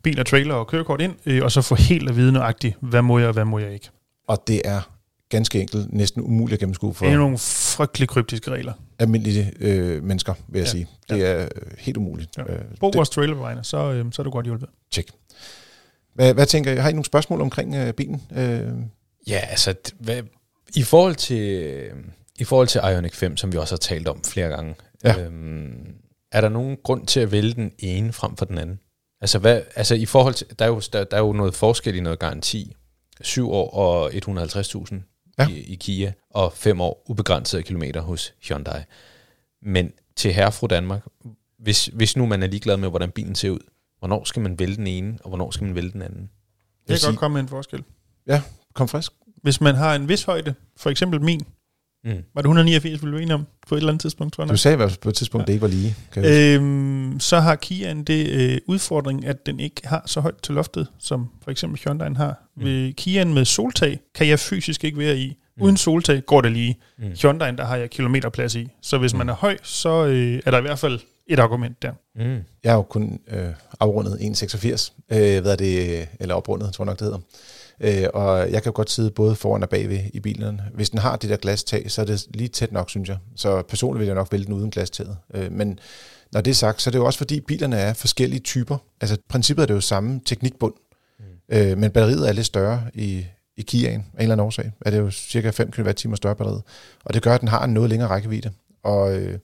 bil 0.04 0.20
og 0.20 0.26
trailer 0.26 0.56
og 0.56 0.68
kørekort 0.68 1.02
ind, 1.02 1.14
øh, 1.26 1.44
og 1.44 1.52
så 1.52 1.62
få 1.62 1.76
helt 1.76 2.10
at 2.10 2.16
vide 2.16 2.32
nøjagtigt, 2.32 2.76
hvad 2.82 3.02
må 3.02 3.20
jeg 3.20 3.28
og 3.28 3.34
hvad 3.34 3.46
må 3.46 3.60
jeg 3.60 3.74
ikke. 3.74 3.90
Og 4.28 4.44
det 4.48 4.62
er 4.66 4.97
ganske 5.30 5.62
enkelt 5.62 5.94
næsten 5.94 6.22
umuligt 6.22 6.54
at 6.54 6.60
gennemskue 6.60 6.94
for 6.94 7.06
Det 7.06 7.14
er 7.14 7.18
nogle 7.18 7.38
frygtelig 7.38 8.08
kryptiske 8.10 8.52
regler. 8.52 8.74
almindelige 9.00 9.54
øh, 9.60 10.04
mennesker, 10.04 10.34
vil 10.48 10.60
jeg 10.60 10.66
Ja. 10.66 10.72
sige. 10.72 10.88
Det 11.10 11.26
er 11.26 11.42
øh, 11.44 11.48
helt 11.78 11.98
umuligt. 11.98 12.38
Ja. 12.38 12.44
Øh, 12.54 12.62
Brug 12.80 12.94
vores 12.96 13.10
trailerberegner, 13.10 13.62
så, 13.62 13.92
øh, 13.92 14.06
så 14.12 14.22
er 14.22 14.24
du 14.24 14.30
godt 14.30 14.46
hjulpet. 14.46 14.70
tjek. 14.92 15.06
Hvad, 16.14 16.34
hvad 16.34 16.46
tænker 16.46 16.72
I? 16.72 16.76
Har 16.76 16.90
I 16.90 16.94
nogle 16.94 17.06
spørgsmål 17.06 17.42
omkring 17.42 17.76
øh, 17.76 17.94
bilen? 17.94 18.22
Øh, 18.38 18.68
Ja, 19.28 19.38
altså, 19.50 19.74
hvad, 20.00 20.22
i 20.76 20.84
forhold 20.84 21.16
til 21.16 21.84
i 22.40 22.44
forhold 22.44 22.68
til 22.68 22.82
Ioniq 22.84 23.14
5, 23.14 23.38
som 23.38 23.52
vi 23.54 23.58
også 23.58 23.74
har 23.74 23.78
talt 23.78 24.08
om 24.08 24.22
flere 24.24 24.50
gange, 24.50 24.76
Ja. 25.04 25.22
øhm, 25.26 25.74
er 26.32 26.42
der 26.42 26.50
nogen 26.50 26.78
grund 26.84 27.08
til 27.08 27.20
at 27.20 27.32
vælge 27.32 27.54
den 27.54 27.72
ene 27.80 28.14
frem 28.14 28.36
for 28.38 28.46
den 28.46 28.58
anden? 28.58 28.80
Altså, 29.22 29.40
hvad, 29.40 29.62
altså 29.76 29.96
i 29.96 30.06
forhold 30.06 30.34
til, 30.34 30.48
der 30.60 30.66
er, 30.66 30.70
jo, 30.70 30.82
der, 30.94 31.04
der 31.04 31.18
er 31.18 31.22
jo 31.22 31.34
noget 31.34 31.54
forskel 31.56 31.96
i 31.96 32.00
noget 32.00 32.20
garanti. 32.20 32.76
7 33.22 33.50
år 33.52 33.70
og 33.74 34.12
150.000 34.14 35.17
Ja. 35.40 35.48
i, 35.50 35.60
i 35.60 35.76
Kia, 35.76 36.14
og 36.30 36.54
5 36.54 36.82
år 36.82 37.04
ubegrænsede 37.06 37.64
kilometer 37.64 38.02
hos 38.02 38.34
Hyundai. 38.48 38.82
Men 39.62 39.92
til 40.16 40.34
herre 40.34 40.52
fru 40.52 40.68
Danmark, 40.68 41.02
hvis, 41.60 41.86
hvis 41.86 42.18
nu 42.18 42.26
man 42.26 42.44
er 42.44 42.48
ligeglad 42.48 42.78
med, 42.78 42.90
hvordan 42.90 43.12
bilen 43.12 43.36
ser 43.36 43.50
ud, 43.50 43.60
hvornår 44.00 44.24
skal 44.24 44.42
man 44.42 44.60
vælge 44.60 44.76
den 44.76 44.88
ene, 44.88 45.18
og 45.24 45.28
hvornår 45.30 45.52
skal 45.52 45.66
man 45.66 45.76
vælge 45.76 45.92
den 45.92 46.02
anden? 46.02 46.22
Det 46.22 46.30
kan 46.88 46.98
sige- 46.98 47.08
godt 47.08 47.20
komme 47.20 47.34
med 47.34 47.42
en 47.42 47.48
forskel. 47.48 47.84
kom 48.74 48.88
frisk. 48.88 49.12
Hvis 49.44 49.62
man 49.62 49.76
har 49.76 49.96
en 49.96 50.08
vis 50.10 50.24
højde, 50.24 50.54
for 50.78 50.90
eksempel 50.90 51.22
min, 51.22 51.42
Mm. 52.16 52.24
var 52.36 52.42
det 52.42 52.46
189, 52.48 53.02
ville 53.02 53.18
du 53.18 53.22
enige 53.22 53.34
om 53.34 53.46
på 53.68 53.76
et 53.76 53.80
eller 53.80 53.90
andet 53.92 54.02
tidspunkt, 54.02 54.34
tror 54.34 54.44
jeg. 54.44 54.50
Du 54.50 54.58
sagde 54.58 54.74
i 54.74 54.78
hvert 54.78 54.90
fald 54.92 55.00
på 55.02 55.10
et 55.10 55.16
tidspunkt, 55.16 55.42
at 55.44 55.48
det 55.48 55.54
ikke 55.54 55.62
var 55.62 55.68
lige. 55.68 55.96
Kan. 56.14 56.26
Øhm, 56.26 57.20
så 57.20 57.40
har 57.40 57.56
Kiaen 57.56 58.04
det 58.04 58.28
øh, 58.30 58.58
udfordring, 58.68 59.26
at 59.26 59.46
den 59.46 59.60
ikke 59.60 59.82
har 59.88 60.04
så 60.06 60.20
højt 60.22 60.42
til 60.44 60.56
loftet, 60.56 60.88
som 61.00 61.28
for 61.44 61.52
eksempel 61.52 61.80
Hyundai'en 61.90 62.18
har. 62.18 62.50
Mm. 62.56 62.62
Mm. 62.64 62.66
Ved 62.70 62.94
Kiaen 62.94 63.34
med 63.34 63.46
soltag 63.46 64.00
kan 64.16 64.28
jeg 64.28 64.40
fysisk 64.40 64.84
ikke 64.84 64.98
være 64.98 65.18
i. 65.18 65.38
Uden 65.62 65.78
soltag 65.78 66.26
går 66.26 66.42
det 66.42 66.52
lige. 66.52 66.78
Mm. 66.98 67.06
Hyundai'en, 67.06 67.56
der 67.58 67.66
har 67.66 67.76
jeg 67.76 67.90
kilometerplads 67.90 68.56
i. 68.56 68.68
Så 68.82 68.98
hvis 68.98 69.14
Mm. 69.14 69.18
man 69.18 69.30
er 69.30 69.34
høj, 69.34 69.58
så 69.64 70.06
øh, 70.06 70.40
er 70.46 70.52
der 70.52 70.58
i 70.58 70.62
hvert 70.62 70.80
fald 70.80 71.00
et 71.28 71.40
argument 71.40 71.82
der. 71.82 71.92
Mm. 72.16 72.38
Jeg 72.64 72.72
har 72.72 72.76
jo 72.78 72.82
kun 72.82 73.20
øh, 73.32 73.46
afrundet 73.80 74.18
1,86, 74.22 74.92
øh, 75.12 75.42
hvad 75.42 75.52
er 75.52 75.56
det, 75.56 76.08
eller 76.20 76.36
oprundet, 76.36 76.74
tror 76.74 76.84
jeg 76.84 76.88
nok 76.88 77.00
det 77.00 77.06
hedder. 77.06 77.20
Øh, 77.82 78.08
og 78.14 78.52
jeg 78.52 78.64
kan 78.64 78.74
godt 78.74 78.90
sidde 78.90 79.12
både 79.12 79.36
foran 79.36 79.64
og 79.64 79.70
bagved 79.70 80.00
i 80.14 80.20
bilen. 80.20 80.62
Hvis 80.74 80.90
den 80.90 81.00
har 81.00 81.16
det 81.16 81.30
der 81.30 81.38
glastag, 81.38 81.92
så 81.92 82.02
er 82.02 82.06
det 82.06 82.28
lige 82.30 82.48
tæt 82.48 82.72
nok, 82.72 82.90
synes 82.90 83.10
jeg. 83.10 83.18
Så 83.36 83.62
personligt 83.62 84.00
vil 84.00 84.06
jeg 84.06 84.16
nok 84.16 84.32
vælge 84.32 84.46
den 84.46 84.54
uden 84.54 84.72
glastaget. 84.72 85.18
Øh, 85.34 85.52
men 85.52 85.80
når 86.32 86.42
det 86.42 86.52
er 86.52 86.56
sagt, 86.56 86.82
så 86.82 86.90
er 86.90 86.92
det 86.92 87.00
jo 87.00 87.06
også 87.06 87.18
fordi 87.18 87.40
bilerne 87.40 87.76
er 87.76 87.94
forskellige 87.94 88.40
typer. 88.40 88.78
Altså 89.02 89.18
princippet 89.30 89.64
er 89.64 89.68
det 89.68 89.74
jo 89.74 89.82
samme 89.82 90.22
teknikbund, 90.26 90.74
mm. 91.20 91.26
øh, 91.50 91.78
men 91.78 91.92
batteriet 91.92 92.30
er 92.30 92.34
lidt 92.34 92.46
større 92.46 92.84
i, 92.94 93.26
i 93.58 93.66
Kia'en 93.72 93.86
af 93.88 93.94
en 93.94 94.04
eller 94.20 94.34
anden 94.34 94.46
årsag. 94.46 94.72
Er 94.82 94.92
det 94.92 94.98
jo 94.98 95.12
cirka 95.12 95.50
5 95.50 95.72
kWh 95.72 96.16
større 96.16 96.36
batteriet. 96.36 96.62
Og 97.06 97.14
det 97.14 97.22
gør, 97.22 97.34
at 97.34 97.42
den 97.42 97.48
har 97.48 97.64
en 97.64 97.74
noget 97.74 97.90
længere 97.90 98.10
rækkevidde. 98.10 98.52
Og 98.84 99.16
øh, 99.16 99.32
jeg 99.32 99.40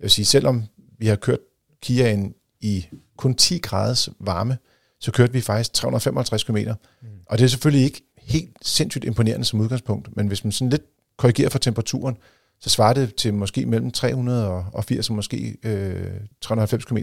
vil 0.00 0.10
sige, 0.10 0.26
selvom 0.26 0.64
vi 0.98 1.06
har 1.06 1.16
kørt 1.16 1.38
Kia'en 1.86 2.32
i 2.60 2.86
kun 3.16 3.34
10 3.34 3.58
graders 3.58 4.08
varme, 4.20 4.58
så 5.00 5.12
kørte 5.12 5.32
vi 5.32 5.40
faktisk 5.40 5.72
355 5.72 6.44
km. 6.44 6.56
Mm. 6.56 7.08
Og 7.26 7.38
det 7.38 7.44
er 7.44 7.48
selvfølgelig 7.48 7.84
ikke 7.84 8.02
helt 8.18 8.50
sindssygt 8.62 9.04
imponerende 9.04 9.44
som 9.44 9.60
udgangspunkt, 9.60 10.16
men 10.16 10.26
hvis 10.26 10.44
man 10.44 10.52
sådan 10.52 10.70
lidt 10.70 10.82
korrigerer 11.16 11.48
for 11.48 11.58
temperaturen, 11.58 12.16
så 12.60 12.70
svarer 12.70 12.94
det 12.94 13.14
til 13.14 13.34
måske 13.34 13.66
mellem 13.66 13.90
380 13.90 15.10
og 15.10 15.16
måske 15.16 15.56
øh, 15.62 16.10
390 16.40 16.84
km 16.84 16.98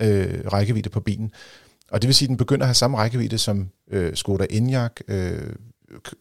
øh, 0.00 0.52
rækkevidde 0.52 0.90
på 0.90 1.00
bilen. 1.00 1.32
Og 1.90 2.02
det 2.02 2.08
vil 2.08 2.14
sige, 2.14 2.26
at 2.26 2.28
den 2.28 2.36
begynder 2.36 2.62
at 2.62 2.68
have 2.68 2.74
samme 2.74 2.96
rækkevidde 2.96 3.38
som 3.38 3.68
øh, 3.90 4.16
Skoda 4.16 4.46
Enyaq, 4.50 5.00
øh, 5.08 5.52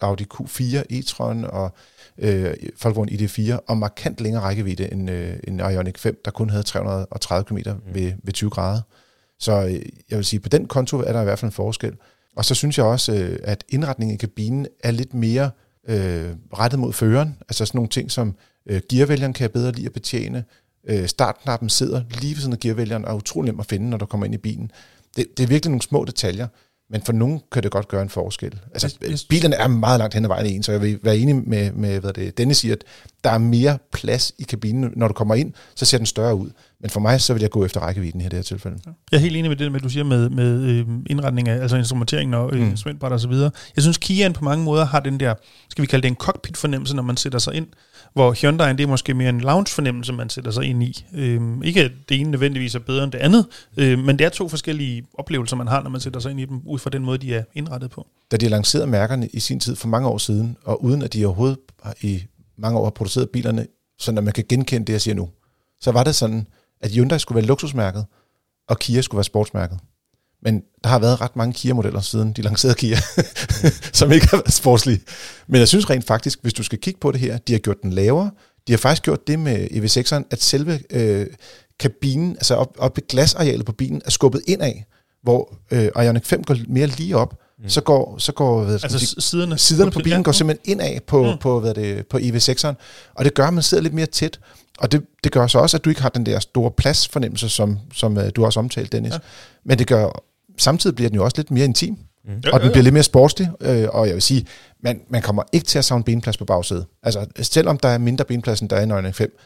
Audi 0.02 0.26
Q4 0.34 0.84
e-tron 0.92 1.46
og 1.46 1.72
øh, 2.18 2.54
Volkswagen 2.84 3.10
ID4, 3.10 3.60
og 3.68 3.78
markant 3.78 4.22
længere 4.22 4.44
rækkevidde 4.44 4.92
end, 4.92 5.10
øh, 5.10 5.34
end 5.44 5.62
Ioniq 5.62 5.98
5, 5.98 6.22
der 6.26 6.32
kun 6.32 6.50
havde 6.50 6.64
330 6.64 7.46
km 7.46 7.56
mm. 7.56 7.96
ved, 7.96 8.14
ved 8.24 8.34
20 8.34 8.50
grader. 8.50 8.82
Så 9.40 9.66
øh, 9.66 9.74
jeg 10.10 10.18
vil 10.18 10.26
sige, 10.26 10.40
på 10.40 10.50
den 10.50 10.66
konto 10.68 10.98
er 10.98 11.12
der 11.14 11.22
i 11.22 11.24
hvert 11.24 11.40
fald 11.40 11.50
en 11.52 11.54
forskel. 11.56 11.94
Og 12.36 12.46
så 12.46 12.56
synes 12.56 12.78
jeg 12.78 12.86
også, 12.86 13.14
øh, 13.14 13.40
at 13.44 13.64
indretningen 13.70 14.14
i 14.16 14.18
kabinen 14.18 14.68
er 14.84 14.92
lidt 14.92 15.14
mere 15.14 15.52
øh, 15.88 16.30
rettet 16.58 16.80
mod 16.80 16.94
føreren. 16.94 17.38
Altså 17.50 17.66
sådan 17.66 17.78
nogle 17.78 17.90
ting 17.90 18.12
som 18.12 18.36
øh, 18.70 18.82
gearvælgeren 18.90 19.34
kan 19.34 19.42
jeg 19.42 19.52
bedre 19.52 19.72
lide 19.72 19.86
at 19.86 19.94
betjene. 19.94 20.44
Øh, 20.88 21.08
startknappen 21.08 21.70
sidder 21.70 22.02
lige 22.22 22.34
ved 22.34 22.40
siden 22.42 22.54
af 22.54 22.60
gearvælgeren 22.60 23.06
og 23.06 23.12
er 23.12 23.16
utrolig 23.18 23.52
nem 23.52 23.60
at 23.60 23.66
finde, 23.66 23.90
når 23.90 23.98
du 23.98 24.06
kommer 24.06 24.26
ind 24.26 24.34
i 24.34 24.38
bilen. 24.38 24.72
Det, 25.16 25.26
det 25.38 25.44
er 25.44 25.48
virkelig 25.48 25.70
nogle 25.72 25.82
små 25.82 26.06
detaljer, 26.06 26.48
men 26.92 27.02
for 27.02 27.14
nogen 27.14 27.42
kan 27.52 27.64
det 27.64 27.72
godt 27.72 27.88
gøre 27.88 28.02
en 28.02 28.10
forskel. 28.10 28.60
Altså, 28.74 28.98
Jeg- 29.02 29.10
jeg- 29.10 29.20
bilerne 29.30 29.56
er 29.56 29.68
meget 29.68 30.00
langt 30.00 30.14
hen 30.14 30.26
ad 30.26 30.28
vejen 30.28 30.46
en, 30.46 30.64
så 30.64 30.72
jeg 30.72 30.82
vil 30.82 31.00
være 31.04 31.18
enig 31.18 31.36
med, 31.36 31.72
med 31.72 32.00
hvad 32.00 32.14
det, 32.14 32.38
Dennis 32.38 32.58
siger, 32.58 32.76
at 32.76 32.84
der 33.24 33.30
er 33.30 33.38
mere 33.38 33.78
plads 33.94 34.34
i 34.38 34.44
kabinen. 34.44 34.94
Når 34.96 35.08
du 35.08 35.14
kommer 35.14 35.36
ind, 35.36 35.54
så 35.76 35.86
ser 35.86 35.98
den 35.98 36.06
større 36.06 36.36
ud. 36.36 36.50
Men 36.82 36.90
for 36.90 37.00
mig, 37.00 37.22
så 37.22 37.34
vil 37.34 37.42
jeg 37.42 37.50
gå 37.50 37.66
efter 37.66 37.80
rækkevidden 37.80 38.22
her 38.22 38.28
i 38.28 38.30
det 38.30 38.38
her 38.38 38.44
tilfælde. 38.44 38.78
Jeg 39.12 39.18
er 39.18 39.22
helt 39.22 39.36
enig 39.38 39.50
med 39.50 39.58
det, 39.58 39.72
med, 39.72 39.80
du 39.80 39.90
siger 39.90 40.04
med, 40.04 40.30
med 40.30 40.62
øh, 40.64 40.86
indretning 41.10 41.50
af, 41.50 41.62
altså 41.62 41.78
instrumenteringen 41.78 42.34
og 42.34 42.54
øh, 42.54 42.60
Mm. 42.62 42.70
instrumentbræt 42.70 43.12
og 43.12 43.20
så 43.20 43.28
videre. 43.28 43.52
Jeg 43.76 43.82
synes, 43.82 43.98
Kiaen 43.98 44.34
på 44.34 44.44
mange 44.44 44.64
måder 44.66 44.86
har 44.86 45.00
den 45.00 45.20
der, 45.20 45.34
skal 45.70 45.82
vi 45.82 45.88
kalde 45.88 46.04
det 46.04 46.08
en 46.10 46.16
cockpit-fornemmelse, 46.16 46.96
når 46.96 47.04
man 47.04 47.18
sætter 47.18 47.40
sig 47.40 47.54
ind, 47.54 47.68
hvor 48.14 48.34
Hyundai'en, 48.34 48.76
det 48.78 48.82
er 48.84 48.88
måske 48.88 49.14
mere 49.14 49.30
en 49.30 49.42
lounge-fornemmelse, 49.42 50.14
man 50.14 50.30
sætter 50.30 50.52
sig 50.52 50.64
ind 50.64 50.84
i. 50.84 51.06
Øh, 51.16 51.42
ikke 51.64 51.84
at 51.84 51.92
det 52.10 52.20
ene 52.20 52.32
nødvendigvis 52.32 52.76
er 52.76 52.80
bedre 52.80 53.04
end 53.04 53.12
det 53.12 53.18
andet, 53.20 53.46
øh, 53.78 54.00
men 54.00 54.20
det 54.20 54.26
er 54.26 54.30
to 54.30 54.50
forskellige 54.50 55.04
oplevelser, 55.14 55.56
man 55.56 55.68
har, 55.68 55.84
når 55.84 55.90
man 55.90 56.02
sætter 56.02 56.20
sig 56.20 56.32
ind 56.32 56.40
i 56.40 56.46
dem, 56.46 56.62
ud 56.66 56.80
fra 56.80 56.90
den 56.90 57.06
måde, 57.06 57.18
de 57.18 57.36
er 57.36 57.44
indrettet 57.54 57.92
på. 57.92 58.08
Da 58.32 58.38
de 58.38 58.48
lancerede 58.50 58.88
mærkerne 58.88 59.28
i 59.34 59.40
sin 59.40 59.60
tid 59.60 59.76
for 59.76 59.88
mange 59.88 60.08
år 60.08 60.18
siden, 60.18 60.58
og 60.64 60.84
uden 60.84 61.02
at 61.02 61.14
de 61.14 61.26
overhovedet 61.26 61.58
i 62.02 62.24
mange 62.58 62.80
år 62.80 62.84
har 62.84 62.92
produceret 62.92 63.30
bilerne, 63.30 63.66
så 64.00 64.12
når 64.12 64.22
man 64.22 64.34
kan 64.34 64.44
genkende 64.50 64.86
det, 64.88 64.94
jeg 64.94 65.02
siger 65.02 65.16
nu, 65.16 65.30
så 65.82 65.92
var 65.92 66.04
det 66.04 66.16
sådan, 66.16 66.48
at 66.82 66.92
Hyundai 66.92 67.20
skulle 67.20 67.36
være 67.36 67.46
luksusmærket, 67.46 68.06
og 68.70 68.80
Kia 68.80 69.02
skulle 69.02 69.18
være 69.18 69.24
sportsmærket. 69.24 69.80
Men 70.42 70.64
der 70.84 70.90
har 70.90 71.00
været 71.00 71.22
ret 71.22 71.36
mange 71.36 71.54
Kia-modeller 71.54 72.02
siden 72.02 72.34
de 72.34 72.42
lancerede 72.42 72.76
Kia, 72.76 72.98
som 74.00 74.12
ikke 74.12 74.28
har 74.28 74.38
været 74.38 74.54
sportslige. 74.54 75.02
Men 75.48 75.60
jeg 75.60 75.68
synes 75.68 75.90
rent 75.90 76.08
faktisk, 76.08 76.40
hvis 76.42 76.54
du 76.54 76.64
skal 76.64 76.80
kigge 76.80 77.00
på 77.00 77.12
det 77.12 77.20
her, 77.20 77.38
de 77.38 77.54
har 77.54 77.60
gjort 77.60 77.82
den 77.84 77.94
lavere. 77.94 78.32
De 78.68 78.74
har 78.74 78.78
faktisk 78.78 79.04
gjort 79.04 79.28
det 79.28 79.40
med 79.40 79.68
EV6'eren, 79.72 80.24
at 80.32 80.42
selve 80.42 80.80
øh, 80.90 81.28
kabinen, 81.80 82.32
altså 82.32 82.56
op, 82.56 82.76
op 82.78 82.98
i 82.98 83.02
glasarealet 83.10 83.66
på 83.66 83.72
bilen, 83.72 84.02
er 84.06 84.10
skubbet 84.10 84.42
indad, 84.48 84.74
hvor 85.24 85.58
øh, 85.72 86.06
Ioniq 86.06 86.26
5 86.26 86.44
går 86.44 86.56
mere 86.68 86.88
lige 86.88 87.18
op, 87.18 87.36
mm. 87.60 87.70
så 87.70 87.82
går, 87.82 88.18
så 88.18 88.32
går 88.32 88.64
hvad, 88.64 88.74
Altså 88.74 88.98
de, 88.98 89.22
siderne, 89.22 89.58
siderne 89.58 89.92
på 89.92 90.00
bilen 90.00 90.24
går 90.24 90.32
simpelthen 90.32 90.72
indad 90.72 91.00
på, 91.00 91.24
mm. 91.24 91.30
Mm. 91.30 91.38
på, 91.38 91.60
hvad 91.60 91.74
det, 91.74 92.08
på 92.08 92.18
EV6'eren, 92.18 92.74
og 93.16 93.26
det 93.26 93.34
gør, 93.34 93.48
at 93.48 93.54
man 93.54 93.64
sidder 93.64 93.84
lidt 93.84 93.94
mere 93.94 94.06
tæt, 94.06 94.40
og 94.80 94.92
det, 94.92 95.06
det 95.24 95.32
gør 95.32 95.48
så 95.48 95.60
også, 95.60 95.78
at 95.78 95.86
du 95.86 95.90
ikke 95.90 96.02
har 96.02 96.10
den 96.10 96.26
der 96.26 96.40
store 96.40 96.72
pladsfornemmelse, 96.72 97.50
som, 97.50 97.80
som 97.94 98.18
uh, 98.18 98.24
du 98.36 98.46
også 98.46 98.60
omtalte, 98.60 98.98
Dennis. 98.98 99.12
Ja. 99.12 99.16
Ja. 99.16 99.20
Men 99.66 99.80
det 99.80 99.88
gør, 99.88 100.24
samtidig 100.58 100.96
bliver 100.96 101.10
den 101.10 101.16
jo 101.16 101.24
også 101.24 101.38
lidt 101.38 101.52
mere 101.52 101.66
intim, 101.66 101.98
Mm. 102.26 102.42
ja, 102.46 102.54
og 102.54 102.62
den 102.62 102.72
bliver 102.72 102.84
lidt 102.84 102.94
mere 102.94 103.04
sportslig, 103.04 103.50
øh, 103.62 103.88
og 103.90 104.08
jeg 104.08 104.14
vil 104.14 104.22
sige, 104.22 104.46
man, 104.84 105.02
man 105.10 105.22
kommer 105.22 105.44
ikke 105.52 105.66
til 105.66 105.78
at 105.78 105.86
savne 105.86 106.04
benplads 106.04 106.38
på 106.38 106.46
bagsædet. 106.46 106.86
Altså, 107.04 107.26
selvom 107.42 107.78
der 107.78 107.90
er 107.90 107.98
mindre 107.98 108.26
benplads, 108.26 108.60
end 108.60 108.70
der 108.70 108.76
er 108.76 108.80
i 108.80 108.84
en 108.84 108.90
Ioniq 108.90 109.16
5, 109.16 109.40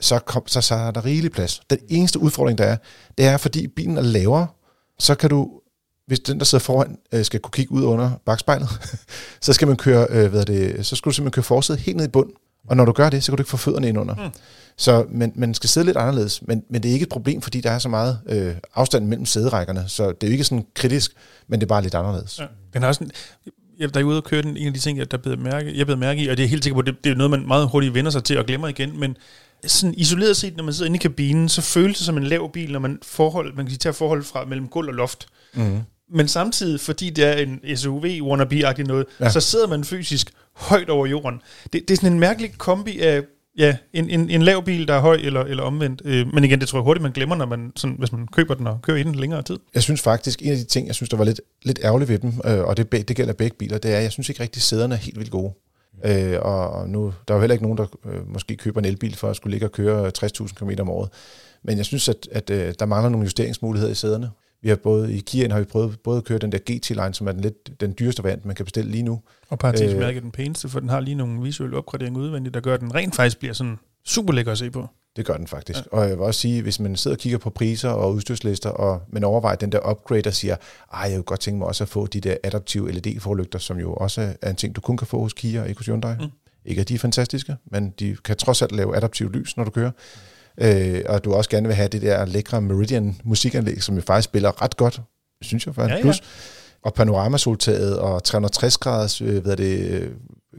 så, 0.00 0.18
kom, 0.18 0.42
så, 0.46 0.60
så 0.60 0.74
er 0.74 0.90
der 0.90 1.04
rigelig 1.04 1.32
plads. 1.32 1.60
Den 1.70 1.78
eneste 1.88 2.18
udfordring, 2.18 2.58
der 2.58 2.64
er, 2.64 2.76
det 3.18 3.26
er, 3.26 3.36
fordi 3.36 3.66
bilen 3.66 3.98
er 3.98 4.02
lavere, 4.02 4.46
så 4.98 5.14
kan 5.14 5.30
du, 5.30 5.50
hvis 6.06 6.20
den, 6.20 6.38
der 6.38 6.44
sidder 6.44 6.64
foran, 6.64 6.98
øh, 7.12 7.24
skal 7.24 7.40
kunne 7.40 7.52
kigge 7.52 7.72
ud 7.72 7.84
under 7.84 8.10
bagspejlet, 8.26 8.68
så 9.40 9.52
skal 9.52 9.68
man 9.68 9.76
køre, 9.76 10.06
øh, 10.10 10.30
hvad 10.30 10.40
er 10.40 10.44
det, 10.44 10.86
så 10.86 10.96
skal 10.96 11.10
du 11.10 11.14
simpelthen 11.14 11.32
køre 11.32 11.42
forsædet 11.42 11.82
helt 11.82 11.96
ned 11.96 12.04
i 12.04 12.08
bund. 12.08 12.30
Og 12.68 12.76
når 12.76 12.84
du 12.84 12.92
gør 12.92 13.10
det, 13.10 13.24
så 13.24 13.32
kan 13.32 13.36
du 13.36 13.40
ikke 13.40 13.50
få 13.50 13.56
fødderne 13.56 13.88
ind 13.88 13.98
under. 13.98 14.14
Mm. 14.14 14.30
Så 14.76 15.06
men, 15.08 15.32
man 15.34 15.54
skal 15.54 15.70
sidde 15.70 15.86
lidt 15.86 15.96
anderledes, 15.96 16.42
men, 16.42 16.62
men 16.70 16.82
det 16.82 16.88
er 16.88 16.92
ikke 16.92 17.02
et 17.02 17.08
problem, 17.08 17.42
fordi 17.42 17.60
der 17.60 17.70
er 17.70 17.78
så 17.78 17.88
meget 17.88 18.18
øh, 18.26 18.54
afstand 18.74 19.06
mellem 19.06 19.26
sæderækkerne, 19.26 19.84
så 19.88 20.12
det 20.12 20.22
er 20.22 20.26
jo 20.26 20.32
ikke 20.32 20.44
sådan 20.44 20.66
kritisk, 20.74 21.12
men 21.48 21.60
det 21.60 21.66
er 21.66 21.68
bare 21.68 21.82
lidt 21.82 21.94
anderledes. 21.94 22.38
Ja. 22.38 22.46
Den 22.72 22.82
har 22.82 22.88
også 22.88 23.04
en, 23.04 23.10
jeg, 23.78 23.94
der 23.94 24.00
er 24.00 24.04
ude 24.04 24.16
og 24.16 24.24
køre 24.24 24.42
den, 24.42 24.56
en 24.56 24.66
af 24.66 24.74
de 24.74 24.80
ting, 24.80 24.98
jeg, 24.98 25.10
der 25.10 25.16
blev 25.16 25.38
mærke, 25.38 25.78
jeg 25.78 25.86
blev 25.86 25.98
mærke 25.98 26.22
i, 26.22 26.28
og 26.28 26.36
det 26.36 26.44
er 26.44 26.48
helt 26.48 26.64
sikker 26.64 26.74
på, 26.74 26.82
det, 26.82 27.04
det 27.04 27.12
er 27.12 27.16
noget, 27.16 27.30
man 27.30 27.46
meget 27.46 27.68
hurtigt 27.68 27.94
vender 27.94 28.10
sig 28.10 28.24
til 28.24 28.38
og 28.38 28.46
glemmer 28.46 28.68
igen, 28.68 29.00
men 29.00 29.16
sådan 29.66 29.94
isoleret 29.94 30.36
set, 30.36 30.56
når 30.56 30.64
man 30.64 30.74
sidder 30.74 30.86
inde 30.86 30.96
i 30.96 30.98
kabinen, 30.98 31.48
så 31.48 31.62
føles 31.62 31.96
det 31.96 32.06
som 32.06 32.16
en 32.16 32.24
lav 32.24 32.52
bil, 32.52 32.72
når 32.72 32.78
man 32.78 32.98
forhold, 33.02 33.54
man 33.54 33.64
kan 33.64 33.70
sige, 33.70 33.78
tager 33.78 33.92
forhold 33.94 34.22
fra 34.22 34.44
mellem 34.44 34.68
gulv 34.68 34.88
og 34.88 34.94
loft. 34.94 35.26
Mm. 35.54 35.80
Men 36.12 36.28
samtidig, 36.28 36.80
fordi 36.80 37.10
det 37.10 37.24
er 37.24 37.32
en 37.32 37.76
SUV 37.76 38.04
wannabe-agtig 38.04 38.84
noget, 38.84 39.06
Ja. 39.20 39.30
så 39.30 39.40
sidder 39.40 39.66
man 39.68 39.84
fysisk 39.84 40.32
højt 40.56 40.90
over 40.90 41.06
jorden. 41.06 41.40
Det, 41.72 41.72
det 41.72 41.90
er 41.90 41.96
sådan 41.96 42.12
en 42.12 42.20
mærkelig 42.20 42.52
kombi 42.58 43.00
af 43.00 43.22
ja, 43.58 43.76
en, 43.92 44.10
en, 44.10 44.30
en 44.30 44.42
lav 44.42 44.64
bil, 44.64 44.88
der 44.88 44.94
er 44.94 45.00
høj 45.00 45.14
eller, 45.22 45.40
eller 45.44 45.62
omvendt. 45.62 46.02
Øh, 46.04 46.34
men 46.34 46.44
igen, 46.44 46.60
det 46.60 46.68
tror 46.68 46.78
jeg 46.78 46.84
hurtigt, 46.84 47.02
man 47.02 47.12
glemmer, 47.12 47.36
når 47.36 47.46
man, 47.46 47.72
sådan, 47.76 47.96
hvis 47.98 48.12
man 48.12 48.26
køber 48.26 48.54
den 48.54 48.66
og 48.66 48.78
kører 48.82 48.96
i 48.96 49.02
den 49.02 49.14
længere 49.14 49.42
tid. 49.42 49.58
Jeg 49.74 49.82
synes 49.82 50.00
faktisk, 50.02 50.42
en 50.42 50.50
af 50.52 50.56
de 50.56 50.64
ting, 50.64 50.86
jeg 50.86 50.94
synes, 50.94 51.08
der 51.10 51.16
var 51.16 51.24
lidt, 51.24 51.40
lidt 51.62 51.78
ærgerligt 51.84 52.08
ved 52.10 52.18
dem, 52.18 52.32
øh, 52.44 52.58
og 52.60 52.76
det, 52.76 52.92
det 53.08 53.16
gælder 53.16 53.32
begge 53.32 53.56
biler, 53.56 53.78
det 53.78 53.92
er, 53.92 53.96
at 53.96 54.02
jeg 54.02 54.12
synes 54.12 54.28
ikke 54.28 54.42
rigtig, 54.42 54.62
sæderne 54.62 54.94
er 54.94 54.98
helt 54.98 55.18
vildt 55.18 55.30
gode. 55.30 55.52
Øh, 56.04 56.38
og 56.42 56.70
og 56.70 56.88
nu, 56.88 57.14
der 57.28 57.34
er 57.34 57.38
jo 57.38 57.40
heller 57.40 57.54
ikke 57.54 57.64
nogen, 57.64 57.78
der 57.78 57.86
øh, 58.06 58.28
måske 58.32 58.56
køber 58.56 58.80
en 58.80 58.84
elbil 58.84 59.16
for 59.16 59.28
at 59.30 59.36
skulle 59.36 59.50
ligge 59.50 59.66
og 59.66 59.72
køre 59.72 60.12
60.000 60.24 60.54
km 60.54 60.70
om 60.80 60.90
året. 60.90 61.08
Men 61.62 61.76
jeg 61.76 61.84
synes, 61.86 62.08
at, 62.08 62.28
at 62.32 62.50
øh, 62.50 62.74
der 62.78 62.86
mangler 62.86 63.08
nogle 63.08 63.24
justeringsmuligheder 63.24 63.92
i 63.92 63.94
sæderne. 63.94 64.30
Vi 64.62 64.68
har 64.68 64.76
både 64.76 65.12
i 65.12 65.18
Kiaen 65.18 65.50
har 65.50 65.58
vi 65.58 65.64
prøvet 65.64 66.00
både 66.04 66.18
at 66.18 66.24
køre 66.24 66.38
den 66.38 66.52
der 66.52 66.58
GT-line, 66.58 67.14
som 67.14 67.28
er 67.28 67.32
den, 67.32 67.40
lidt, 67.40 67.80
den 67.80 67.94
dyreste 67.98 68.22
variant, 68.22 68.44
man 68.44 68.54
kan 68.56 68.64
bestille 68.64 68.90
lige 68.90 69.02
nu. 69.02 69.20
Og 69.48 69.58
parentes 69.58 69.92
Øh. 69.92 69.98
mærke 69.98 70.20
den 70.20 70.30
pæneste, 70.30 70.68
for 70.68 70.80
den 70.80 70.88
har 70.88 71.00
lige 71.00 71.14
nogle 71.14 71.42
visuelle 71.42 71.76
opgraderinger 71.76 72.20
udvendigt, 72.20 72.54
der 72.54 72.60
gør, 72.60 72.74
at 72.74 72.80
den 72.80 72.94
rent 72.94 73.14
faktisk 73.16 73.38
bliver 73.38 73.52
sådan 73.54 73.78
super 74.04 74.32
lækker 74.32 74.52
at 74.52 74.58
se 74.58 74.70
på. 74.70 74.86
Det 75.16 75.26
gør 75.26 75.36
den 75.36 75.46
faktisk. 75.46 75.78
Ja. 75.78 75.96
Og 75.98 76.08
jeg 76.08 76.18
vil 76.18 76.24
også 76.24 76.40
sige, 76.40 76.62
hvis 76.62 76.80
man 76.80 76.96
sidder 76.96 77.14
og 77.16 77.20
kigger 77.20 77.38
på 77.38 77.50
priser 77.50 77.88
og 77.88 78.14
udstyrslister, 78.14 78.70
og 78.70 79.02
man 79.08 79.24
overvejer 79.24 79.56
den 79.56 79.72
der 79.72 79.90
upgrade 79.90 80.26
og 80.26 80.34
siger, 80.34 80.56
ej, 80.92 81.00
jeg 81.00 81.14
kunne 81.14 81.22
godt 81.22 81.40
tænke 81.40 81.58
mig 81.58 81.68
også 81.68 81.84
at 81.84 81.88
få 81.88 82.06
de 82.06 82.20
der 82.20 82.36
adaptive 82.44 82.92
LED-forlygter, 82.92 83.58
som 83.58 83.78
jo 83.78 83.94
også 83.94 84.34
er 84.42 84.50
en 84.50 84.56
ting, 84.56 84.76
du 84.76 84.80
kun 84.80 84.96
kan 84.96 85.06
få 85.06 85.20
hos 85.22 85.32
Kia 85.32 85.62
og 85.62 85.68
hos 85.76 85.86
Hyundai. 85.86 86.14
Mm. 86.14 86.24
Mm. 86.24 86.30
Ikke 86.64 86.80
at 86.80 86.88
de 86.88 86.94
er 86.94 86.98
fantastiske, 86.98 87.56
men 87.70 87.90
de 87.98 88.16
kan 88.24 88.36
trods 88.36 88.62
alt 88.62 88.72
lave 88.72 88.96
adaptiv 88.96 89.30
lys, 89.30 89.56
når 89.56 89.64
du 89.64 89.70
kører. 89.70 89.90
Øh, 90.58 91.02
og 91.08 91.24
du 91.24 91.34
også 91.34 91.50
gerne 91.50 91.66
vil 91.66 91.76
have 91.76 91.88
det 91.88 92.02
der 92.02 92.24
lækre 92.26 92.60
Meridian 92.60 93.16
musikanlæg, 93.24 93.82
som 93.82 93.94
jo 93.94 94.00
faktisk 94.00 94.24
spiller 94.24 94.62
ret 94.62 94.76
godt, 94.76 95.00
synes 95.42 95.66
jeg 95.66 95.74
faktisk. 95.74 95.92
Ja, 95.92 95.96
ja. 95.96 96.02
Plus, 96.02 96.22
og 96.82 96.94
panoramasoltaget 96.94 97.98
og 97.98 98.24
360 98.24 98.78
graders 98.78 99.20
øh, 99.20 99.42
hvad 99.42 99.56
det, 99.56 99.90
øh, 99.90 100.10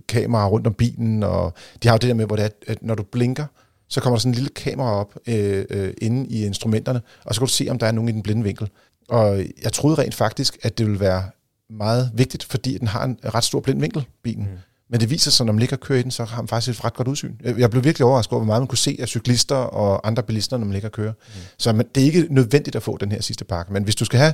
kamera 0.08 0.48
rundt 0.48 0.68
om 0.68 0.74
bilen, 0.74 1.24
og 1.24 1.54
de 1.84 1.88
har 1.88 1.96
jo 1.96 1.98
det 1.98 2.08
der 2.08 2.14
med, 2.14 2.26
hvor 2.26 2.36
det 2.36 2.46
er, 2.46 2.50
at 2.68 2.84
når 2.84 2.96
du 2.96 3.04
blinker, 3.04 3.46
så 3.90 4.02
kommer 4.02 4.18
der 4.18 4.22
sådan 4.22 4.32
en 4.32 4.36
lille 4.36 4.50
kamera 4.50 4.92
op 4.92 5.18
øh, 5.28 5.66
øh, 5.70 5.94
inde 6.02 6.28
i 6.30 6.46
instrumenterne, 6.46 7.02
og 7.26 7.36
så 7.36 7.42
kan 7.42 7.46
du 7.46 7.52
se, 7.52 7.68
om 7.70 7.80
der 7.80 7.88
er 7.88 7.92
nogen 7.92 8.10
i 8.10 8.12
den 8.12 8.24
blinde 8.24 8.44
vinkel. 8.44 8.70
Og 9.10 9.44
jeg 9.64 9.74
troede 9.74 10.02
rent 10.02 10.16
faktisk, 10.16 10.58
at 10.62 10.78
det 10.78 10.86
ville 10.86 11.00
være 11.00 11.24
meget 11.70 12.12
vigtigt, 12.14 12.44
fordi 12.44 12.78
den 12.78 12.88
har 12.88 13.04
en 13.04 13.20
ret 13.26 13.44
stor 13.44 13.60
blind 13.60 13.80
vinkel, 13.80 14.06
bilen. 14.24 14.44
Mm. 14.44 14.58
Men 14.92 15.00
det 15.00 15.10
viser 15.10 15.32
sig, 15.32 15.46
når 15.46 15.54
man 15.54 15.60
ligger 15.60 15.76
og 15.76 15.82
kører 15.82 16.00
i 16.00 16.04
den, 16.04 16.12
så 16.12 16.24
har 16.24 16.42
man 16.42 16.48
faktisk 16.48 16.80
et 16.80 16.86
ret 16.86 16.94
godt 16.94 17.08
udsyn. 17.08 17.34
Jeg 17.44 17.72
blev 17.72 17.84
virkelig 17.84 18.06
overrasket 18.06 18.34
over, 18.34 18.40
hvor 18.40 18.54
meget 18.54 18.62
man 18.62 18.68
kunne 18.68 18.78
se 18.78 18.98
af 19.00 19.08
cyklister 19.08 19.56
og 19.56 20.08
andre 20.08 20.24
bilister, 20.24 20.58
når 20.58 20.66
man 20.66 20.74
ligger 20.74 20.90
og 20.90 20.94
kører. 20.94 21.12
Mm. 21.12 21.34
Så 21.58 21.74
man, 21.74 21.86
det 21.96 22.02
er 22.02 22.06
ikke 22.06 22.28
nødvendigt 22.30 22.76
at 22.76 22.84
få 22.84 22.98
den 22.98 23.12
her 23.12 23.22
sidste 23.22 23.46
pakke. 23.46 23.74
Men 23.74 23.84
hvis 23.84 23.96
du 23.96 24.06
skal 24.06 24.20
have 24.20 24.34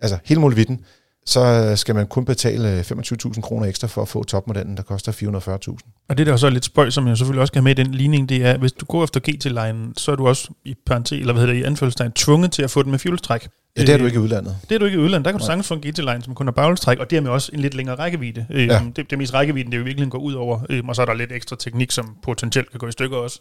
altså 0.00 0.18
hele 0.24 0.40
muligheden, 0.40 0.80
så 1.26 1.72
skal 1.76 1.94
man 1.94 2.06
kun 2.06 2.24
betale 2.24 2.70
øh, 2.72 2.80
25.000 2.80 3.40
kroner 3.40 3.66
ekstra 3.66 3.86
for 3.88 4.02
at 4.02 4.08
få 4.08 4.24
topmodellen, 4.24 4.76
der 4.76 4.82
koster 4.82 5.12
440.000. 5.12 6.04
Og 6.08 6.18
det 6.18 6.26
der 6.26 6.32
er 6.32 6.36
så 6.36 6.50
lidt 6.50 6.64
spøj, 6.64 6.90
som 6.90 7.08
jeg 7.08 7.16
selvfølgelig 7.16 7.40
også 7.40 7.50
skal 7.50 7.58
have 7.62 7.64
med 7.64 7.78
i 7.78 7.82
den 7.84 7.94
ligning, 7.94 8.28
det 8.28 8.44
er, 8.46 8.58
hvis 8.58 8.72
du 8.72 8.84
går 8.84 9.04
efter 9.04 9.20
GT-line, 9.20 9.92
så 9.96 10.12
er 10.12 10.16
du 10.16 10.28
også 10.28 10.48
i 10.64 10.74
parentes, 10.86 11.20
eller 11.20 11.32
hvad 11.32 11.40
hedder 11.40 11.54
det, 11.54 11.60
i 11.60 11.64
anfølgelsestegn, 11.64 12.12
tvunget 12.12 12.52
til 12.52 12.62
at 12.62 12.70
få 12.70 12.82
den 12.82 12.90
med 12.90 12.98
fjulstræk. 12.98 13.48
Ja, 13.76 13.80
det 13.82 13.88
er 13.88 13.96
du 13.98 14.04
ikke 14.04 14.16
i 14.16 14.18
udlandet. 14.18 14.56
Det 14.68 14.74
er 14.74 14.78
du 14.78 14.84
ikke 14.84 14.96
i 14.96 15.00
udlandet. 15.00 15.24
Der 15.24 15.30
kan 15.30 15.40
du 15.40 15.46
sagtens 15.46 15.68
få 15.68 15.74
en 15.74 15.80
GT-line, 15.80 16.22
som 16.22 16.34
kun 16.34 16.46
har 16.46 16.52
baglstræk, 16.52 16.98
og 16.98 17.10
dermed 17.10 17.30
også 17.30 17.50
en 17.54 17.60
lidt 17.60 17.74
længere 17.74 17.96
rækkevidde. 17.96 18.46
Øhm, 18.50 18.70
Ja. 18.70 18.82
det, 18.96 19.10
det 19.10 19.18
mest 19.18 19.34
rækkevidden, 19.34 19.72
det 19.72 19.78
jo 19.78 19.82
virkelig 19.84 20.10
går 20.10 20.18
ud 20.18 20.32
over, 20.34 20.60
og 20.88 20.96
så 20.96 21.02
er 21.02 21.06
der 21.06 21.14
lidt 21.14 21.32
ekstra 21.32 21.56
teknik, 21.58 21.90
som 21.90 22.16
potentielt 22.22 22.70
kan 22.70 22.78
gå 22.78 22.86
i 22.88 22.92
stykker 22.92 23.16
også. 23.16 23.40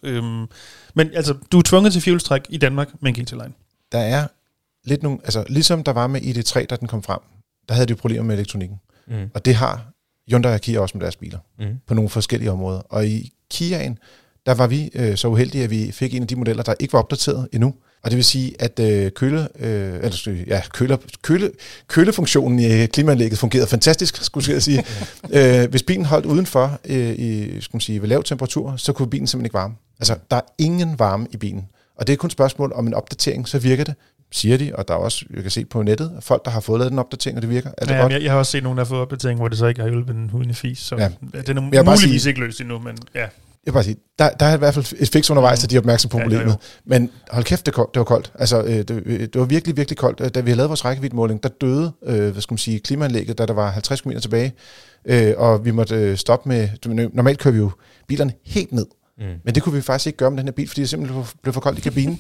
Men 0.94 1.10
altså, 1.14 1.34
du 1.52 1.58
er 1.58 1.62
tvunget 1.66 1.94
til 1.94 2.02
fjulstræk 2.02 2.42
i 2.50 2.58
Danmark 2.58 2.88
med 3.02 3.18
en 3.18 3.24
GT-line. 3.24 3.54
Der 3.92 4.00
er 4.00 4.28
lidt 4.86 5.04
nogle, 5.04 5.18
altså 5.24 5.44
ligesom 5.50 5.84
der 5.84 5.94
var 5.94 6.08
med 6.08 6.22
ID3, 6.22 6.66
da 6.66 6.76
den 6.76 6.88
kom 6.88 7.04
frem, 7.04 7.20
der 7.72 7.76
havde 7.76 7.88
de 7.88 7.96
problemer 7.96 8.24
med 8.24 8.36
elektronikken. 8.36 8.78
Mm. 9.08 9.14
Og 9.34 9.46
det 9.46 9.56
har 9.56 9.92
Hyundai 10.30 10.54
og 10.54 10.62
Kia 10.62 10.80
også 10.80 10.98
med 10.98 11.02
deres 11.02 11.16
biler, 11.16 11.38
Mm. 11.60 11.66
på 11.88 11.94
nogle 11.94 12.10
forskellige 12.10 12.52
områder. 12.52 12.80
Og 12.90 13.08
i 13.08 13.34
Kiaen, 13.52 13.98
der 14.46 14.54
var 14.54 14.68
vi 14.68 14.90
øh, 14.94 15.18
så 15.18 15.28
uheldige, 15.28 15.64
at 15.64 15.70
vi 15.70 15.92
fik 15.92 16.14
en 16.16 16.22
af 16.22 16.28
de 16.28 16.36
modeller, 16.36 16.64
der 16.64 16.74
ikke 16.80 16.94
var 16.94 17.00
opdateret 17.00 17.48
endnu. 17.54 17.74
Og 18.04 18.12
det 18.12 18.16
vil 18.18 18.24
sige, 18.26 18.56
at 18.60 18.80
øh, 18.80 19.12
køle, 19.12 19.48
øh, 19.60 19.94
eller, 19.96 20.10
skal- 20.12 20.44
ja, 20.48 20.62
køle, 20.74 20.98
køle, 21.22 21.52
kølefunktionen 21.88 22.60
i 22.60 22.86
klimaanlægget 22.86 23.40
fungerede 23.40 23.68
fantastisk, 23.68 24.24
skulle 24.24 24.52
jeg 24.54 24.62
sige. 24.64 24.84
øh, 25.64 25.70
hvis 25.70 25.84
bilen 25.84 26.06
holdt 26.06 26.26
udenfor 26.26 26.80
øh, 26.86 27.10
i, 27.20 27.62
skal 27.62 27.76
man 27.76 27.82
sige, 27.82 28.02
ved 28.02 28.10
lav 28.10 28.24
temperatur, 28.24 28.76
så 28.78 28.94
kunne 28.94 29.10
bilen 29.10 29.28
simpelthen 29.28 29.46
ikke 29.46 29.54
varme. 29.54 29.76
Altså, 30.00 30.16
der 30.32 30.38
er 30.38 30.42
ingen 30.58 31.00
varme 31.00 31.28
i 31.32 31.38
bilen. 31.38 31.68
Og 31.96 32.08
det 32.08 32.14
er 32.14 32.18
kun 32.18 32.28
et 32.28 32.32
spørgsmål 32.32 32.72
om 32.76 32.88
en 32.88 32.94
opdatering, 32.94 33.48
så 33.48 33.60
virker 33.60 33.84
det, 33.84 33.94
siger 34.32 34.58
de. 34.58 34.72
Og 34.76 34.88
der 34.88 34.94
er 34.94 34.98
også, 34.98 35.26
jeg 35.34 35.42
kan 35.42 35.52
se 35.52 35.66
på 35.66 35.84
nettet, 35.84 36.12
folk, 36.20 36.46
der 36.46 36.52
har 36.52 36.60
fået 36.60 36.80
lavet 36.80 36.92
den 36.92 37.00
opdatering, 37.00 37.38
og 37.38 37.42
det 37.42 37.50
virker. 37.50 37.70
Er 37.78 37.86
det 37.86 37.94
Ja, 37.94 38.00
godt? 38.00 38.08
men 38.08 38.14
jeg, 38.18 38.24
jeg 38.24 38.32
har 38.32 38.40
også 38.40 38.52
set 38.52 38.64
nogen, 38.64 38.78
der 38.78 38.84
har 38.84 38.88
fået 38.90 39.02
opdatering, 39.02 39.40
hvor 39.40 39.48
det 39.48 39.58
så 39.58 39.66
ikke 39.66 39.82
har 39.82 39.90
hjulpet 39.90 40.16
en 40.16 40.30
hund 40.30 40.50
i 40.50 40.54
fis. 40.54 40.80
Så 40.80 40.96
Ja. 40.96 41.10
den 41.48 41.58
er 41.58 41.84
bare 41.84 41.84
muligvis 41.84 42.22
sige- 42.22 42.30
ikke 42.30 42.40
løst 42.42 42.62
endnu, 42.62 42.80
men 42.80 42.98
ja. 43.16 43.20
Jeg 43.20 43.30
vil 43.66 43.72
bare 43.74 43.84
sige, 43.84 43.96
der, 44.20 44.30
der 44.30 44.46
er 44.46 44.56
i 44.56 44.58
hvert 44.58 44.74
fald 44.74 44.86
et 45.00 45.10
fix 45.10 45.30
undervejs, 45.30 45.60
så 45.60 45.68
de 45.68 45.76
er 45.76 45.80
opmærksom 45.80 46.10
på 46.10 46.18
Ja, 46.18 46.24
jo, 46.24 46.30
problemet. 46.30 46.52
jo. 46.54 46.58
Men 46.86 47.10
hold 47.32 47.44
kæft, 47.46 47.66
det, 47.66 47.76
det 47.76 47.96
var 47.96 48.04
koldt. 48.04 48.32
Altså, 48.40 48.64
øh, 48.64 48.70
det, 48.76 48.88
det 49.34 49.36
var 49.40 49.46
virkelig, 49.46 49.78
virkelig 49.78 49.98
koldt. 49.98 50.22
Øh, 50.22 50.30
Da 50.30 50.40
vi 50.42 50.50
havde 50.50 50.58
lavet 50.58 50.70
vores 50.70 50.86
rækkeviddemåling, 50.86 51.44
der 51.44 51.50
døde, 51.50 51.92
øh, 52.06 52.30
hvad 52.32 52.42
skal 52.42 52.54
man 52.54 52.58
sige, 52.58 52.80
klimaanlægget, 52.80 53.38
da 53.38 53.46
der 53.46 53.54
var 53.54 53.72
50 53.72 54.02
km 54.02 54.12
tilbage. 54.22 54.54
Øh, 55.06 55.34
og 55.38 55.66
vi 55.66 55.72
måtte 55.72 55.96
øh, 55.96 56.18
stoppe 56.18 56.50
med, 56.50 56.70
normalt 57.14 57.40
kører 57.40 57.52
vi 57.52 57.58
jo 57.60 57.72
bilerne 58.08 58.34
helt 58.46 58.72
ned. 58.72 58.86
Mm. 59.18 59.24
Men 59.46 59.56
det 59.56 59.64
kunne 59.64 59.76
vi 59.76 59.82
faktisk 59.82 60.08
ikke 60.08 60.18
gøre 60.18 60.32
med 60.32 60.38
den 60.38 60.48
her 60.48 60.52
bil, 60.54 60.68
fordi 60.68 60.82
det 60.82 60.90
simpelthen 60.90 61.24
blev 61.44 61.54
for 61.54 61.62
koldt 61.62 61.78
i 61.78 61.82
kabinen. 61.82 62.20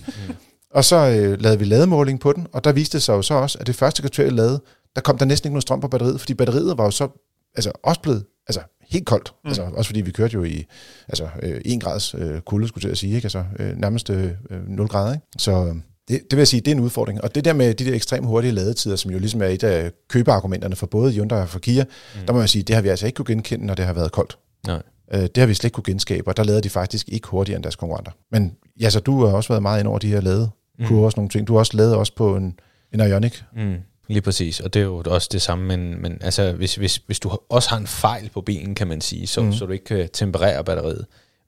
Og 0.73 0.85
så 0.85 0.95
øh, 0.95 1.41
lavede 1.41 1.59
vi 1.59 1.65
lademåling 1.65 2.19
på 2.19 2.33
den, 2.33 2.47
og 2.53 2.63
der 2.63 2.71
viste 2.71 2.97
det 2.97 3.03
sig 3.03 3.13
jo 3.13 3.21
så 3.21 3.33
også, 3.33 3.57
at 3.59 3.67
det 3.67 3.75
første 3.75 4.01
kvarter, 4.01 4.23
jeg 4.23 4.33
lavede, 4.33 4.61
der 4.95 5.01
kom 5.01 5.17
der 5.17 5.25
næsten 5.25 5.47
ikke 5.47 5.53
noget 5.53 5.61
strøm 5.61 5.81
på 5.81 5.87
batteriet, 5.87 6.19
fordi 6.19 6.33
batteriet 6.33 6.77
var 6.77 6.83
jo 6.83 6.91
så 6.91 7.07
altså, 7.55 7.71
også 7.83 8.01
blevet 8.01 8.25
altså, 8.47 8.61
helt 8.89 9.05
koldt. 9.05 9.33
Mm. 9.43 9.47
Altså, 9.47 9.63
også 9.63 9.87
fordi 9.87 10.01
vi 10.01 10.11
kørte 10.11 10.33
jo 10.33 10.43
i 10.43 10.65
altså, 11.07 11.27
øh, 11.43 11.61
1 11.65 11.81
grads 11.81 12.15
øh, 12.17 12.41
kulde, 12.41 12.67
skulle 12.67 12.89
jeg 12.89 12.97
sige, 12.97 13.15
ikke? 13.15 13.25
Altså, 13.25 13.43
øh, 13.59 13.77
nærmest 13.77 14.09
øh, 14.09 14.31
0 14.67 14.87
grader. 14.87 15.13
Ikke? 15.13 15.25
Så 15.37 15.51
øh, 15.51 15.75
det, 16.07 16.21
det 16.21 16.31
vil 16.31 16.37
jeg 16.37 16.47
sige, 16.47 16.61
det 16.61 16.67
er 16.67 16.75
en 16.75 16.79
udfordring. 16.79 17.21
Og 17.23 17.35
det 17.35 17.45
der 17.45 17.53
med 17.53 17.73
de 17.73 17.85
der 17.85 17.95
ekstremt 17.95 18.27
hurtige 18.27 18.51
ladetider, 18.51 18.95
som 18.95 19.11
jo 19.11 19.19
ligesom 19.19 19.41
er 19.41 19.45
et 19.47 19.63
af 19.63 19.91
købeargumenterne 20.09 20.75
for 20.75 20.87
både 20.87 21.11
Hyundai 21.11 21.41
og 21.41 21.49
for 21.49 21.59
Kia, 21.59 21.83
mm. 21.83 22.25
der 22.25 22.33
må 22.33 22.39
jeg 22.39 22.49
sige, 22.49 22.63
det 22.63 22.75
har 22.75 22.81
vi 22.81 22.89
altså 22.89 23.05
ikke 23.05 23.15
kunne 23.15 23.25
genkende, 23.25 23.65
når 23.65 23.75
det 23.75 23.85
har 23.85 23.93
været 23.93 24.11
koldt. 24.11 24.37
Nej. 24.67 24.81
Øh, 25.13 25.21
det 25.21 25.37
har 25.37 25.45
vi 25.45 25.53
slet 25.53 25.63
ikke 25.63 25.75
kunne 25.75 25.83
genskabe, 25.83 26.27
og 26.27 26.37
der 26.37 26.43
lavede 26.43 26.61
de 26.61 26.69
faktisk 26.69 27.09
ikke 27.09 27.27
hurtigere 27.27 27.55
end 27.55 27.63
deres 27.63 27.75
konkurrenter. 27.75 28.11
Men 28.31 28.55
ja, 28.79 28.89
så 28.89 28.99
du 28.99 29.25
har 29.25 29.33
også 29.33 29.49
været 29.49 29.61
meget 29.61 29.79
ind 29.79 29.87
over 29.87 29.99
de 29.99 30.07
her 30.07 30.21
lade 30.21 30.49
kurver 30.87 31.05
og 31.05 31.11
sådan 31.11 31.19
nogle 31.19 31.29
ting. 31.29 31.47
Du 31.47 31.53
har 31.53 31.59
også 31.59 31.77
lavet 31.77 31.95
også 31.95 32.15
på 32.15 32.35
en, 32.35 32.59
en 32.93 32.99
Ioniq. 32.99 33.41
Mm, 33.55 33.75
lige 34.07 34.21
præcis, 34.21 34.59
og 34.59 34.73
det 34.73 34.79
er 34.79 34.83
jo 34.83 35.03
også 35.05 35.29
det 35.31 35.41
samme, 35.41 35.65
men, 35.67 36.01
men 36.01 36.17
altså, 36.21 36.51
hvis, 36.51 36.75
hvis, 36.75 37.01
hvis 37.05 37.19
du 37.19 37.37
også 37.49 37.69
har 37.69 37.77
en 37.77 37.87
fejl 37.87 38.29
på 38.33 38.41
bilen, 38.41 38.75
kan 38.75 38.87
man 38.87 39.01
sige, 39.01 39.27
så, 39.27 39.41
mm. 39.41 39.53
så 39.53 39.65
du 39.65 39.71
ikke 39.71 39.85
kan 39.85 40.09
temperere 40.13 40.63
batteriet, 40.63 41.05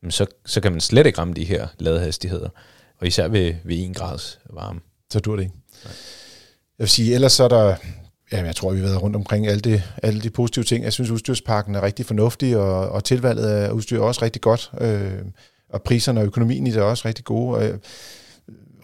så, 0.08 0.26
så 0.46 0.60
kan 0.60 0.72
man 0.72 0.80
slet 0.80 1.06
ikke 1.06 1.18
ramme 1.18 1.34
de 1.34 1.44
her 1.44 1.66
ladehastigheder, 1.78 2.48
og 3.00 3.06
især 3.06 3.28
ved, 3.28 3.54
ved 3.64 3.76
1 3.76 3.96
grads 3.96 4.38
varme. 4.50 4.80
Så 5.12 5.20
dur 5.20 5.36
det 5.36 5.42
ikke. 5.42 5.54
Jeg 6.78 6.84
vil 6.84 6.88
sige, 6.88 7.14
ellers 7.14 7.32
så 7.32 7.44
er 7.44 7.48
der... 7.48 7.76
Jamen, 8.32 8.46
jeg 8.46 8.56
tror, 8.56 8.72
vi 8.72 8.78
har 8.78 8.86
været 8.86 9.02
rundt 9.02 9.16
omkring 9.16 9.46
alle 9.46 9.60
de, 9.60 9.82
alle 10.02 10.20
de 10.20 10.30
positive 10.30 10.64
ting. 10.64 10.84
Jeg 10.84 10.92
synes, 10.92 11.10
udstyrspakken 11.10 11.74
er 11.74 11.82
rigtig 11.82 12.06
fornuftig, 12.06 12.56
og, 12.56 12.88
og 12.88 13.04
tilvalget 13.04 13.46
af 13.46 13.70
udstyr 13.70 13.98
er 13.98 14.02
også 14.02 14.22
rigtig 14.22 14.42
godt. 14.42 14.70
Øh, 14.80 15.12
og 15.68 15.82
priserne 15.82 16.20
og 16.20 16.26
økonomien 16.26 16.66
i 16.66 16.70
det 16.70 16.78
er 16.78 16.82
også 16.82 17.08
rigtig 17.08 17.24
gode. 17.24 17.64
Øh, 17.64 17.78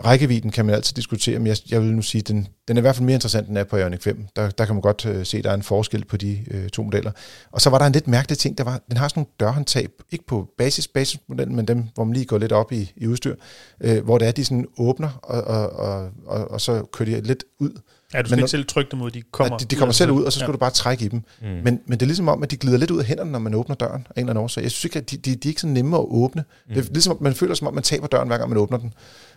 rækkevidden 0.05 0.51
kan 0.51 0.67
man 0.67 0.75
altid 0.75 0.95
diskutere, 0.95 1.39
men 1.39 1.47
jeg, 1.47 1.57
jeg 1.71 1.81
vil 1.81 1.95
nu 1.95 2.03
sige, 2.03 2.23
den, 2.23 2.49
den 2.69 2.77
er 2.77 2.81
i 2.81 2.83
hvert 2.83 2.97
fald 2.97 3.05
mere 3.07 3.15
interessant, 3.15 3.49
end 3.49 3.57
den 3.57 3.57
er 3.57 3.65
på 3.65 3.77
Ioniq 3.77 4.03
5. 4.03 4.27
Der, 4.37 4.51
der 4.51 4.65
kan 4.65 4.75
man 4.75 4.83
godt 4.83 5.07
øh, 5.07 5.27
se, 5.27 5.39
at 5.39 5.45
der 5.45 5.51
er 5.51 5.55
en 5.55 5.63
forskel 5.63 6.05
på 6.05 6.17
de 6.17 6.45
øh, 6.51 6.69
to 6.69 6.83
modeller. 6.83 7.11
Og 7.53 7.61
så 7.61 7.71
var 7.71 7.79
der 7.79 7.87
en 7.87 7.93
lidt 7.93 8.09
mærkelig 8.09 8.39
ting, 8.39 8.59
der 8.59 8.65
var, 8.65 8.81
den 8.89 8.97
har 8.97 9.09
sådan 9.09 9.21
nogle 9.21 9.31
dørhåndtag, 9.41 9.89
ikke 10.11 10.27
på 10.27 10.49
basis, 10.59 10.89
basismodellen, 10.89 11.57
men 11.57 11.69
dem, 11.69 11.89
hvor 11.95 12.05
man 12.05 12.15
lige 12.15 12.27
går 12.27 12.39
lidt 12.39 12.53
op 12.53 12.73
i, 12.73 12.93
i 12.97 13.07
udstyr, 13.07 13.35
øh, 13.81 14.05
hvor 14.05 14.19
det 14.19 14.29
er, 14.29 14.33
de 14.33 14.45
sådan 14.45 14.67
åbner, 14.79 15.19
og, 15.23 15.43
og, 15.43 15.71
og, 15.71 16.11
og, 16.27 16.51
og 16.51 16.61
så 16.61 16.83
kører 16.93 17.11
de 17.11 17.21
lidt 17.21 17.45
ud. 17.59 17.81
Ja, 18.15 18.23
du 18.23 18.29
skal 18.29 18.37
Men 18.37 18.39
ikke 18.39 18.51
selv 18.51 18.67
trykke 18.67 18.91
dem 18.91 19.03
ud, 19.03 19.11
de 19.11 19.23
kommer, 19.23 19.59
de, 19.59 19.65
de 19.65 19.77
kommer 19.77 19.93
selv 19.93 20.11
ud, 20.11 20.25
og 20.25 20.33
så 20.33 20.39
skal 20.39 20.49
ja. 20.49 20.53
du 20.53 20.59
bare 20.59 20.71
trække 20.71 21.05
i 21.05 21.09
dem. 21.09 21.23
Mm. 21.41 21.49
Mm. 21.49 21.55
Men, 21.55 21.81
men 21.87 21.91
det 21.91 22.03
er 22.03 22.07
ligesom 22.07 22.29
om, 22.29 22.43
at 22.43 22.51
de 22.51 22.57
glider 22.57 22.79
lidt 22.79 22.91
ud 22.91 22.99
af 22.99 23.05
hænderne, 23.05 23.33
når 23.33 23.39
man 23.39 23.55
åbner 23.55 23.77
døren 23.77 24.07
af 24.11 24.21
en 24.21 24.21
eller 24.21 24.31
anden 24.31 24.45
årsag. 24.45 24.63
Jeg 24.63 24.71
synes 24.71 24.85
ikke, 24.85 24.99
at 24.99 25.11
de, 25.11 25.17
de, 25.17 25.35
de 25.35 25.49
er 25.49 25.51
ikke 25.51 25.61
så 25.61 25.67
nemme 25.67 25.97
at 25.97 26.05
åbne. 26.09 26.45
Mm. 26.69 26.75
Det 26.75 26.89
er 26.89 26.93
ligesom, 26.93 27.17
at 27.17 27.21
man 27.21 27.35
føler 27.35 27.55
som 27.55 27.67
om, 27.67 27.75
man 27.75 27.83
taber 27.83 28.07
døren, 28.07 28.29
hver 28.29 28.39
gang 28.39 28.49
man 28.49 28.59
åbner 28.59 28.79
den. 28.79 28.95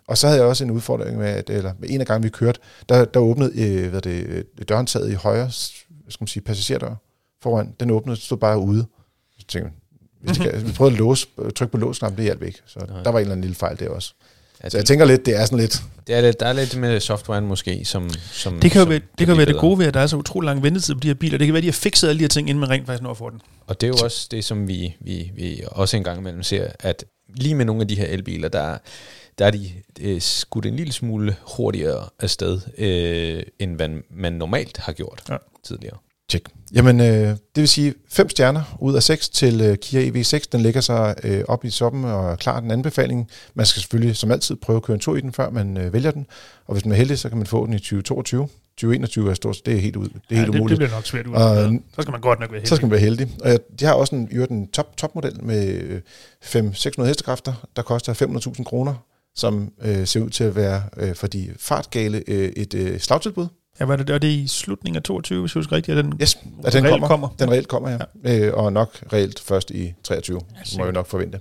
Og 0.08 0.18
så 0.18 0.28
havde 0.28 0.40
jeg 0.40 0.48
også 0.48 0.64
en 0.64 0.72
udfordring 0.72 1.18
med, 1.18 1.28
at, 1.28 1.50
eller 1.50 1.74
med 1.80 1.90
en 1.90 2.02
af 2.02 2.08
gangen, 2.08 2.24
vi 2.24 2.30
kørte, 2.30 2.60
der, 2.90 3.06
der 3.06 3.20
åbnede 3.20 3.52
øh, 3.56 3.90
hvad 3.90 4.02
det, 4.02 4.26
øh, 4.26 4.44
dørhåndtaget 4.70 5.12
i 5.12 5.14
højre 5.14 5.50
hvad 6.04 6.12
skal 6.12 6.24
man 6.24 6.28
sige, 6.28 6.44
passagerdør 6.44 6.96
foran. 7.42 7.74
Den 7.80 7.92
åbnede, 7.92 8.18
stod 8.18 8.38
bare 8.38 8.60
ude. 8.60 8.86
Så 9.40 9.46
tænkte 9.48 9.72
jeg, 9.72 9.72
hvis 10.22 10.38
det 10.38 10.52
kan, 10.52 10.68
vi 10.68 10.72
prøvede 10.72 10.94
at 10.94 11.00
låse, 11.00 11.28
trykke 11.56 11.72
på 11.72 11.78
låsknappen, 11.78 12.18
det 12.18 12.24
hjalp 12.24 12.44
ikke. 12.44 12.62
Så 12.66 12.80
Nej. 12.80 13.04
der 13.04 13.12
var 13.12 13.20
en 13.20 13.22
eller 13.22 13.32
anden 13.32 13.42
lille 13.42 13.56
fejl 13.56 13.80
der 13.80 13.90
også. 13.90 14.14
Så 14.70 14.78
jeg 14.78 14.86
tænker 14.86 15.06
lidt, 15.06 15.26
det 15.26 15.36
er 15.36 15.46
sådan 15.46 15.60
lidt... 15.60 15.84
det 16.08 16.16
er 16.16 16.22
lidt, 16.22 16.40
der 16.40 16.46
er 16.46 16.54
lidt 16.54 16.78
med 16.78 17.00
softwaren 17.00 17.48
måske, 17.48 17.86
som, 17.86 18.10
som 18.32 18.60
Det 18.60 18.72
kan 18.72 18.80
jo 18.80 18.84
som 18.84 18.90
være 18.90 19.02
det, 19.18 19.28
kan 19.28 19.38
være 19.38 19.46
det 19.46 19.58
gode 19.58 19.80
ved, 19.80 19.86
at 19.86 19.94
der 19.94 20.00
er 20.00 20.08
så 20.08 20.18
utrolig 20.18 20.46
lang 20.46 20.64
ventetid 20.64 20.94
på 20.94 21.00
de 21.00 21.08
her 21.08 21.16
biler. 21.16 21.38
Det 21.38 21.48
kan 21.48 21.54
være, 21.54 21.60
at 21.60 21.64
de 21.64 21.68
har 21.68 21.74
fikset 21.74 22.10
alle 22.10 22.20
de 22.20 22.24
her 22.24 22.30
ting, 22.30 22.50
inden 22.50 22.60
man 22.60 22.70
rent 22.70 22.86
faktisk 22.86 23.04
når 23.04 23.12
at 23.12 23.18
få 23.18 23.30
den. 23.30 23.42
Og 23.68 23.82
det 23.82 23.88
er 23.88 23.92
jo 24.00 24.06
også 24.06 24.28
det, 24.32 24.46
som 24.46 24.68
vi, 24.68 24.96
vi, 25.00 25.32
vi 25.36 25.64
også 25.68 25.98
en 25.98 26.04
gang 26.04 26.20
imellem 26.20 26.44
ser, 26.44 26.68
at 26.80 27.06
lige 27.36 27.56
med 27.56 27.66
nogle 27.66 27.82
af 27.82 27.88
de 27.88 27.96
her 27.96 28.06
elbiler, 28.06 28.50
der, 28.50 28.78
der 29.40 29.46
er 29.46 29.52
de 29.52 29.72
øh, 30.02 30.22
skudt 30.22 30.66
en 30.66 30.76
lille 30.76 30.94
smule 30.94 31.36
hurtigere 31.58 32.10
afsted, 32.20 32.62
øh, 32.78 33.44
end 33.60 33.76
hvad 33.76 33.90
man 34.10 34.34
normalt 34.34 34.78
har 34.78 34.94
gjort 34.94 35.24
ja. 35.30 35.38
tidligere. 35.64 35.98
Tjek. 36.30 36.42
Jamen, 36.74 37.00
øh, 37.00 37.06
det 37.28 37.38
vil 37.56 37.68
sige 37.68 37.94
5 38.10 38.30
stjerner 38.30 38.78
ud 38.82 38.96
af 38.96 39.04
6 39.04 39.30
til 39.30 39.62
øh, 39.62 39.78
Kia 39.78 40.12
EV6. 40.12 40.40
Den 40.52 40.62
ligger 40.62 40.82
sig 40.82 41.16
øh, 41.24 41.44
op 41.48 41.66
i 41.66 41.70
toppen 41.70 42.06
og 42.06 42.32
er 42.32 42.36
klar 42.36 42.60
den 42.60 42.72
anbefaling. 42.72 43.30
Man 43.54 43.66
skal 43.66 43.82
selvfølgelig 43.82 44.16
som 44.16 44.32
altid 44.32 44.56
prøve 44.56 44.78
at 44.78 44.84
køre 44.84 44.94
en 44.96 45.00
tur 45.00 45.16
i 45.16 45.22
den, 45.22 45.34
før 45.34 45.50
man 45.50 45.78
øh, 45.78 45.94
vælger 45.94 46.12
den. 46.12 46.26
Og 46.68 46.74
hvis 46.74 46.86
man 46.86 46.92
er 46.92 46.96
heldig, 46.98 47.20
så 47.20 47.30
kan 47.30 47.38
man 47.38 47.48
få 47.48 47.66
den 47.66 47.74
i 47.74 47.78
2022. 47.80 48.48
2021 48.78 49.30
er 49.30 49.34
stort, 49.34 49.58
det 49.66 49.74
er 49.74 49.80
helt, 49.80 49.96
ud, 49.96 50.06
det 50.08 50.16
er 50.16 50.20
ja, 50.32 50.36
helt 50.36 50.48
det, 50.48 50.54
det 50.54 50.60
umuligt. 50.60 50.78
bliver 50.78 50.92
nok 50.92 51.06
svært 51.06 51.28
ud. 51.28 51.34
Og- 51.34 51.74
så 51.96 52.02
skal 52.02 52.12
man 52.12 52.22
godt 52.22 52.40
nok 52.40 52.52
være 52.52 52.58
heldig. 52.60 52.70
Så 52.70 52.76
skal 52.76 52.86
man 52.86 52.92
være 52.92 53.00
heldig. 53.02 53.28
Og 53.44 53.50
jeg- 53.50 53.60
de 53.80 53.86
har 53.86 53.94
også 53.94 54.16
en, 54.16 54.28
i 54.32 54.34
øvrigt 54.34 54.52
en 54.52 54.68
top, 54.68 54.98
topmodel 54.98 55.44
med 55.44 55.68
øh, 55.82 56.02
500-600 56.46 57.04
hestekræfter, 57.06 57.54
der 57.76 57.82
koster 57.82 58.14
500.000 58.58 58.64
kroner, 58.64 58.94
som 59.36 59.72
øh, 59.82 60.08
ser 60.08 60.20
ud 60.22 60.30
til 60.30 60.44
at 60.44 60.56
være 60.56 60.82
øh, 60.98 61.16
for 61.16 61.28
de 61.28 61.50
fartgale 61.60 62.24
øh, 62.28 62.50
et 62.56 62.74
øh, 62.74 63.00
slagtilbud. 63.00 63.48
Ja, 63.80 63.86
var 63.86 63.96
det, 63.96 64.10
og 64.10 64.22
det 64.22 64.28
i 64.28 64.48
slutningen 64.48 64.96
af 64.98 65.04
22, 65.04 65.42
hvis 65.42 65.56
jeg 65.56 65.60
husker 65.60 65.76
rigtigt, 65.76 65.98
at 65.98 66.06
den 66.06 66.14
Yes, 66.22 66.38
at 66.64 66.74
den 66.74 66.84
kommer. 66.84 67.08
kommer. 67.08 67.28
Den 67.40 67.52
reelt 67.52 67.68
kommer, 67.68 67.90
ja. 67.90 67.98
ja. 68.24 68.40
Øh, 68.40 68.54
og 68.54 68.74
nok 68.74 69.04
reelt 69.14 69.40
først 69.40 69.72
i 69.72 69.94
23, 70.04 70.42
ja, 70.56 70.78
må 70.78 70.84
jeg 70.84 70.94
nok 70.94 71.08
forvente. 71.08 71.40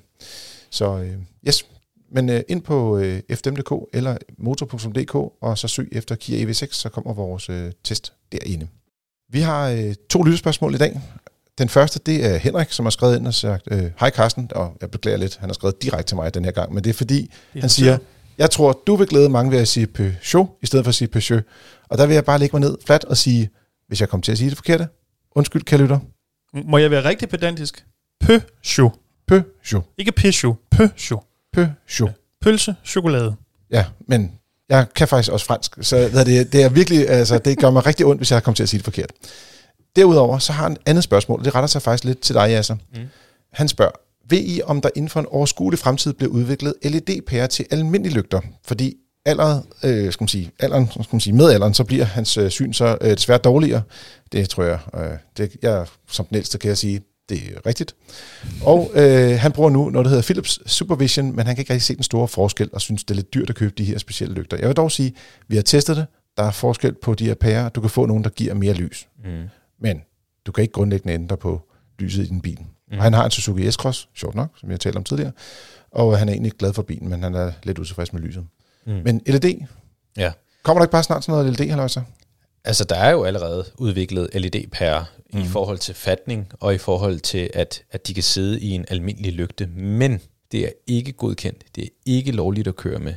Så 0.70 0.98
øh, 0.98 1.12
yes, 1.48 1.66
men 2.12 2.28
øh, 2.28 2.40
ind 2.48 2.62
på 2.62 2.98
øh, 2.98 3.20
fdm.dk 3.34 3.72
eller 3.92 4.16
motor.dk, 4.38 5.14
og 5.14 5.58
så 5.58 5.68
søg 5.68 5.88
efter 5.92 6.14
Kia 6.14 6.46
EV6, 6.46 6.66
så 6.70 6.88
kommer 6.88 7.14
vores 7.14 7.48
øh, 7.48 7.72
test 7.84 8.12
derinde. 8.32 8.66
Vi 9.30 9.40
har 9.40 9.68
øh, 9.68 9.94
to 10.10 10.22
lyttespørgsmål 10.22 10.74
i 10.74 10.78
dag. 10.78 11.00
Den 11.58 11.68
første, 11.68 12.00
det 12.06 12.26
er 12.26 12.36
Henrik, 12.36 12.72
som 12.72 12.86
har 12.86 12.90
skrevet 12.90 13.16
ind 13.16 13.26
og 13.26 13.34
sagt, 13.34 13.62
øh, 13.70 13.90
hej 14.00 14.10
Carsten, 14.10 14.50
og 14.54 14.76
jeg 14.80 14.90
beklager 14.90 15.16
lidt, 15.18 15.36
han 15.36 15.48
har 15.48 15.54
skrevet 15.54 15.82
direkte 15.82 16.10
til 16.10 16.16
mig 16.16 16.34
den 16.34 16.44
her 16.44 16.52
gang, 16.52 16.74
men 16.74 16.84
det 16.84 16.90
er 16.90 16.94
fordi, 16.94 17.30
han 17.52 17.68
siger, 17.68 17.98
jeg 18.38 18.50
tror, 18.50 18.82
du 18.86 18.96
vil 18.96 19.06
glæde 19.06 19.28
mange 19.28 19.52
ved 19.52 19.58
at 19.58 19.68
sige 19.68 19.86
Peugeot, 19.86 20.48
i 20.62 20.66
stedet 20.66 20.84
for 20.84 20.88
at 20.88 20.94
sige 20.94 21.08
Peugeot. 21.08 21.42
Og 21.88 21.98
der 21.98 22.06
vil 22.06 22.14
jeg 22.14 22.24
bare 22.24 22.38
lægge 22.38 22.56
mig 22.56 22.68
ned 22.68 22.76
fladt 22.86 23.04
og 23.04 23.16
sige, 23.16 23.50
hvis 23.88 24.00
jeg 24.00 24.08
kommer 24.08 24.22
til 24.22 24.32
at 24.32 24.38
sige 24.38 24.50
det 24.50 24.58
forkerte, 24.58 24.88
undskyld, 25.34 25.62
kære 25.62 25.80
lytter, 25.80 25.98
Må 26.64 26.78
jeg 26.78 26.90
være 26.90 27.04
rigtig 27.04 27.28
pedantisk? 27.28 27.84
Peugeot. 28.20 28.92
Peugeot. 29.26 29.84
Ikke 29.98 30.12
Peugeot. 30.12 30.56
Peugeot. 30.70 31.24
Peugeot. 31.52 32.12
Pølse, 32.40 32.74
chokolade. 32.84 33.36
Ja, 33.70 33.84
men 34.08 34.32
jeg 34.68 34.86
kan 34.94 35.08
faktisk 35.08 35.32
også 35.32 35.46
fransk, 35.46 35.72
så 35.80 35.96
det, 35.96 36.52
det 36.52 36.62
er 36.62 36.68
virkelig, 36.68 37.08
altså, 37.08 37.38
det 37.38 37.58
gør 37.58 37.70
mig 37.70 37.86
rigtig 37.86 38.06
ondt, 38.06 38.18
hvis 38.18 38.30
jeg 38.30 38.42
kommer 38.42 38.56
til 38.56 38.62
at 38.62 38.68
sige 38.68 38.78
det 38.78 38.84
forkert. 38.84 39.12
Derudover, 39.96 40.38
så 40.38 40.52
har 40.52 40.62
han 40.62 40.72
et 40.72 40.78
andet 40.86 41.04
spørgsmål, 41.04 41.38
og 41.38 41.44
det 41.44 41.54
retter 41.54 41.66
sig 41.66 41.82
faktisk 41.82 42.04
lidt 42.04 42.20
til 42.20 42.34
dig, 42.34 42.50
Jasser. 42.50 42.74
Mm. 42.74 43.00
Han 43.52 43.68
spørger, 43.68 43.92
ved 44.32 44.40
I, 44.44 44.60
om 44.64 44.80
der 44.80 44.88
inden 44.96 45.08
for 45.08 45.20
en 45.20 45.26
overskuelig 45.26 45.78
fremtid 45.78 46.12
bliver 46.12 46.32
udviklet 46.32 46.74
LED-pærer 46.82 47.46
til 47.46 47.66
almindelige 47.70 48.14
lygter? 48.14 48.40
Fordi 48.64 48.96
alderet, 49.24 49.62
øh, 49.84 50.12
skal 50.12 50.22
man 50.22 50.28
sige, 50.28 50.50
alderen, 50.58 50.86
skal 50.90 51.06
man 51.12 51.20
sige, 51.20 51.34
med 51.34 51.50
alderen, 51.50 51.74
så 51.74 51.84
bliver 51.84 52.04
hans 52.04 52.36
øh, 52.36 52.50
syn 52.50 52.72
så 52.72 52.98
øh, 53.00 53.10
desværre 53.10 53.38
dårligere. 53.38 53.82
Det 54.32 54.48
tror 54.48 54.64
jeg, 54.64 54.78
øh, 54.94 55.18
det, 55.36 55.56
jeg 55.62 55.86
som 56.10 56.26
den 56.26 56.36
ældste 56.36 56.58
kan 56.58 56.68
jeg 56.68 56.78
sige, 56.78 57.00
det 57.28 57.38
er 57.38 57.66
rigtigt. 57.66 57.94
Og 58.64 58.90
øh, 58.94 59.38
han 59.38 59.52
bruger 59.52 59.70
nu 59.70 59.90
noget, 59.90 60.04
der 60.04 60.08
hedder 60.08 60.22
Philips 60.22 60.72
Supervision, 60.72 61.36
men 61.36 61.46
han 61.46 61.56
kan 61.56 61.62
ikke 61.62 61.72
rigtig 61.72 61.86
se 61.86 61.94
den 61.94 62.02
store 62.02 62.28
forskel, 62.28 62.70
og 62.72 62.80
synes, 62.80 63.04
det 63.04 63.10
er 63.10 63.14
lidt 63.14 63.34
dyrt 63.34 63.50
at 63.50 63.56
købe 63.56 63.74
de 63.78 63.84
her 63.84 63.98
specielle 63.98 64.34
lygter. 64.34 64.56
Jeg 64.56 64.68
vil 64.68 64.76
dog 64.76 64.92
sige, 64.92 65.14
vi 65.48 65.56
har 65.56 65.62
testet 65.62 65.96
det. 65.96 66.06
Der 66.36 66.42
er 66.42 66.50
forskel 66.50 66.94
på 67.02 67.14
de 67.14 67.24
her 67.24 67.34
pærer. 67.34 67.68
Du 67.68 67.80
kan 67.80 67.90
få 67.90 68.06
nogen, 68.06 68.24
der 68.24 68.30
giver 68.30 68.54
mere 68.54 68.72
lys. 68.72 69.08
Mm. 69.24 69.42
Men 69.80 70.00
du 70.46 70.52
kan 70.52 70.62
ikke 70.62 70.72
grundlæggende 70.72 71.14
ændre 71.14 71.36
på 71.36 71.60
lyset 71.98 72.24
i 72.24 72.28
din 72.28 72.40
bil. 72.40 72.58
Mm. 72.92 72.98
Og 72.98 73.04
han 73.04 73.12
har 73.12 73.24
en 73.24 73.30
Suzuki 73.30 73.70
S-Cross, 73.70 74.08
sjovt 74.14 74.34
nok, 74.34 74.48
som 74.60 74.70
jeg 74.70 74.80
talte 74.80 74.96
om 74.96 75.04
tidligere. 75.04 75.32
Og 75.90 76.18
han 76.18 76.28
er 76.28 76.32
egentlig 76.32 76.52
glad 76.52 76.72
for 76.72 76.82
bilen, 76.82 77.08
men 77.08 77.22
han 77.22 77.34
er 77.34 77.52
lidt 77.62 77.78
utilfreds 77.78 78.12
med 78.12 78.20
lyset. 78.20 78.46
Mm. 78.86 79.00
Men 79.04 79.22
LED, 79.26 79.54
Ja. 80.16 80.32
kommer 80.62 80.80
der 80.80 80.84
ikke 80.84 80.92
bare 80.92 81.02
snart 81.02 81.24
sådan 81.24 81.38
noget 81.44 81.60
LED, 81.60 81.70
eller 81.70 81.86
så? 81.86 82.00
Altså, 82.64 82.84
der 82.84 82.96
er 82.96 83.10
jo 83.10 83.24
allerede 83.24 83.64
udviklet 83.78 84.28
LED-pærer 84.34 85.04
mm. 85.32 85.40
i 85.40 85.44
forhold 85.44 85.78
til 85.78 85.94
fatning, 85.94 86.48
og 86.60 86.74
i 86.74 86.78
forhold 86.78 87.20
til, 87.20 87.50
at, 87.54 87.82
at 87.90 88.06
de 88.06 88.14
kan 88.14 88.22
sidde 88.22 88.60
i 88.60 88.70
en 88.70 88.84
almindelig 88.88 89.32
lygte, 89.32 89.66
men 89.66 90.20
det 90.52 90.64
er 90.64 90.70
ikke 90.86 91.12
godkendt. 91.12 91.64
Det 91.74 91.84
er 91.84 91.88
ikke 92.06 92.32
lovligt 92.32 92.68
at 92.68 92.76
køre 92.76 92.98
med. 92.98 93.14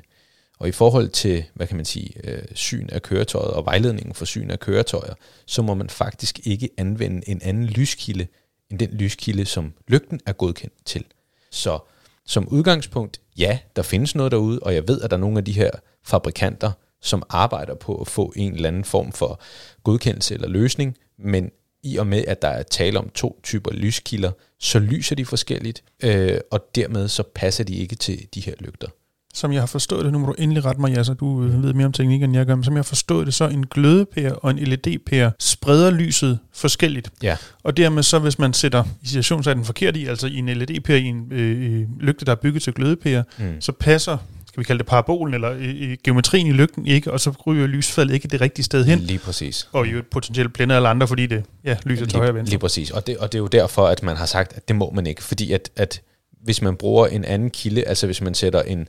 Og 0.59 0.67
i 0.67 0.71
forhold 0.71 1.09
til, 1.09 1.43
hvad 1.53 1.67
kan 1.67 1.75
man 1.75 1.85
sige, 1.85 2.11
øh, 2.23 2.43
syn 2.53 2.87
af 2.91 3.01
køretøjet 3.01 3.51
og 3.51 3.65
vejledningen 3.65 4.13
for 4.13 4.25
syn 4.25 4.49
af 4.49 4.59
køretøjer, 4.59 5.13
så 5.45 5.61
må 5.61 5.73
man 5.73 5.89
faktisk 5.89 6.39
ikke 6.43 6.69
anvende 6.77 7.29
en 7.29 7.41
anden 7.43 7.65
lyskilde, 7.65 8.27
end 8.71 8.79
den 8.79 8.89
lyskilde, 8.89 9.45
som 9.45 9.73
lygten 9.87 10.19
er 10.25 10.33
godkendt 10.33 10.85
til. 10.85 11.05
Så 11.51 11.79
som 12.25 12.47
udgangspunkt, 12.47 13.21
ja, 13.37 13.59
der 13.75 13.81
findes 13.81 14.15
noget 14.15 14.31
derude, 14.31 14.59
og 14.59 14.73
jeg 14.73 14.87
ved, 14.87 15.01
at 15.01 15.09
der 15.09 15.17
er 15.17 15.21
nogle 15.21 15.37
af 15.37 15.45
de 15.45 15.51
her 15.51 15.71
fabrikanter, 16.03 16.71
som 17.01 17.23
arbejder 17.29 17.75
på 17.75 18.01
at 18.01 18.07
få 18.07 18.33
en 18.35 18.53
eller 18.53 18.67
anden 18.67 18.83
form 18.83 19.11
for 19.11 19.41
godkendelse 19.83 20.33
eller 20.33 20.47
løsning, 20.47 20.97
men 21.19 21.51
i 21.83 21.97
og 21.97 22.07
med, 22.07 22.25
at 22.27 22.41
der 22.41 22.47
er 22.47 22.63
tale 22.63 22.99
om 22.99 23.09
to 23.09 23.39
typer 23.43 23.71
lyskilder, 23.71 24.31
så 24.59 24.79
lyser 24.79 25.15
de 25.15 25.25
forskelligt, 25.25 25.83
øh, 26.03 26.39
og 26.51 26.69
dermed 26.75 27.07
så 27.07 27.23
passer 27.35 27.63
de 27.63 27.75
ikke 27.75 27.95
til 27.95 28.27
de 28.33 28.41
her 28.41 28.53
lygter. 28.59 28.87
Som 29.35 29.53
jeg 29.53 29.61
har 29.61 29.65
forstået 29.67 30.05
det, 30.05 30.11
nu 30.13 30.19
må 30.19 30.25
du 30.27 30.35
endelig 30.37 30.65
rette 30.65 30.81
mig, 30.81 30.95
Jasser, 30.95 31.13
du 31.13 31.43
øh, 31.43 31.63
ved 31.63 31.73
mere 31.73 31.85
om 31.85 31.91
teknik, 31.93 32.23
end 32.23 32.35
jeg 32.35 32.45
gør, 32.45 32.55
men 32.55 32.63
som 32.63 32.73
jeg 32.73 32.77
har 32.79 32.83
forstået 32.83 33.25
det, 33.25 33.33
så 33.33 33.47
en 33.47 33.65
glødepære 33.67 34.33
og 34.35 34.51
en 34.51 34.57
LED-pære 34.57 35.31
spreder 35.39 35.91
lyset 35.91 36.39
forskelligt. 36.53 37.09
Ja. 37.23 37.37
Og 37.63 37.77
dermed 37.77 38.03
så, 38.03 38.19
hvis 38.19 38.39
man 38.39 38.53
sætter 38.53 38.83
i 39.03 39.07
situationssatten 39.07 39.65
forkert 39.65 39.97
i, 39.97 40.05
altså 40.05 40.27
i 40.27 40.35
en 40.35 40.45
LED-pære 40.49 40.99
i 40.99 41.03
en 41.05 41.27
øh, 41.31 41.85
lygte, 41.99 42.25
der 42.25 42.31
er 42.31 42.35
bygget 42.35 42.63
til 42.63 42.73
glødepære, 42.73 43.23
Mm. 43.37 43.61
så 43.61 43.71
passer, 43.71 44.17
skal 44.47 44.59
vi 44.59 44.63
kalde 44.63 44.79
det 44.79 44.85
parabolen, 44.87 45.33
eller 45.33 45.51
øh, 45.51 45.75
øh, 45.81 45.97
geometrien 46.03 46.47
i 46.47 46.51
lygten 46.51 46.87
ikke, 46.87 47.11
og 47.11 47.19
så 47.19 47.31
ryger 47.47 47.67
lysfaldet 47.67 48.13
ikke 48.13 48.27
det 48.27 48.41
rigtige 48.41 48.63
sted 48.65 48.85
hen, 48.85 48.99
Lige 48.99 49.19
præcis. 49.19 49.69
og 49.71 49.87
jo 49.91 50.03
potentielt 50.11 50.53
blænder 50.53 50.75
alle 50.75 50.87
andre, 50.89 51.07
fordi 51.07 51.25
det 51.27 51.43
ja, 51.63 51.77
lyser 51.85 52.05
til 52.05 52.17
højre 52.17 52.33
venstre. 52.33 52.49
lige 52.51 52.59
præcis. 52.59 52.91
Og 52.91 53.07
det, 53.07 53.17
og 53.17 53.31
det 53.31 53.37
er 53.37 53.41
jo 53.41 53.47
derfor, 53.47 53.87
at 53.87 54.03
man 54.03 54.15
har 54.17 54.25
sagt, 54.25 54.53
at 54.53 54.67
det 54.67 54.75
må 54.75 54.91
man 54.95 55.07
ikke. 55.07 55.23
Fordi 55.23 55.51
at, 55.51 55.69
at 55.75 56.01
hvis 56.45 56.61
man 56.61 56.75
bruger 56.75 57.07
en 57.07 57.25
anden 57.25 57.49
kilde, 57.49 57.87
altså 57.87 58.05
hvis 58.05 58.21
man 58.21 58.33
sætter 58.33 58.61
en, 58.61 58.87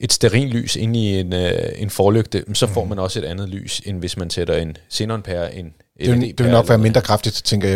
et 0.00 0.12
stearinlys 0.12 0.76
ind 0.76 0.96
i 0.96 1.20
en, 1.20 1.32
øh, 1.32 1.52
en 1.76 1.90
forlygte, 1.90 2.44
så 2.54 2.66
får 2.66 2.84
man 2.84 2.98
også 2.98 3.18
et 3.18 3.24
andet 3.24 3.48
lys, 3.48 3.82
end 3.84 3.98
hvis 3.98 4.16
man 4.16 4.30
sætter 4.30 4.54
en 4.56 4.76
xenonpære, 4.92 5.54
en 5.54 5.72
Det 6.00 6.10
vil, 6.10 6.20
det 6.38 6.44
vil 6.44 6.52
nok 6.52 6.68
være 6.68 6.78
mindre 6.78 7.00
kraftigt, 7.00 7.42
tænker 7.44 7.68
jeg. 7.68 7.74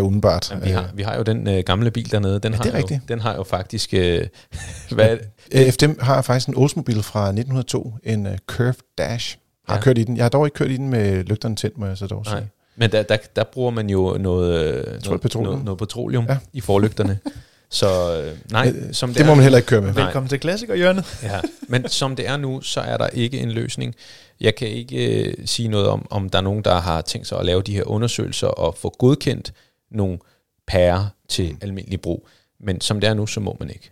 Jamen, 0.50 0.64
vi, 0.64 0.70
har, 0.70 0.90
vi 0.94 1.02
har 1.02 1.16
jo 1.16 1.22
den 1.22 1.48
øh, 1.48 1.62
gamle 1.66 1.90
bil 1.90 2.10
dernede, 2.10 2.40
den, 2.40 2.52
Ja, 2.52 2.56
har, 2.56 2.62
det 2.62 2.70
er 2.74 2.78
jo, 2.78 2.82
rigtigt. 2.84 3.00
den 3.08 3.20
har 3.20 3.34
jo 3.34 3.42
faktisk... 3.42 3.94
Øh, 3.94 4.26
hvad? 4.90 5.16
Øh, 5.52 5.70
FDM 5.72 5.90
har 6.00 6.22
faktisk 6.22 6.48
en 6.48 6.54
Oldsmobile 6.56 7.02
fra 7.02 7.20
1902, 7.26 7.94
en 8.04 8.26
uh, 8.26 8.32
Curve 8.46 8.74
Dash. 8.98 9.36
Har 9.68 9.74
Ja. 9.74 9.80
kørt 9.80 9.98
i 9.98 10.04
den. 10.04 10.16
Jeg 10.16 10.24
har 10.24 10.28
dog 10.28 10.46
ikke 10.46 10.54
kørt 10.54 10.70
i 10.70 10.76
den 10.76 10.88
med 10.88 11.24
lygterne 11.24 11.56
tændt, 11.56 11.78
må 11.78 11.86
jeg 11.86 11.96
så 11.98 12.06
dog 12.06 12.26
sige. 12.26 12.34
Nej. 12.34 12.44
Men 12.76 12.92
der, 12.92 13.02
der, 13.02 13.16
der 13.36 13.44
bruger 13.44 13.70
man 13.70 13.90
jo 13.90 14.16
noget, 14.20 14.64
øh, 14.64 14.84
noget, 15.04 15.20
petroleum. 15.20 15.52
noget, 15.52 15.64
noget 15.64 15.78
petroleum. 15.78 16.26
Ja. 16.28 16.36
i 16.52 16.60
forlygterne. 16.60 17.18
Så 17.76 18.22
øh, 18.22 18.38
nej, 18.52 18.72
som 18.92 19.14
Det 19.14 19.26
må 19.26 19.34
man 19.34 19.42
heller 19.42 19.56
ikke 19.58 19.66
køre 19.66 19.80
med. 19.80 19.92
Nej. 19.94 20.04
Velkommen 20.04 20.28
til 20.28 20.40
klassikerhjørnet. 20.40 21.18
Ja, 21.22 21.40
men 21.68 21.88
som 21.88 22.16
det 22.16 22.28
er 22.28 22.36
nu, 22.36 22.60
så 22.60 22.80
er 22.80 22.96
der 22.96 23.08
ikke 23.08 23.38
en 23.38 23.50
løsning. 23.50 23.94
Jeg 24.40 24.54
kan 24.54 24.68
ikke 24.68 25.24
øh, 25.28 25.34
sige 25.46 25.68
noget 25.68 25.88
om, 25.88 26.06
om 26.10 26.28
der 26.30 26.38
er 26.38 26.42
nogen, 26.42 26.64
der 26.64 26.80
har 26.80 27.00
tænkt 27.00 27.26
sig 27.26 27.38
at 27.38 27.46
lave 27.46 27.62
de 27.62 27.72
her 27.74 27.84
undersøgelser 27.84 28.46
og 28.46 28.76
få 28.78 28.94
godkendt 28.98 29.52
nogle 29.90 30.18
pærer 30.66 31.06
til 31.28 31.50
Mm. 31.52 31.58
almindelig 31.62 32.00
brug. 32.00 32.28
Men 32.60 32.80
som 32.80 33.00
det 33.00 33.08
er 33.10 33.14
nu, 33.14 33.26
så 33.26 33.40
må 33.40 33.56
man 33.60 33.70
ikke. 33.70 33.90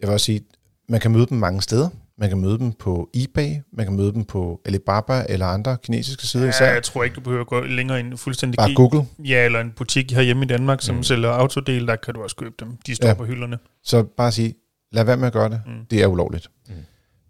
Jeg 0.00 0.08
vil 0.08 0.12
også 0.14 0.24
sige, 0.26 0.40
man 0.88 1.00
kan 1.00 1.10
møde 1.10 1.26
dem 1.26 1.38
mange 1.38 1.62
steder. 1.62 1.88
Man 2.18 2.28
kan 2.28 2.38
møde 2.38 2.58
dem 2.58 2.72
på 2.72 3.10
eBay, 3.14 3.54
man 3.72 3.86
kan 3.86 3.96
møde 3.96 4.12
dem 4.12 4.24
på 4.24 4.60
Alibaba 4.64 5.24
eller 5.28 5.46
andre 5.46 5.76
kinesiske 5.82 6.26
sider 6.26 6.44
Ja, 6.44 6.50
især. 6.50 6.72
jeg 6.72 6.82
tror 6.82 7.04
ikke, 7.04 7.14
du 7.14 7.20
behøver 7.20 7.40
at 7.40 7.46
gå 7.48 7.60
længere 7.60 8.00
ind 8.00 8.16
fuldstændig 8.16 8.56
Bare 8.56 8.74
Google. 8.74 9.06
Ja, 9.18 9.44
eller 9.44 9.60
en 9.60 9.72
butik 9.76 10.12
herhjemme 10.12 10.44
i 10.44 10.48
Danmark, 10.48 10.82
som 10.82 10.96
Mm. 10.96 11.02
sælger 11.02 11.28
autodel, 11.30 11.86
der 11.86 11.96
kan 11.96 12.14
du 12.14 12.22
også 12.22 12.36
købe 12.36 12.54
dem. 12.60 12.76
De 12.86 12.94
står 12.94 13.06
ja. 13.06 13.12
Ja. 13.12 13.16
på 13.18 13.24
hylderne. 13.24 13.58
Så 13.82 14.02
bare 14.02 14.32
sige, 14.32 14.54
lad 14.92 15.04
være 15.04 15.16
med 15.16 15.26
at 15.26 15.32
gøre 15.32 15.48
det. 15.48 15.60
Mm. 15.66 15.72
Det 15.90 16.02
er 16.02 16.06
ulovligt. 16.06 16.50
Mm. 16.68 16.74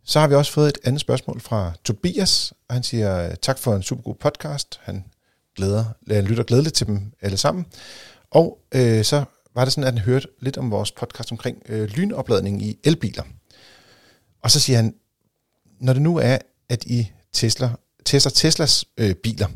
Så 0.04 0.20
har 0.20 0.28
vi 0.28 0.34
også 0.34 0.52
fået 0.52 0.68
et 0.68 0.78
andet 0.84 1.00
spørgsmål 1.00 1.40
fra 1.40 1.72
Tobias, 1.84 2.52
og 2.68 2.74
han 2.74 2.82
siger, 2.82 3.34
tak 3.34 3.58
for 3.58 3.74
en 3.76 3.82
super 3.82 4.02
god 4.02 4.14
podcast. 4.14 4.80
Han 4.82 5.04
glæder, 5.56 5.84
han 6.10 6.24
lytter 6.24 6.42
glædeligt 6.44 6.74
til 6.74 6.86
dem 6.86 7.00
alle 7.20 7.36
sammen. 7.36 7.66
Og 8.30 8.58
øh, 8.74 9.04
så 9.04 9.24
var 9.54 9.64
det 9.64 9.72
sådan, 9.72 9.84
at 9.88 9.92
han 9.94 10.02
hørte 10.02 10.28
lidt 10.40 10.56
om 10.58 10.70
vores 10.70 10.92
podcast 10.92 11.32
omkring 11.32 11.56
øh, 11.68 11.88
lynopladning 11.88 12.62
i 12.62 12.76
elbiler. 12.84 13.22
Og 14.46 14.50
så 14.50 14.60
siger 14.60 14.76
han, 14.76 14.94
når 15.80 15.92
det 15.92 16.02
nu 16.02 16.16
er, 16.16 16.38
at 16.68 16.84
I 16.84 17.10
Tesla, 17.32 17.70
tester 18.04 18.30
Teslas 18.30 18.84
øh, 18.98 19.14
biler, 19.14 19.46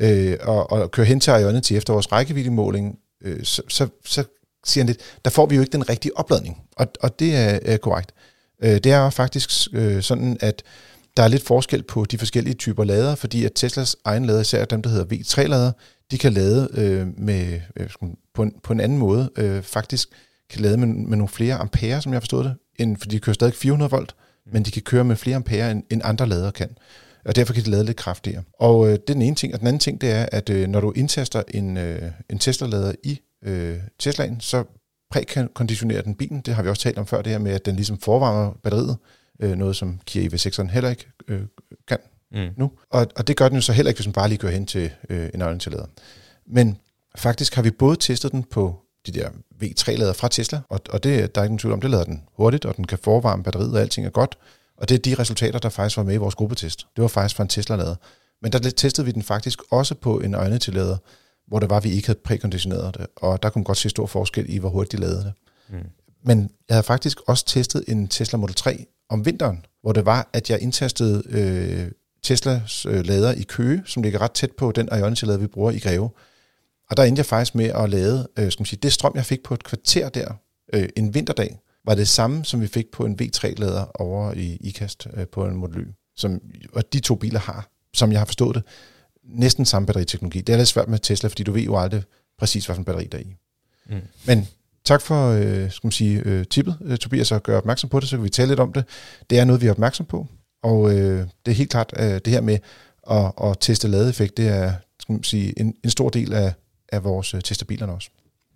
øh, 0.00 0.36
og, 0.40 0.72
og 0.72 0.90
kører 0.90 1.06
hen 1.06 1.20
til 1.20 1.30
Ionity 1.30 1.68
til 1.68 1.76
efter 1.76 1.92
vores 1.92 2.12
rækkeviddemåling, 2.12 2.98
øh, 3.22 3.44
så, 3.44 3.62
så, 3.68 3.88
så 4.04 4.24
siger 4.64 4.84
han 4.84 4.86
lidt, 4.86 5.00
der 5.24 5.30
får 5.30 5.46
vi 5.46 5.54
jo 5.54 5.60
ikke 5.60 5.72
den 5.72 5.88
rigtige 5.88 6.16
opladning. 6.18 6.62
Og, 6.76 6.86
og 7.00 7.18
det 7.18 7.36
er, 7.36 7.58
er 7.62 7.76
korrekt. 7.76 8.12
Øh, 8.62 8.70
det 8.70 8.86
er 8.86 9.10
faktisk 9.10 9.50
øh, 9.72 10.02
sådan, 10.02 10.36
at 10.40 10.62
der 11.16 11.22
er 11.22 11.28
lidt 11.28 11.46
forskel 11.46 11.82
på 11.82 12.04
de 12.04 12.18
forskellige 12.18 12.54
typer 12.54 12.84
lader, 12.84 13.14
fordi 13.14 13.44
at 13.44 13.52
Teslas 13.54 13.96
egen 14.04 14.24
lader, 14.24 14.40
især 14.40 14.64
dem, 14.64 14.82
der 14.82 14.90
hedder 14.90 15.16
V3-lader, 15.16 15.72
de 16.10 16.18
kan 16.18 16.32
lade 16.32 16.68
øh, 16.72 17.06
med, 17.18 17.60
øh, 17.76 17.90
på, 18.34 18.42
en, 18.42 18.52
på 18.62 18.72
en 18.72 18.80
anden 18.80 18.98
måde, 18.98 19.30
øh, 19.36 19.62
faktisk 19.62 20.08
kan 20.50 20.60
lade 20.60 20.76
med, 20.76 20.86
med 20.86 21.16
nogle 21.16 21.28
flere 21.28 21.54
ampere, 21.54 22.02
som 22.02 22.12
jeg 22.12 22.22
forstod 22.22 22.44
det, 22.44 22.54
end, 22.78 22.96
fordi 22.96 23.14
de 23.16 23.20
kører 23.20 23.34
stadig 23.34 23.54
400 23.54 23.90
volt, 23.90 24.14
men 24.52 24.62
de 24.62 24.70
kan 24.70 24.82
køre 24.82 25.04
med 25.04 25.16
flere 25.16 25.36
ampere, 25.36 25.70
end, 25.70 25.82
end 25.90 26.00
andre 26.04 26.26
lader 26.26 26.50
kan. 26.50 26.76
Og 27.24 27.36
derfor 27.36 27.54
kan 27.54 27.64
de 27.64 27.70
lade 27.70 27.84
lidt 27.84 27.96
kraftigere. 27.96 28.42
Og 28.60 28.86
øh, 28.86 28.92
det 28.92 29.10
er 29.10 29.12
den 29.14 29.22
ene 29.22 29.36
ting. 29.36 29.54
Og 29.54 29.60
den 29.60 29.66
anden 29.66 29.80
ting, 29.80 30.00
det 30.00 30.10
er, 30.10 30.26
at 30.32 30.50
øh, 30.50 30.68
når 30.68 30.80
du 30.80 30.92
indtaster 30.92 31.42
en, 31.48 31.76
øh, 31.76 32.02
en 32.30 32.38
Tesla-lader 32.38 32.92
i 33.04 33.20
øh, 33.44 33.76
Teslaen, 33.98 34.40
så 34.40 34.64
prækonditionerer 35.10 36.02
den 36.02 36.14
bilen. 36.14 36.40
Det 36.40 36.54
har 36.54 36.62
vi 36.62 36.68
også 36.68 36.82
talt 36.82 36.98
om 36.98 37.06
før, 37.06 37.22
det 37.22 37.32
her 37.32 37.38
med, 37.38 37.52
at 37.52 37.66
den 37.66 37.76
ligesom 37.76 37.98
forvarmer 37.98 38.52
batteriet. 38.62 38.96
Øh, 39.42 39.56
noget, 39.56 39.76
som 39.76 40.00
Kia 40.06 40.28
EV6'eren 40.28 40.70
heller 40.70 40.90
ikke 40.90 41.06
øh, 41.28 41.40
kan 41.88 41.98
Mm. 42.32 42.48
nu. 42.56 42.70
Og, 42.90 43.06
og 43.16 43.26
det 43.26 43.36
gør 43.36 43.48
den 43.48 43.56
jo 43.56 43.60
så 43.60 43.72
heller 43.72 43.90
ikke, 43.90 43.98
hvis 43.98 44.06
man 44.06 44.12
bare 44.12 44.28
lige 44.28 44.38
kører 44.38 44.52
hen 44.52 44.66
til 44.66 44.90
øh, 45.08 45.28
en 45.34 45.42
øjnetillader. 45.42 45.86
Men 46.46 46.76
faktisk 47.16 47.54
har 47.54 47.62
vi 47.62 47.70
både 47.70 47.96
testet 47.96 48.32
den 48.32 48.42
på 48.42 48.80
de 49.06 49.12
der 49.12 49.28
V3-lader 49.62 50.12
fra 50.12 50.28
Tesla, 50.28 50.60
og, 50.68 50.80
og 50.90 51.04
det, 51.04 51.34
der 51.34 51.40
er 51.40 51.44
ikke 51.44 51.50
nogen 51.50 51.58
tvivl 51.58 51.72
om, 51.72 51.80
det 51.80 51.90
lader 51.90 52.04
den 52.04 52.22
hurtigt, 52.36 52.64
og 52.64 52.76
den 52.76 52.86
kan 52.86 52.98
forvarme 52.98 53.42
batteriet, 53.42 53.74
og 53.74 53.80
alting 53.80 54.06
er 54.06 54.10
godt. 54.10 54.38
Og 54.76 54.88
det 54.88 54.94
er 54.94 54.98
de 54.98 55.14
resultater, 55.14 55.58
der 55.58 55.68
faktisk 55.68 55.96
var 55.96 56.02
med 56.02 56.14
i 56.14 56.16
vores 56.16 56.34
gruppetest. 56.34 56.86
Det 56.96 57.02
var 57.02 57.08
faktisk 57.08 57.36
fra 57.36 57.42
en 57.42 57.48
Tesla-lader. 57.48 57.94
Men 58.42 58.52
der 58.52 58.58
testede 58.58 59.04
vi 59.04 59.12
den 59.12 59.22
faktisk 59.22 59.62
også 59.70 59.94
på 59.94 60.20
en 60.20 60.34
øjnetillader, 60.34 60.96
hvor 61.46 61.58
det 61.58 61.70
var, 61.70 61.76
at 61.76 61.84
vi 61.84 61.90
ikke 61.90 62.08
havde 62.08 62.18
prækonditioneret 62.24 62.98
det, 62.98 63.06
og 63.16 63.42
der 63.42 63.50
kunne 63.50 63.60
man 63.60 63.64
godt 63.64 63.78
se 63.78 63.88
stor 63.88 64.06
forskel 64.06 64.54
i, 64.54 64.58
hvor 64.58 64.68
hurtigt 64.68 64.92
de 64.92 64.96
lavede 64.96 65.18
det. 65.18 65.32
Mm. 65.68 65.90
Men 66.24 66.50
jeg 66.68 66.74
havde 66.74 66.82
faktisk 66.82 67.20
også 67.26 67.44
testet 67.46 67.84
en 67.88 68.08
Tesla 68.08 68.38
Model 68.38 68.54
3 68.54 68.86
om 69.08 69.26
vinteren, 69.26 69.64
hvor 69.82 69.92
det 69.92 70.06
var, 70.06 70.28
at 70.32 70.50
jeg 70.50 70.62
indtastede 70.62 71.22
øh, 71.28 71.90
Teslas 72.22 72.86
øh, 72.86 73.06
lader 73.06 73.32
i 73.32 73.42
Køge, 73.42 73.82
som 73.86 74.02
ligger 74.02 74.20
ret 74.20 74.32
tæt 74.32 74.52
på 74.52 74.72
den 74.72 74.88
Ionity-lader, 74.92 75.38
vi 75.38 75.46
bruger 75.46 75.70
i 75.70 75.78
Greve. 75.78 76.10
Og 76.90 76.96
der 76.96 77.02
endte 77.02 77.20
jeg 77.20 77.26
faktisk 77.26 77.54
med 77.54 77.64
at 77.64 77.90
lade, 77.90 78.28
øh, 78.38 78.52
skal 78.52 78.60
man 78.60 78.66
sige, 78.66 78.80
det 78.82 78.92
strøm, 78.92 79.12
jeg 79.14 79.24
fik 79.24 79.42
på 79.42 79.54
et 79.54 79.64
kvarter 79.64 80.08
der, 80.08 80.32
øh, 80.72 80.88
en 80.96 81.14
vinterdag, 81.14 81.60
var 81.84 81.94
det 81.94 82.08
samme, 82.08 82.44
som 82.44 82.60
vi 82.60 82.66
fik 82.66 82.86
på 82.92 83.04
en 83.04 83.18
V3-lader 83.22 84.00
over 84.00 84.32
i 84.32 84.56
IKAST 84.60 85.06
øh, 85.14 85.26
på 85.26 85.46
en 85.46 85.56
Model 85.56 85.80
Y. 85.80 85.86
Som, 86.16 86.40
og 86.72 86.92
de 86.92 87.00
to 87.00 87.14
biler 87.14 87.40
har, 87.40 87.68
som 87.94 88.12
jeg 88.12 88.20
har 88.20 88.24
forstået 88.24 88.54
det, 88.54 88.62
næsten 89.24 89.64
samme 89.64 89.86
batteriteknologi. 89.86 90.40
Det 90.40 90.52
er 90.52 90.56
lidt 90.56 90.68
svært 90.68 90.88
med 90.88 90.98
Tesla, 90.98 91.28
fordi 91.28 91.42
du 91.42 91.52
ved 91.52 91.62
jo 91.62 91.78
aldrig 91.78 92.02
præcis, 92.38 92.66
hvad 92.66 92.76
for 92.76 92.80
en 92.80 92.84
batteri 92.84 93.06
der 93.06 93.18
er 93.18 93.22
i. 93.22 93.36
Mm. 93.86 94.00
Men 94.26 94.48
tak 94.84 95.00
for 95.00 95.28
øh, 95.28 95.70
skal 95.70 95.86
man 95.86 95.92
sige, 95.92 96.22
øh, 96.24 96.46
tippet, 96.46 96.78
øh, 96.84 96.98
Tobias, 96.98 97.32
at 97.32 97.42
gøre 97.42 97.56
opmærksom 97.56 97.90
på 97.90 98.00
det, 98.00 98.08
så 98.08 98.16
kan 98.16 98.24
vi 98.24 98.28
tale 98.28 98.48
lidt 98.48 98.60
om 98.60 98.72
det. 98.72 98.84
Det 99.30 99.38
er 99.38 99.44
noget, 99.44 99.62
vi 99.62 99.66
er 99.66 99.70
opmærksom 99.70 100.06
på, 100.06 100.26
og 100.62 100.94
øh, 100.94 101.26
det 101.46 101.52
er 101.52 101.56
helt 101.56 101.70
klart, 101.70 101.92
øh, 101.98 102.06
det 102.06 102.26
her 102.26 102.40
med 102.40 102.58
at, 103.10 103.32
at 103.44 103.56
teste 103.60 103.88
ladeeffekt, 103.88 104.36
det 104.36 104.48
er 104.48 104.72
skal 105.00 105.12
man 105.12 105.22
sige, 105.22 105.60
en, 105.60 105.74
en 105.84 105.90
stor 105.90 106.08
del 106.08 106.32
af, 106.32 106.54
af 106.88 107.04
vores 107.04 107.34
øh, 107.34 107.40
test 107.40 107.62
af 107.62 107.66
bilerne 107.66 107.92
også. 107.92 108.10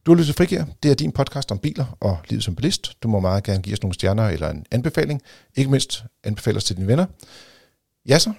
Du 0.07 0.11
har 0.11 0.17
lyttet 0.17 0.27
til 0.27 0.35
Frigir. 0.35 0.65
Det 0.83 0.91
er 0.91 0.95
din 0.95 1.13
podcast 1.13 1.53
om 1.53 1.59
biler 1.59 1.97
og 2.01 2.19
livet 2.29 2.45
som 2.45 2.55
bilist. 2.55 3.03
Du 3.03 3.09
må 3.09 3.21
meget 3.21 3.45
gerne 3.45 3.63
give 3.63 3.73
os 3.73 3.83
nogle 3.83 3.95
stjerner 3.95 4.29
eller 4.29 4.51
en 4.51 4.67
anbefaling. 4.71 5.23
Ikke 5.57 5.71
mindst 5.71 6.05
anbefale 6.25 6.57
os 6.57 6.65
til 6.65 6.77
dine 6.77 6.87
venner. 6.87 7.07
ja 8.09 8.19
så, 8.19 8.33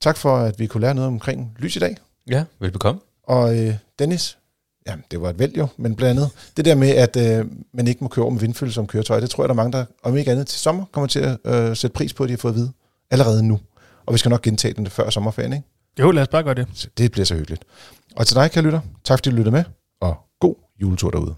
tak 0.00 0.16
for, 0.16 0.36
at 0.36 0.58
vi 0.58 0.66
kunne 0.66 0.80
lære 0.80 0.94
noget 0.94 1.08
omkring 1.08 1.56
lys 1.58 1.76
i 1.76 1.78
dag. 1.78 1.96
Ja, 2.30 2.44
velbekomme. 2.58 3.00
Og 3.22 3.58
øh, 3.58 3.74
Dennis, 3.98 4.38
ja, 4.86 4.94
det 5.10 5.20
var 5.20 5.30
et 5.30 5.38
vælg 5.38 5.58
jo, 5.58 5.66
men 5.76 5.96
blandt 5.96 6.20
andet 6.20 6.30
det 6.56 6.64
der 6.64 6.74
med, 6.74 6.88
at 6.88 7.16
øh, 7.16 7.46
man 7.72 7.86
ikke 7.86 8.04
må 8.04 8.08
køre 8.08 8.22
over 8.22 8.32
med 8.32 8.40
vindfølge 8.40 8.72
som 8.72 8.86
køretøj, 8.86 9.20
det 9.20 9.30
tror 9.30 9.44
jeg, 9.44 9.48
der 9.48 9.54
er 9.54 9.56
mange, 9.56 9.72
der 9.72 9.84
om 10.02 10.16
ikke 10.16 10.30
andet 10.30 10.46
til 10.46 10.60
sommer 10.60 10.84
kommer 10.92 11.08
til 11.08 11.20
at 11.20 11.38
øh, 11.44 11.76
sætte 11.76 11.94
pris 11.94 12.14
på, 12.14 12.22
at 12.22 12.28
de 12.28 12.32
har 12.32 12.38
fået 12.38 12.52
at 12.52 12.56
vide 12.56 12.72
allerede 13.10 13.42
nu. 13.42 13.60
Og 14.06 14.12
vi 14.14 14.18
skal 14.18 14.28
nok 14.28 14.42
gentage 14.42 14.74
den 14.74 14.86
før 14.86 15.10
sommerferien, 15.10 15.52
ikke? 15.52 15.66
Jo, 16.00 16.10
lad 16.10 16.22
os 16.22 16.28
bare 16.28 16.42
gøre 16.42 16.54
det. 16.54 16.66
Så 16.74 16.88
det 16.98 17.12
bliver 17.12 17.24
så 17.24 17.34
hyggeligt. 17.34 17.64
Og 18.18 18.26
til 18.26 18.36
dig, 18.36 18.50
kan 18.50 18.64
lytter, 18.64 18.80
tak 19.04 19.18
fordi 19.18 19.30
du 19.30 19.36
lyttede 19.36 19.56
med, 19.56 19.64
og 20.00 20.16
god 20.40 20.54
juletur 20.80 21.10
derude. 21.10 21.34